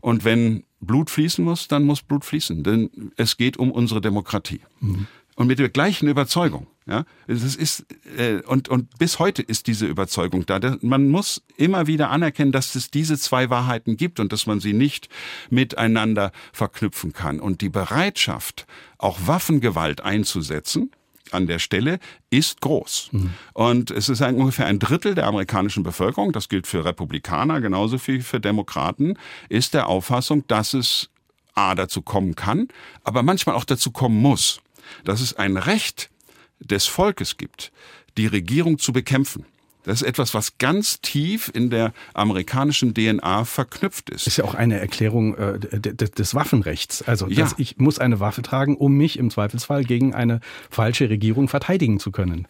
und 0.00 0.24
wenn 0.24 0.64
Blut 0.80 1.10
fließen 1.10 1.44
muss, 1.44 1.68
dann 1.68 1.84
muss 1.84 2.02
Blut 2.02 2.24
fließen, 2.24 2.62
denn 2.62 3.12
es 3.16 3.36
geht 3.36 3.56
um 3.56 3.70
unsere 3.70 4.00
Demokratie. 4.00 4.60
Mhm. 4.80 5.06
Und 5.36 5.48
mit 5.48 5.58
der 5.58 5.68
gleichen 5.68 6.08
Überzeugung. 6.08 6.68
Ja, 6.86 7.06
es 7.26 7.56
ist 7.56 7.86
äh, 8.18 8.42
und 8.46 8.68
und 8.68 8.98
bis 8.98 9.18
heute 9.18 9.40
ist 9.40 9.68
diese 9.68 9.86
Überzeugung 9.86 10.44
da. 10.44 10.60
Man 10.82 11.08
muss 11.08 11.42
immer 11.56 11.86
wieder 11.86 12.10
anerkennen, 12.10 12.52
dass 12.52 12.74
es 12.74 12.90
diese 12.90 13.18
zwei 13.18 13.48
Wahrheiten 13.48 13.96
gibt 13.96 14.20
und 14.20 14.32
dass 14.34 14.46
man 14.46 14.60
sie 14.60 14.74
nicht 14.74 15.08
miteinander 15.48 16.30
verknüpfen 16.52 17.14
kann. 17.14 17.40
Und 17.40 17.62
die 17.62 17.70
Bereitschaft, 17.70 18.66
auch 18.98 19.18
Waffengewalt 19.26 20.02
einzusetzen, 20.02 20.90
an 21.30 21.46
der 21.46 21.58
Stelle 21.58 21.98
ist 22.30 22.60
groß. 22.60 23.08
Mhm. 23.12 23.34
Und 23.54 23.90
es 23.90 24.08
ist 24.08 24.22
ein, 24.22 24.36
ungefähr 24.36 24.66
ein 24.66 24.78
Drittel 24.78 25.14
der 25.14 25.26
amerikanischen 25.26 25.82
Bevölkerung, 25.82 26.32
das 26.32 26.48
gilt 26.48 26.66
für 26.66 26.84
Republikaner 26.84 27.60
genauso 27.60 27.98
wie 28.06 28.20
für 28.20 28.40
Demokraten, 28.40 29.16
ist 29.48 29.74
der 29.74 29.88
Auffassung, 29.88 30.46
dass 30.46 30.74
es 30.74 31.10
A 31.54 31.74
dazu 31.74 32.02
kommen 32.02 32.34
kann, 32.34 32.68
aber 33.04 33.22
manchmal 33.22 33.54
auch 33.54 33.64
dazu 33.64 33.90
kommen 33.92 34.20
muss, 34.20 34.60
dass 35.04 35.20
es 35.20 35.34
ein 35.34 35.56
Recht 35.56 36.10
des 36.58 36.86
Volkes 36.86 37.36
gibt, 37.36 37.72
die 38.16 38.26
Regierung 38.26 38.78
zu 38.78 38.92
bekämpfen. 38.92 39.46
Das 39.84 40.00
ist 40.00 40.08
etwas, 40.08 40.34
was 40.34 40.58
ganz 40.58 41.00
tief 41.00 41.50
in 41.54 41.70
der 41.70 41.92
amerikanischen 42.14 42.94
DNA 42.94 43.44
verknüpft 43.44 44.10
ist. 44.10 44.26
Ist 44.26 44.38
ja 44.38 44.44
auch 44.44 44.54
eine 44.54 44.80
Erklärung 44.80 45.36
äh, 45.36 45.58
des 45.58 46.34
Waffenrechts. 46.34 47.02
Also 47.02 47.28
ja. 47.28 47.50
ich 47.58 47.76
muss 47.76 47.98
eine 47.98 48.18
Waffe 48.18 48.42
tragen, 48.42 48.76
um 48.76 48.96
mich 48.96 49.18
im 49.18 49.30
Zweifelsfall 49.30 49.84
gegen 49.84 50.14
eine 50.14 50.40
falsche 50.70 51.08
Regierung 51.10 51.48
verteidigen 51.48 52.00
zu 52.00 52.10
können. 52.10 52.48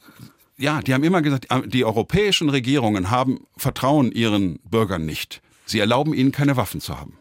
Ja, 0.57 0.81
die 0.81 0.95
haben 0.95 1.03
immer 1.03 1.23
gesagt, 1.23 1.49
die 1.67 1.85
europäischen 1.85 2.49
Regierungen 2.49 3.11
haben 3.11 3.41
Vertrauen 3.57 4.13
ihren 4.13 4.61
Bürgern 4.61 5.05
nicht. 5.05 5.43
Sie 5.67 5.81
erlauben 5.81 6.15
ihnen 6.15 6.31
keine 6.31 6.57
Waffen 6.57 6.81
zu 6.81 6.99
haben. 6.99 7.19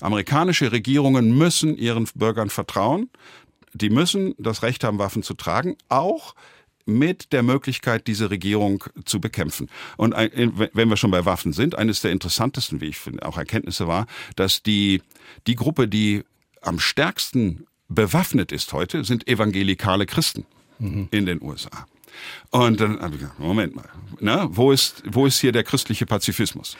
Amerikanische 0.00 0.72
Regierungen 0.72 1.36
müssen 1.38 1.76
ihren 1.76 2.06
Bürgern 2.14 2.50
vertrauen. 2.50 3.08
Die 3.72 3.88
müssen 3.88 4.34
das 4.36 4.62
Recht 4.62 4.84
haben, 4.84 4.98
Waffen 4.98 5.22
zu 5.22 5.32
tragen, 5.32 5.76
auch 5.88 6.34
mit 6.84 7.32
der 7.32 7.42
Möglichkeit, 7.42 8.06
diese 8.06 8.30
Regierung 8.30 8.84
zu 9.04 9.20
bekämpfen. 9.20 9.68
Und 9.96 10.12
wenn 10.14 10.88
wir 10.88 10.96
schon 10.96 11.10
bei 11.10 11.24
Waffen 11.24 11.52
sind, 11.52 11.76
eines 11.76 12.00
der 12.00 12.12
interessantesten, 12.12 12.80
wie 12.80 12.86
ich 12.86 12.98
finde, 12.98 13.24
auch 13.26 13.38
Erkenntnisse 13.38 13.86
war, 13.86 14.06
dass 14.36 14.62
die, 14.62 15.02
die 15.46 15.54
Gruppe, 15.54 15.88
die 15.88 16.24
am 16.60 16.78
stärksten 16.78 17.66
bewaffnet 17.88 18.52
ist 18.52 18.72
heute, 18.72 19.04
sind 19.04 19.28
evangelikale 19.28 20.06
Christen 20.06 20.46
mhm. 20.78 21.08
in 21.10 21.26
den 21.26 21.42
USA. 21.42 21.86
Und 22.50 22.80
dann 22.80 23.00
habe 23.00 23.14
ich 23.14 23.20
gesagt, 23.20 23.38
Moment 23.38 23.74
mal, 23.74 23.88
na, 24.20 24.48
wo 24.50 24.72
ist, 24.72 25.02
wo 25.10 25.26
ist 25.26 25.40
hier 25.40 25.52
der 25.52 25.64
christliche 25.64 26.06
Pazifismus? 26.06 26.76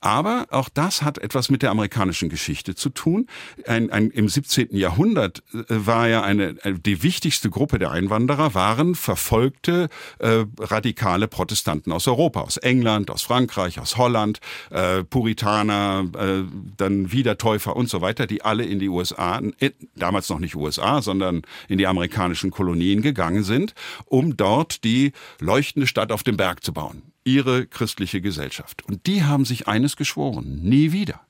Aber 0.00 0.46
auch 0.50 0.68
das 0.68 1.02
hat 1.02 1.18
etwas 1.18 1.50
mit 1.50 1.62
der 1.62 1.70
amerikanischen 1.70 2.28
Geschichte 2.28 2.74
zu 2.76 2.90
tun. 2.90 3.26
Ein, 3.66 3.90
ein, 3.90 4.10
Im 4.10 4.28
17. 4.28 4.68
Jahrhundert 4.76 5.42
äh, 5.52 5.64
war 5.68 6.08
ja 6.08 6.22
eine, 6.22 6.56
äh, 6.64 6.74
die 6.74 7.02
wichtigste 7.02 7.50
Gruppe 7.50 7.78
der 7.78 7.90
Einwanderer 7.90 8.54
waren 8.54 8.94
verfolgte 8.94 9.88
äh, 10.18 10.44
radikale 10.58 11.26
Protestanten 11.26 11.92
aus 11.92 12.06
Europa, 12.06 12.42
aus 12.42 12.58
England, 12.58 13.10
aus 13.10 13.22
Frankreich, 13.22 13.80
aus 13.80 13.96
Holland, 13.96 14.38
äh, 14.70 15.02
Puritaner, 15.02 16.04
äh, 16.16 16.44
dann 16.76 17.10
Wiedertäufer 17.10 17.74
und 17.74 17.88
so 17.88 18.00
weiter, 18.00 18.26
die 18.26 18.42
alle 18.42 18.64
in 18.64 18.78
die 18.78 18.88
USA, 18.88 19.38
in, 19.38 19.72
damals 19.96 20.28
noch 20.28 20.38
nicht 20.38 20.54
USA, 20.54 21.02
sondern 21.02 21.42
in 21.68 21.78
die 21.78 21.86
amerikanischen 21.88 22.52
Kolonien 22.52 23.02
gegangen 23.02 23.42
sind, 23.42 23.74
um 24.04 24.36
dort 24.36 24.57
die 24.64 25.12
leuchtende 25.40 25.86
Stadt 25.86 26.12
auf 26.12 26.22
dem 26.22 26.36
Berg 26.36 26.64
zu 26.64 26.72
bauen 26.72 27.02
ihre 27.24 27.66
christliche 27.66 28.22
Gesellschaft. 28.22 28.84
Und 28.86 29.06
die 29.06 29.22
haben 29.22 29.44
sich 29.44 29.68
eines 29.68 29.96
geschworen, 29.96 30.62
nie 30.62 30.92
wieder 30.92 31.20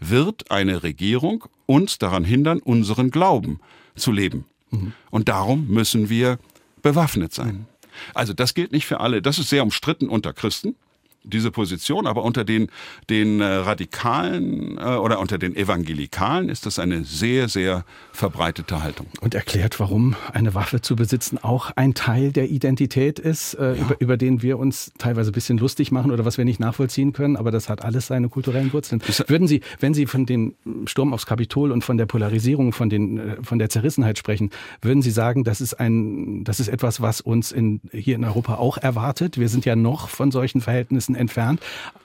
wird 0.00 0.50
eine 0.50 0.82
Regierung 0.82 1.44
uns 1.66 1.98
daran 1.98 2.24
hindern, 2.24 2.60
unseren 2.60 3.10
Glauben 3.10 3.60
zu 3.94 4.12
leben. 4.12 4.46
Mhm. 4.70 4.92
Und 5.10 5.28
darum 5.28 5.68
müssen 5.68 6.08
wir 6.08 6.38
bewaffnet 6.82 7.34
sein. 7.34 7.66
Also 8.14 8.32
das 8.32 8.54
gilt 8.54 8.72
nicht 8.72 8.86
für 8.86 9.00
alle. 9.00 9.22
Das 9.22 9.38
ist 9.38 9.48
sehr 9.48 9.62
umstritten 9.62 10.08
unter 10.08 10.32
Christen 10.32 10.76
diese 11.24 11.50
Position, 11.50 12.06
aber 12.06 12.24
unter 12.24 12.44
den, 12.44 12.68
den 13.10 13.40
äh, 13.40 13.44
Radikalen 13.44 14.78
äh, 14.78 14.82
oder 14.82 15.20
unter 15.20 15.38
den 15.38 15.54
Evangelikalen 15.54 16.48
ist 16.48 16.66
das 16.66 16.78
eine 16.78 17.04
sehr, 17.04 17.48
sehr 17.48 17.84
verbreitete 18.12 18.82
Haltung. 18.82 19.06
Und 19.20 19.34
erklärt, 19.34 19.80
warum 19.80 20.16
eine 20.32 20.54
Waffe 20.54 20.80
zu 20.80 20.96
besitzen 20.96 21.38
auch 21.38 21.70
ein 21.76 21.94
Teil 21.94 22.32
der 22.32 22.50
Identität 22.50 23.18
ist, 23.18 23.54
äh, 23.54 23.74
ja. 23.74 23.82
über, 23.82 24.00
über 24.00 24.16
den 24.16 24.42
wir 24.42 24.58
uns 24.58 24.92
teilweise 24.98 25.30
ein 25.30 25.34
bisschen 25.34 25.58
lustig 25.58 25.92
machen 25.92 26.10
oder 26.10 26.24
was 26.24 26.38
wir 26.38 26.44
nicht 26.44 26.60
nachvollziehen 26.60 27.12
können, 27.12 27.36
aber 27.36 27.50
das 27.50 27.68
hat 27.68 27.84
alles 27.84 28.08
seine 28.08 28.28
kulturellen 28.28 28.72
Wurzeln. 28.72 29.02
Würden 29.26 29.46
Sie, 29.46 29.60
wenn 29.80 29.94
Sie 29.94 30.06
von 30.06 30.26
dem 30.26 30.54
Sturm 30.86 31.12
aufs 31.12 31.26
Kapitol 31.26 31.72
und 31.72 31.84
von 31.84 31.96
der 31.98 32.06
Polarisierung, 32.06 32.72
von, 32.72 32.90
den, 32.90 33.18
äh, 33.18 33.36
von 33.42 33.58
der 33.58 33.68
Zerrissenheit 33.68 34.18
sprechen, 34.18 34.50
würden 34.80 35.02
Sie 35.02 35.10
sagen, 35.10 35.44
das 35.44 35.60
ist, 35.60 35.74
ein, 35.74 36.44
das 36.44 36.60
ist 36.60 36.68
etwas, 36.68 37.00
was 37.00 37.20
uns 37.20 37.52
in, 37.52 37.80
hier 37.92 38.16
in 38.16 38.24
Europa 38.24 38.56
auch 38.56 38.78
erwartet? 38.78 39.38
Wir 39.38 39.48
sind 39.48 39.64
ja 39.64 39.76
noch 39.76 40.08
von 40.08 40.30
solchen 40.30 40.60
Verhältnissen 40.60 41.11
Grenzen 41.12 41.14
entfernt. 41.14 41.60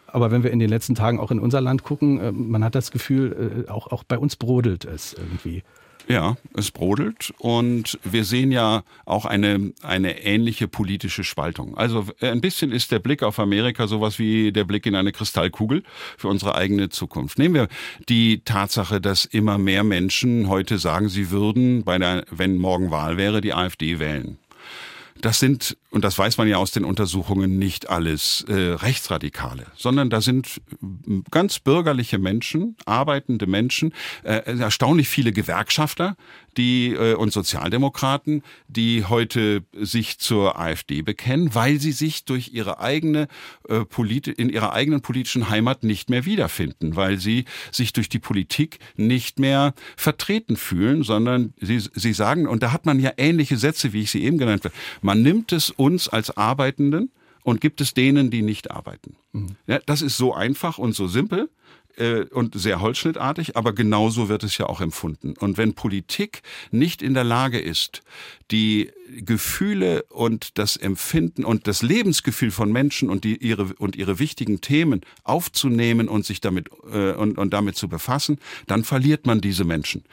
Aber 0.08 0.32
wenn 0.32 0.44
wir 0.44 0.52
in 0.52 0.60
den 0.60 0.70
letzten 0.70 0.96
Tagen 0.96 1.20
auch 1.20 1.32
in 1.32 1.40
unser 1.40 1.62
Land 1.62 1.84
gucken, 1.84 2.20
äh, 2.20 2.32
man 2.32 2.64
hat 2.64 2.76
das 2.76 2.92
Gefühl, 2.92 3.66
äh, 3.68 3.70
auch, 3.70 3.88
auch 3.92 4.04
bei 4.04 4.18
uns 4.18 4.36
brodelt 4.36 4.86
es 4.86 5.14
irgendwie. 5.14 5.64
Ja, 6.10 6.38
es 6.56 6.72
brodelt 6.72 7.34
und 7.38 8.00
wir 8.06 8.24
sehen 8.24 8.54
ja 8.54 8.84
auch 9.04 9.26
eine, 9.26 9.74
eine 9.84 10.24
ähnliche 10.24 10.70
politische 10.70 11.26
Spaltung. 11.26 11.78
Also 11.78 12.06
ein 12.22 12.40
bisschen 12.40 12.72
ist 12.72 12.94
der 12.94 13.00
Blick 13.00 13.24
auf 13.24 13.40
Amerika 13.40 13.88
sowas 13.88 14.18
wie 14.18 14.54
der 14.54 14.64
Blick 14.64 14.86
in 14.86 14.96
eine 14.96 15.12
Kristallkugel 15.12 15.84
für 16.18 16.30
unsere 16.30 16.56
eigene 16.56 16.88
Zukunft. 16.88 17.38
Nehmen 17.38 17.56
wir 17.56 17.68
die 18.08 18.40
Tatsache, 18.46 19.02
dass 19.02 19.26
immer 19.26 19.58
mehr 19.58 19.84
Menschen 19.84 20.48
heute 20.48 20.78
sagen, 20.78 21.10
sie 21.10 21.30
würden, 21.30 21.84
bei 21.84 21.98
der, 21.98 22.24
wenn 22.32 22.56
morgen 22.56 22.90
Wahl 22.90 23.18
wäre, 23.18 23.42
die 23.42 23.54
AfD 23.54 24.00
wählen. 24.00 24.38
Das 25.22 25.40
sind, 25.40 25.78
und 25.92 26.04
das 26.04 26.18
weiß 26.18 26.38
man 26.38 26.48
ja 26.48 26.58
aus 26.58 26.72
den 26.72 26.86
Untersuchungen, 26.86 27.58
nicht 27.58 27.90
alles 27.90 28.46
äh, 28.48 28.54
Rechtsradikale, 28.54 29.66
sondern 29.76 30.10
da 30.10 30.22
sind 30.22 30.62
ganz 31.32 31.60
bürgerliche 31.60 32.18
Menschen, 32.18 32.76
arbeitende 32.86 33.48
Menschen, 33.48 33.94
äh, 34.24 34.58
erstaunlich 34.60 35.10
viele 35.10 35.32
Gewerkschafter, 35.32 36.16
die 36.58 36.94
äh, 36.94 37.14
und 37.14 37.32
Sozialdemokraten, 37.32 38.44
die 38.68 39.06
heute 39.06 39.64
sich 39.74 40.20
zur 40.20 40.60
AfD 40.60 41.02
bekennen, 41.02 41.54
weil 41.54 41.80
sie 41.80 41.92
sich 41.92 42.26
durch 42.26 42.50
ihre 42.54 42.80
eigene 42.80 43.28
äh, 43.70 43.86
Polit 43.86 44.28
in 44.28 44.50
ihrer 44.50 44.74
eigenen 44.74 45.02
politischen 45.02 45.50
Heimat 45.50 45.84
nicht 45.84 46.10
mehr 46.10 46.26
wiederfinden, 46.26 46.96
weil 46.96 47.20
sie 47.20 47.46
sich 47.72 47.94
durch 47.94 48.10
die 48.10 48.20
Politik 48.20 48.80
nicht 48.96 49.40
mehr 49.40 49.74
vertreten 49.96 50.58
fühlen, 50.58 51.04
sondern 51.04 51.54
sie, 51.62 51.80
sie 51.80 52.14
sagen, 52.14 52.48
und 52.48 52.64
da 52.64 52.72
hat 52.72 52.86
man 52.86 53.00
ja 53.00 53.12
ähnliche 53.18 53.58
Sätze, 53.58 53.94
wie 53.94 54.02
ich 54.02 54.12
sie 54.12 54.24
eben 54.24 54.38
genannt 54.38 54.66
habe, 54.66 54.76
man 55.02 55.22
nimmt 55.22 55.52
es 55.52 55.70
uns 55.70 56.10
als 56.10 56.36
Arbeitenden 56.36 57.12
und 57.44 57.62
gibt 57.62 57.80
es 57.80 57.94
denen, 57.94 58.30
die 58.30 58.42
nicht 58.42 58.72
arbeiten. 58.72 59.16
Mhm. 59.32 59.56
Ja, 59.68 59.80
das 59.86 60.02
ist 60.02 60.18
so 60.18 60.34
einfach 60.34 60.78
und 60.78 60.94
so 60.94 61.08
simpel 61.08 61.50
äh, 61.98 62.26
und 62.32 62.60
sehr 62.60 62.82
holzschnittartig, 62.82 63.58
aber 63.58 63.74
genauso 63.74 64.30
wird 64.30 64.44
es 64.44 64.58
ja 64.58 64.68
auch 64.68 64.82
empfunden. 64.82 65.34
Und 65.40 65.58
wenn 65.58 65.74
Politik 65.74 66.42
nicht 66.72 67.02
in 67.02 67.14
der 67.14 67.24
Lage 67.24 67.60
ist, 67.60 68.02
die 68.52 68.92
Gefühle 69.10 70.04
und 70.10 70.58
das 70.58 70.78
Empfinden 70.78 71.46
und 71.46 71.68
das 71.68 71.82
Lebensgefühl 71.82 72.52
von 72.52 72.72
Menschen 72.72 73.10
und 73.10 73.24
die 73.24 73.38
ihre 73.38 73.74
und 73.78 73.96
ihre 73.96 74.20
wichtigen 74.20 74.62
Themen 74.62 75.02
aufzunehmen 75.24 76.08
und 76.08 76.26
sich 76.26 76.42
damit 76.42 76.70
äh, 76.92 77.12
und, 77.14 77.38
und 77.38 77.54
damit 77.54 77.76
zu 77.76 77.88
befassen, 77.88 78.40
dann 78.68 78.84
verliert 78.84 79.26
man 79.26 79.42
diese 79.42 79.64
Menschen. 79.64 80.04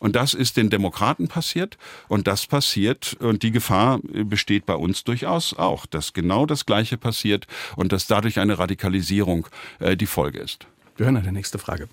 Und 0.00 0.16
das 0.16 0.34
ist 0.34 0.56
den 0.56 0.68
Demokraten 0.68 1.28
passiert 1.28 1.78
und 2.08 2.26
das 2.26 2.46
passiert 2.46 3.16
und 3.20 3.42
die 3.42 3.52
Gefahr 3.52 4.00
besteht 4.02 4.66
bei 4.66 4.74
uns 4.74 5.04
durchaus 5.04 5.54
auch, 5.54 5.86
dass 5.86 6.12
genau 6.12 6.44
das 6.44 6.66
Gleiche 6.66 6.98
passiert 6.98 7.46
und 7.76 7.92
dass 7.92 8.06
dadurch 8.06 8.40
eine 8.40 8.58
Radikalisierung 8.58 9.46
äh, 9.78 9.96
die 9.96 10.06
Folge 10.06 10.40
ist. 10.40 10.66
Wir 10.96 11.06
hören 11.06 11.16
eine 11.16 11.32
nächste 11.32 11.58
Frage. 11.58 11.88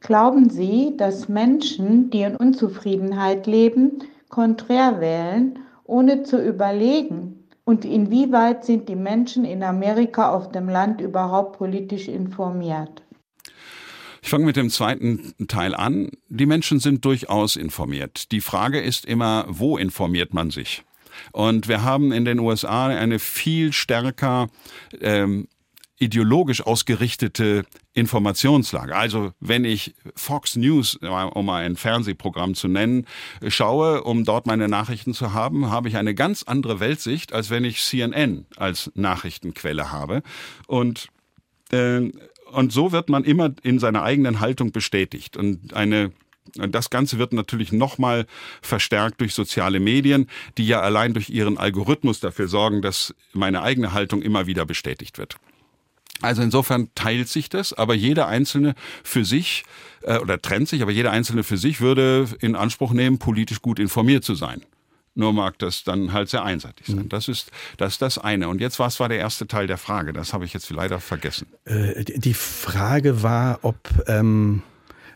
Glauben 0.00 0.48
Sie, 0.48 0.94
dass 0.96 1.28
Menschen, 1.28 2.10
die 2.10 2.22
in 2.22 2.36
Unzufriedenheit 2.36 3.46
leben, 3.46 4.02
konträr 4.28 5.00
wählen, 5.00 5.58
ohne 5.84 6.22
zu 6.22 6.42
überlegen? 6.42 7.44
Und 7.64 7.84
inwieweit 7.84 8.64
sind 8.64 8.88
die 8.88 8.96
Menschen 8.96 9.44
in 9.44 9.62
Amerika 9.62 10.32
auf 10.32 10.50
dem 10.50 10.68
Land 10.68 11.00
überhaupt 11.00 11.58
politisch 11.58 12.08
informiert? 12.08 13.02
Ich 14.22 14.28
fange 14.28 14.46
mit 14.46 14.56
dem 14.56 14.70
zweiten 14.70 15.34
Teil 15.48 15.74
an. 15.74 16.10
Die 16.28 16.46
Menschen 16.46 16.78
sind 16.78 17.04
durchaus 17.04 17.56
informiert. 17.56 18.32
Die 18.32 18.40
Frage 18.40 18.80
ist 18.80 19.04
immer, 19.04 19.44
wo 19.48 19.76
informiert 19.76 20.34
man 20.34 20.50
sich? 20.50 20.84
Und 21.32 21.68
wir 21.68 21.82
haben 21.82 22.12
in 22.12 22.24
den 22.24 22.38
USA 22.38 22.86
eine 22.86 23.18
viel 23.18 23.72
stärker 23.72 24.48
ähm, 25.00 25.48
ideologisch 26.00 26.62
ausgerichtete 26.66 27.64
Informationslage. 27.92 28.96
Also 28.96 29.32
wenn 29.38 29.64
ich 29.64 29.94
Fox 30.16 30.56
News, 30.56 30.96
um 30.96 31.46
mal 31.46 31.64
ein 31.64 31.76
Fernsehprogramm 31.76 32.54
zu 32.54 32.68
nennen, 32.68 33.06
schaue, 33.46 34.02
um 34.02 34.24
dort 34.24 34.46
meine 34.46 34.66
Nachrichten 34.66 35.14
zu 35.14 35.34
haben, 35.34 35.70
habe 35.70 35.88
ich 35.88 35.96
eine 35.96 36.14
ganz 36.14 36.42
andere 36.42 36.80
Weltsicht, 36.80 37.32
als 37.32 37.50
wenn 37.50 37.64
ich 37.64 37.82
CNN 37.82 38.46
als 38.56 38.90
Nachrichtenquelle 38.94 39.92
habe. 39.92 40.22
Und 40.66 41.08
äh, 41.70 42.10
und 42.50 42.72
so 42.72 42.90
wird 42.90 43.08
man 43.08 43.22
immer 43.22 43.54
in 43.62 43.78
seiner 43.78 44.02
eigenen 44.02 44.40
Haltung 44.40 44.72
bestätigt. 44.72 45.36
Und 45.36 45.72
eine 45.72 46.10
das 46.56 46.90
Ganze 46.90 47.18
wird 47.18 47.32
natürlich 47.32 47.70
nochmal 47.70 48.26
verstärkt 48.60 49.20
durch 49.20 49.34
soziale 49.34 49.78
Medien, 49.78 50.28
die 50.58 50.66
ja 50.66 50.80
allein 50.80 51.14
durch 51.14 51.30
ihren 51.30 51.58
Algorithmus 51.58 52.18
dafür 52.18 52.48
sorgen, 52.48 52.82
dass 52.82 53.14
meine 53.32 53.62
eigene 53.62 53.92
Haltung 53.92 54.20
immer 54.20 54.48
wieder 54.48 54.66
bestätigt 54.66 55.18
wird. 55.18 55.36
Also 56.22 56.42
insofern 56.42 56.88
teilt 56.94 57.28
sich 57.28 57.48
das, 57.48 57.72
aber 57.72 57.94
jeder 57.94 58.28
Einzelne 58.28 58.74
für 59.02 59.24
sich 59.24 59.64
äh, 60.02 60.18
oder 60.18 60.40
trennt 60.40 60.68
sich, 60.68 60.82
aber 60.82 60.92
jeder 60.92 61.10
Einzelne 61.10 61.44
für 61.44 61.56
sich 61.56 61.80
würde 61.80 62.28
in 62.40 62.56
Anspruch 62.56 62.92
nehmen, 62.92 63.18
politisch 63.18 63.62
gut 63.62 63.78
informiert 63.78 64.24
zu 64.24 64.34
sein. 64.34 64.62
Nur 65.14 65.32
mag 65.32 65.58
das 65.58 65.82
dann 65.82 66.12
halt 66.12 66.28
sehr 66.28 66.44
einseitig 66.44 66.86
sein. 66.86 67.04
Mhm. 67.04 67.08
Das 67.08 67.28
ist 67.28 67.50
das, 67.76 67.94
ist 67.94 68.02
das 68.02 68.18
eine. 68.18 68.48
Und 68.48 68.60
jetzt, 68.60 68.78
was 68.78 69.00
war 69.00 69.08
der 69.08 69.18
erste 69.18 69.46
Teil 69.46 69.66
der 69.66 69.76
Frage? 69.76 70.12
Das 70.12 70.32
habe 70.32 70.44
ich 70.44 70.52
jetzt 70.52 70.70
leider 70.70 71.00
vergessen. 71.00 71.48
Äh, 71.64 72.04
die 72.04 72.34
Frage 72.34 73.22
war, 73.22 73.58
ob 73.62 73.76
ähm, 74.06 74.62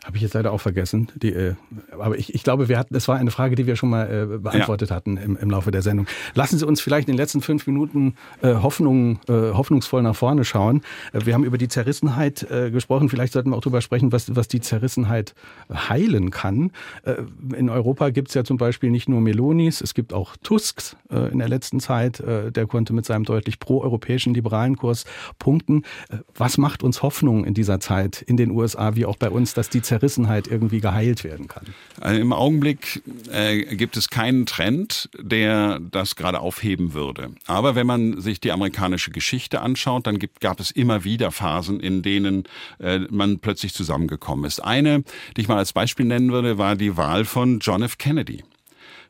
habe 0.05 0.17
ich 0.17 0.21
jetzt 0.21 0.33
leider 0.33 0.51
auch 0.51 0.61
vergessen. 0.61 1.11
Die, 1.15 1.33
äh, 1.33 1.55
aber 1.91 2.17
ich, 2.17 2.35
ich 2.35 2.43
glaube, 2.43 2.69
wir 2.69 2.77
hatten, 2.77 2.95
es 2.95 3.07
war 3.07 3.17
eine 3.17 3.31
Frage, 3.31 3.55
die 3.55 3.65
wir 3.65 3.75
schon 3.75 3.89
mal 3.89 4.05
äh, 4.05 4.37
beantwortet 4.37 4.91
ja. 4.91 4.95
hatten 4.95 5.17
im, 5.17 5.35
im 5.35 5.49
Laufe 5.49 5.71
der 5.71 5.81
Sendung. 5.81 6.05
Lassen 6.35 6.59
Sie 6.59 6.65
uns 6.65 6.79
vielleicht 6.79 7.07
in 7.07 7.13
den 7.13 7.17
letzten 7.17 7.41
fünf 7.41 7.65
Minuten 7.65 8.13
äh, 8.41 8.53
Hoffnung, 8.53 9.19
äh, 9.27 9.31
hoffnungsvoll 9.31 10.03
nach 10.03 10.15
vorne 10.15 10.45
schauen. 10.45 10.83
Äh, 11.11 11.25
wir 11.25 11.33
haben 11.33 11.43
über 11.43 11.57
die 11.57 11.67
Zerrissenheit 11.67 12.43
äh, 12.51 12.69
gesprochen. 12.69 13.09
Vielleicht 13.09 13.33
sollten 13.33 13.49
wir 13.49 13.57
auch 13.57 13.61
darüber 13.61 13.81
sprechen, 13.81 14.11
was, 14.11 14.35
was 14.35 14.47
die 14.47 14.61
Zerrissenheit 14.61 15.33
heilen 15.73 16.29
kann. 16.29 16.71
Äh, 17.03 17.15
in 17.55 17.69
Europa 17.69 18.11
gibt 18.11 18.27
es 18.27 18.35
ja 18.35 18.43
zum 18.43 18.57
Beispiel 18.57 18.91
nicht 18.91 19.09
nur 19.09 19.21
Melonis, 19.21 19.81
es 19.81 19.95
gibt 19.95 20.13
auch 20.13 20.35
Tusks 20.37 20.95
äh, 21.09 21.31
in 21.31 21.39
der 21.39 21.49
letzten 21.49 21.79
Zeit. 21.79 22.19
Äh, 22.19 22.51
der 22.51 22.67
konnte 22.67 22.93
mit 22.93 23.05
seinem 23.05 23.23
deutlich 23.23 23.59
proeuropäischen 23.59 24.35
liberalen 24.35 24.77
Kurs 24.77 25.05
punkten. 25.39 25.81
Äh, 26.09 26.17
was 26.35 26.59
macht 26.59 26.83
uns 26.83 27.01
Hoffnung 27.01 27.43
in 27.43 27.55
dieser 27.55 27.79
Zeit 27.79 28.21
in 28.21 28.37
den 28.37 28.51
USA 28.51 28.95
wie 28.95 29.07
auch 29.07 29.17
bei 29.17 29.31
uns, 29.31 29.55
dass 29.55 29.69
die 29.69 29.81
Zerrissenheit 29.81 29.94
Zerrissenheit 29.95 30.47
irgendwie 30.47 30.81
geheilt 30.81 31.23
werden 31.23 31.47
kann? 31.47 31.63
Also 32.01 32.19
Im 32.19 32.33
Augenblick 32.33 33.01
äh, 33.31 33.75
gibt 33.75 33.95
es 33.95 34.09
keinen 34.09 34.45
Trend, 34.45 35.09
der 35.17 35.79
das 35.79 36.15
gerade 36.15 36.39
aufheben 36.39 36.93
würde. 36.93 37.31
Aber 37.47 37.75
wenn 37.75 37.87
man 37.87 38.19
sich 38.19 38.41
die 38.41 38.51
amerikanische 38.51 39.11
Geschichte 39.11 39.61
anschaut, 39.61 40.07
dann 40.07 40.19
gibt, 40.19 40.41
gab 40.41 40.59
es 40.59 40.71
immer 40.71 41.03
wieder 41.03 41.31
Phasen, 41.31 41.79
in 41.79 42.01
denen 42.01 42.43
äh, 42.79 42.99
man 43.09 43.39
plötzlich 43.39 43.73
zusammengekommen 43.73 44.45
ist. 44.45 44.59
Eine, 44.59 45.03
die 45.37 45.41
ich 45.41 45.47
mal 45.47 45.57
als 45.57 45.73
Beispiel 45.73 46.05
nennen 46.05 46.31
würde, 46.31 46.57
war 46.57 46.75
die 46.75 46.97
Wahl 46.97 47.25
von 47.25 47.59
John 47.59 47.81
F. 47.81 47.97
Kennedy. 47.97 48.43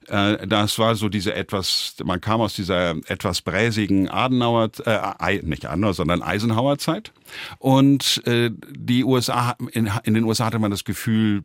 Äh, 0.08 0.48
das 0.48 0.78
war 0.80 0.96
so 0.96 1.10
diese 1.10 1.34
etwas, 1.34 1.96
man 2.04 2.22
kam 2.22 2.42
aus 2.42 2.54
dieser 2.54 2.96
etwas 3.08 3.42
bräsigen 3.42 4.10
Adenauer, 4.10 4.72
äh, 4.86 5.40
nicht 5.42 5.66
Adenauer, 5.66 5.94
sondern 5.94 6.22
Eisenhower 6.22 6.78
Zeit. 6.78 7.12
Und 7.58 8.22
äh, 8.26 8.52
die 8.70 9.04
USA, 9.04 9.56
in, 9.72 9.90
in 10.04 10.14
den 10.14 10.24
USA 10.24 10.46
hatte 10.46 10.60
man 10.60 10.72
das 10.72 10.84
Gefühl, 10.84 11.44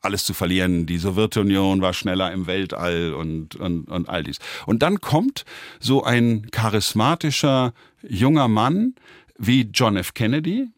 alles 0.00 0.24
zu 0.24 0.34
verlieren. 0.34 0.86
Die 0.86 0.98
Sowjetunion 0.98 1.80
war 1.80 1.92
schneller 1.92 2.32
im 2.32 2.46
Weltall 2.46 3.14
und, 3.14 3.56
und, 3.56 3.88
und 3.88 4.08
all 4.08 4.22
dies. 4.22 4.38
Und 4.66 4.82
dann 4.82 5.00
kommt 5.00 5.44
so 5.80 6.04
ein 6.04 6.50
charismatischer 6.50 7.72
junger 8.02 8.48
Mann 8.48 8.94
wie 9.38 9.62
John 9.72 9.96
F. 9.96 10.14
Kennedy 10.14 10.68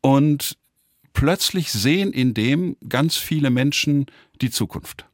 und 0.00 0.56
plötzlich 1.12 1.72
sehen 1.72 2.12
in 2.12 2.34
dem 2.34 2.76
ganz 2.88 3.16
viele 3.16 3.50
Menschen 3.50 4.06
die 4.40 4.50
Zukunft. 4.50 5.06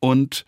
Und 0.00 0.44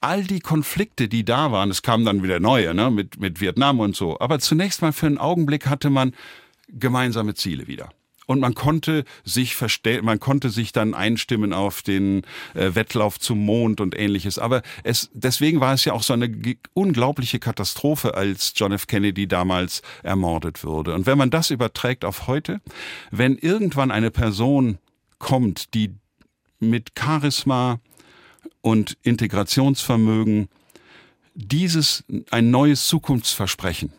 all 0.00 0.24
die 0.24 0.40
Konflikte, 0.40 1.08
die 1.08 1.24
da 1.24 1.52
waren, 1.52 1.70
es 1.70 1.82
kamen 1.82 2.04
dann 2.04 2.22
wieder 2.22 2.40
neue, 2.40 2.74
ne, 2.74 2.90
mit, 2.90 3.20
mit 3.20 3.40
Vietnam 3.40 3.80
und 3.80 3.94
so. 3.94 4.18
Aber 4.18 4.38
zunächst 4.38 4.82
mal 4.82 4.92
für 4.92 5.06
einen 5.06 5.18
Augenblick 5.18 5.66
hatte 5.66 5.90
man 5.90 6.14
gemeinsame 6.68 7.34
Ziele 7.34 7.66
wieder. 7.66 7.90
Und 8.30 8.38
man 8.38 8.54
konnte 8.54 9.04
sich 9.24 9.56
verstehen, 9.56 10.04
man 10.04 10.20
konnte 10.20 10.50
sich 10.50 10.70
dann 10.70 10.94
einstimmen 10.94 11.52
auf 11.52 11.82
den 11.82 12.22
äh, 12.54 12.76
Wettlauf 12.76 13.18
zum 13.18 13.44
Mond 13.44 13.80
und 13.80 13.98
ähnliches. 13.98 14.38
Aber 14.38 14.62
es, 14.84 15.10
deswegen 15.12 15.58
war 15.58 15.74
es 15.74 15.84
ja 15.84 15.94
auch 15.94 16.04
so 16.04 16.12
eine 16.12 16.30
unglaubliche 16.72 17.40
Katastrophe, 17.40 18.14
als 18.14 18.52
John 18.54 18.70
F. 18.70 18.86
Kennedy 18.86 19.26
damals 19.26 19.82
ermordet 20.04 20.62
wurde. 20.62 20.94
Und 20.94 21.06
wenn 21.06 21.18
man 21.18 21.30
das 21.30 21.50
überträgt 21.50 22.04
auf 22.04 22.28
heute, 22.28 22.60
wenn 23.10 23.36
irgendwann 23.36 23.90
eine 23.90 24.12
Person 24.12 24.78
kommt, 25.18 25.74
die 25.74 25.96
mit 26.60 26.92
Charisma, 26.96 27.80
und 28.62 28.96
Integrationsvermögen 29.02 30.48
dieses 31.34 32.04
ein 32.30 32.50
neues 32.50 32.86
Zukunftsversprechen 32.86 33.92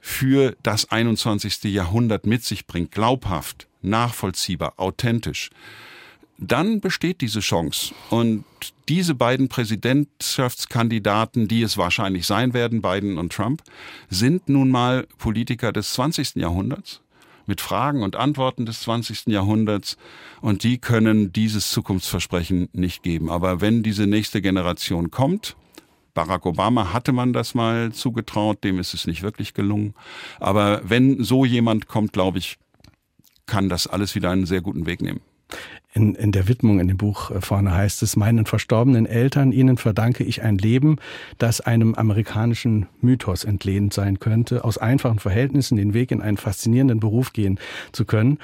für 0.00 0.56
das 0.62 0.90
21. 0.90 1.64
Jahrhundert 1.64 2.26
mit 2.26 2.44
sich 2.44 2.66
bringt, 2.66 2.92
glaubhaft, 2.92 3.68
nachvollziehbar, 3.80 4.74
authentisch, 4.76 5.50
dann 6.36 6.80
besteht 6.80 7.20
diese 7.20 7.40
Chance. 7.40 7.94
Und 8.10 8.44
diese 8.88 9.14
beiden 9.14 9.48
Präsidentschaftskandidaten, 9.48 11.48
die 11.48 11.62
es 11.62 11.78
wahrscheinlich 11.78 12.26
sein 12.26 12.54
werden, 12.54 12.82
Biden 12.82 13.18
und 13.18 13.32
Trump, 13.32 13.62
sind 14.10 14.48
nun 14.48 14.70
mal 14.70 15.06
Politiker 15.18 15.72
des 15.72 15.92
20. 15.94 16.36
Jahrhunderts 16.36 17.00
mit 17.46 17.60
Fragen 17.60 18.02
und 18.02 18.16
Antworten 18.16 18.66
des 18.66 18.80
20. 18.82 19.26
Jahrhunderts 19.26 19.96
und 20.40 20.62
die 20.62 20.78
können 20.78 21.32
dieses 21.32 21.70
Zukunftsversprechen 21.70 22.68
nicht 22.72 23.02
geben. 23.02 23.30
Aber 23.30 23.60
wenn 23.60 23.82
diese 23.82 24.06
nächste 24.06 24.42
Generation 24.42 25.10
kommt, 25.10 25.56
Barack 26.14 26.46
Obama 26.46 26.92
hatte 26.92 27.12
man 27.12 27.32
das 27.32 27.54
mal 27.54 27.92
zugetraut, 27.92 28.62
dem 28.62 28.78
ist 28.78 28.94
es 28.94 29.06
nicht 29.06 29.22
wirklich 29.22 29.52
gelungen. 29.52 29.94
Aber 30.38 30.80
wenn 30.84 31.22
so 31.22 31.44
jemand 31.44 31.88
kommt, 31.88 32.12
glaube 32.12 32.38
ich, 32.38 32.56
kann 33.46 33.68
das 33.68 33.86
alles 33.86 34.14
wieder 34.14 34.30
einen 34.30 34.46
sehr 34.46 34.60
guten 34.60 34.86
Weg 34.86 35.02
nehmen. 35.02 35.20
In, 35.96 36.16
in 36.16 36.32
der 36.32 36.48
Widmung 36.48 36.80
in 36.80 36.88
dem 36.88 36.96
Buch 36.96 37.30
äh, 37.30 37.40
vorne 37.40 37.72
heißt 37.72 38.02
es, 38.02 38.16
meinen 38.16 38.46
verstorbenen 38.46 39.06
Eltern, 39.06 39.52
ihnen 39.52 39.76
verdanke 39.76 40.24
ich 40.24 40.42
ein 40.42 40.58
Leben, 40.58 40.96
das 41.38 41.60
einem 41.60 41.94
amerikanischen 41.94 42.86
Mythos 43.00 43.44
entlehnt 43.44 43.94
sein 43.94 44.18
könnte, 44.18 44.64
aus 44.64 44.76
einfachen 44.76 45.20
Verhältnissen 45.20 45.76
den 45.76 45.94
Weg 45.94 46.10
in 46.10 46.20
einen 46.20 46.36
faszinierenden 46.36 46.98
Beruf 46.98 47.32
gehen 47.32 47.60
zu 47.92 48.04
können. 48.04 48.38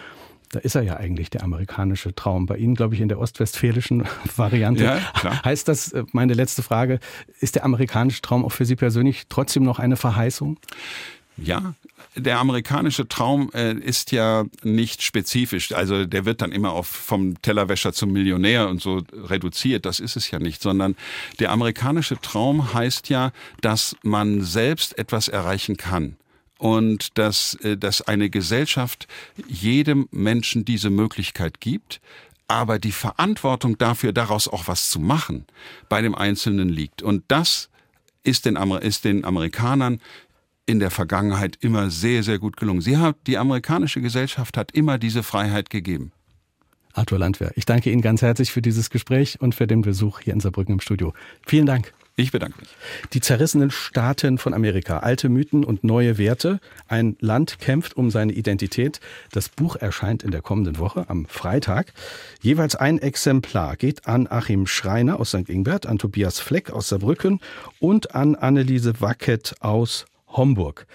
Da 0.52 0.60
ist 0.60 0.74
er 0.76 0.82
ja 0.82 0.96
eigentlich 0.96 1.30
der 1.30 1.42
amerikanische 1.44 2.14
Traum. 2.14 2.46
Bei 2.46 2.56
Ihnen, 2.56 2.74
glaube 2.74 2.94
ich, 2.94 3.00
in 3.00 3.08
der 3.08 3.18
ostwestfälischen 3.18 4.04
Variante. 4.36 4.84
Ja, 4.84 5.00
klar. 5.14 5.42
Heißt 5.44 5.66
das, 5.66 5.92
äh, 5.92 6.04
meine 6.12 6.34
letzte 6.34 6.62
Frage, 6.62 7.00
ist 7.40 7.56
der 7.56 7.64
amerikanische 7.64 8.22
Traum 8.22 8.44
auch 8.44 8.52
für 8.52 8.64
Sie 8.64 8.76
persönlich 8.76 9.24
trotzdem 9.28 9.64
noch 9.64 9.80
eine 9.80 9.96
Verheißung? 9.96 10.56
Ja, 11.42 11.74
der 12.16 12.38
amerikanische 12.38 13.08
Traum 13.08 13.50
äh, 13.54 13.72
ist 13.74 14.12
ja 14.12 14.44
nicht 14.62 15.02
spezifisch. 15.02 15.72
Also 15.72 16.06
der 16.06 16.24
wird 16.24 16.42
dann 16.42 16.52
immer 16.52 16.72
auf 16.72 16.86
vom 16.86 17.40
Tellerwäscher 17.40 17.92
zum 17.92 18.12
Millionär 18.12 18.68
und 18.68 18.80
so 18.82 19.02
reduziert. 19.12 19.86
Das 19.86 20.00
ist 20.00 20.16
es 20.16 20.30
ja 20.30 20.38
nicht, 20.38 20.60
sondern 20.62 20.96
der 21.38 21.52
amerikanische 21.52 22.20
Traum 22.20 22.74
heißt 22.74 23.08
ja, 23.08 23.32
dass 23.60 23.96
man 24.02 24.42
selbst 24.42 24.98
etwas 24.98 25.28
erreichen 25.28 25.76
kann 25.76 26.16
und 26.58 27.16
dass, 27.16 27.54
äh, 27.62 27.76
dass 27.76 28.02
eine 28.02 28.28
Gesellschaft 28.28 29.08
jedem 29.48 30.08
Menschen 30.10 30.64
diese 30.64 30.90
Möglichkeit 30.90 31.60
gibt, 31.60 32.00
aber 32.48 32.78
die 32.78 32.92
Verantwortung 32.92 33.78
dafür, 33.78 34.12
daraus 34.12 34.48
auch 34.48 34.66
was 34.66 34.90
zu 34.90 34.98
machen, 34.98 35.46
bei 35.88 36.02
dem 36.02 36.14
Einzelnen 36.14 36.68
liegt. 36.68 37.02
Und 37.02 37.22
das 37.28 37.70
ist 38.24 38.44
den, 38.44 38.56
Amer 38.56 38.82
ist 38.82 39.04
den 39.04 39.24
Amerikanern 39.24 40.00
in 40.70 40.78
der 40.78 40.90
Vergangenheit 40.90 41.58
immer 41.60 41.90
sehr, 41.90 42.22
sehr 42.22 42.38
gut 42.38 42.56
gelungen. 42.56 42.80
Sie 42.80 42.96
hat, 42.96 43.16
die 43.26 43.38
amerikanische 43.38 44.00
Gesellschaft 44.00 44.56
hat 44.56 44.70
immer 44.72 44.98
diese 44.98 45.22
Freiheit 45.22 45.68
gegeben. 45.68 46.12
Arthur 46.92 47.18
Landwehr, 47.18 47.52
ich 47.56 47.66
danke 47.66 47.90
Ihnen 47.90 48.02
ganz 48.02 48.22
herzlich 48.22 48.52
für 48.52 48.62
dieses 48.62 48.90
Gespräch 48.90 49.40
und 49.40 49.54
für 49.54 49.66
den 49.66 49.82
Besuch 49.82 50.20
hier 50.20 50.32
in 50.32 50.40
Saarbrücken 50.40 50.74
im 50.74 50.80
Studio. 50.80 51.12
Vielen 51.46 51.66
Dank. 51.66 51.92
Ich 52.16 52.32
bedanke 52.32 52.58
mich. 52.60 52.68
Die 53.14 53.20
zerrissenen 53.20 53.70
Staaten 53.70 54.36
von 54.36 54.52
Amerika, 54.52 54.98
alte 54.98 55.28
Mythen 55.28 55.64
und 55.64 55.84
neue 55.84 56.18
Werte. 56.18 56.60
Ein 56.86 57.16
Land 57.20 57.58
kämpft 57.60 57.96
um 57.96 58.10
seine 58.10 58.32
Identität. 58.32 59.00
Das 59.32 59.48
Buch 59.48 59.76
erscheint 59.76 60.22
in 60.22 60.30
der 60.30 60.42
kommenden 60.42 60.78
Woche 60.78 61.08
am 61.08 61.24
Freitag. 61.26 61.94
Jeweils 62.42 62.76
ein 62.76 62.98
Exemplar 62.98 63.76
geht 63.76 64.06
an 64.06 64.26
Achim 64.28 64.66
Schreiner 64.66 65.18
aus 65.18 65.30
St. 65.30 65.48
Ingbert, 65.48 65.86
an 65.86 65.98
Tobias 65.98 66.40
Fleck 66.40 66.70
aus 66.70 66.90
Saarbrücken 66.90 67.40
und 67.78 68.14
an 68.14 68.34
Anneliese 68.34 69.00
Wackett 69.00 69.54
aus 69.60 70.04
Homburg. 70.32 70.86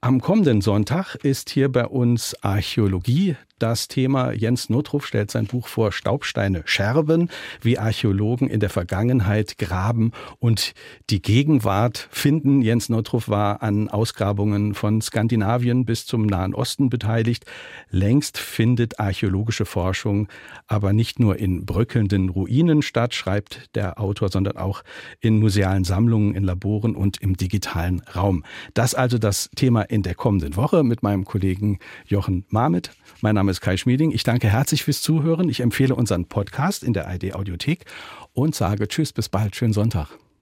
Am 0.00 0.20
kommenden 0.20 0.60
Sonntag 0.60 1.14
ist 1.16 1.50
hier 1.50 1.70
bei 1.70 1.86
uns 1.86 2.34
Archäologie 2.42 3.36
das 3.62 3.88
Thema. 3.88 4.32
Jens 4.32 4.70
Notruf 4.70 5.06
stellt 5.06 5.30
sein 5.30 5.46
Buch 5.46 5.68
vor 5.68 5.92
Staubsteine 5.92 6.62
Scherben, 6.64 7.30
wie 7.60 7.78
Archäologen 7.78 8.48
in 8.48 8.60
der 8.60 8.70
Vergangenheit 8.70 9.58
graben 9.58 10.12
und 10.38 10.72
die 11.10 11.22
Gegenwart 11.22 12.08
finden. 12.10 12.62
Jens 12.62 12.88
Notruf 12.88 13.28
war 13.28 13.62
an 13.62 13.88
Ausgrabungen 13.88 14.74
von 14.74 15.00
Skandinavien 15.00 15.84
bis 15.84 16.06
zum 16.06 16.26
Nahen 16.26 16.54
Osten 16.54 16.90
beteiligt. 16.90 17.44
Längst 17.90 18.38
findet 18.38 18.98
archäologische 18.98 19.64
Forschung 19.64 20.28
aber 20.66 20.92
nicht 20.92 21.18
nur 21.18 21.38
in 21.38 21.66
bröckelnden 21.66 22.28
Ruinen 22.28 22.82
statt, 22.82 23.14
schreibt 23.14 23.74
der 23.74 24.00
Autor, 24.00 24.30
sondern 24.30 24.56
auch 24.56 24.82
in 25.20 25.38
musealen 25.38 25.84
Sammlungen, 25.84 26.34
in 26.34 26.44
Laboren 26.44 26.94
und 26.96 27.20
im 27.20 27.36
digitalen 27.36 28.00
Raum. 28.14 28.44
Das 28.74 28.94
also 28.94 29.18
das 29.18 29.50
Thema 29.56 29.82
in 29.82 30.02
der 30.02 30.14
kommenden 30.14 30.56
Woche 30.56 30.84
mit 30.84 31.02
meinem 31.02 31.24
Kollegen 31.24 31.78
Jochen 32.06 32.44
Marmit. 32.48 32.92
Mein 33.20 33.34
Name 33.50 33.56
ist 33.56 33.60
Kai 33.62 33.76
Schmieding. 33.76 34.12
Ich 34.12 34.22
danke 34.22 34.48
herzlich 34.48 34.84
fürs 34.84 35.02
Zuhören. 35.02 35.48
Ich 35.48 35.58
empfehle 35.58 35.96
unseren 35.96 36.26
Podcast 36.26 36.84
in 36.84 36.92
der 36.92 37.12
ID 37.12 37.34
Audiothek 37.34 37.84
und 38.32 38.54
sage 38.54 38.86
Tschüss, 38.86 39.12
bis 39.12 39.28
bald, 39.28 39.56
schönen 39.56 39.72
Sonntag. 39.72 40.06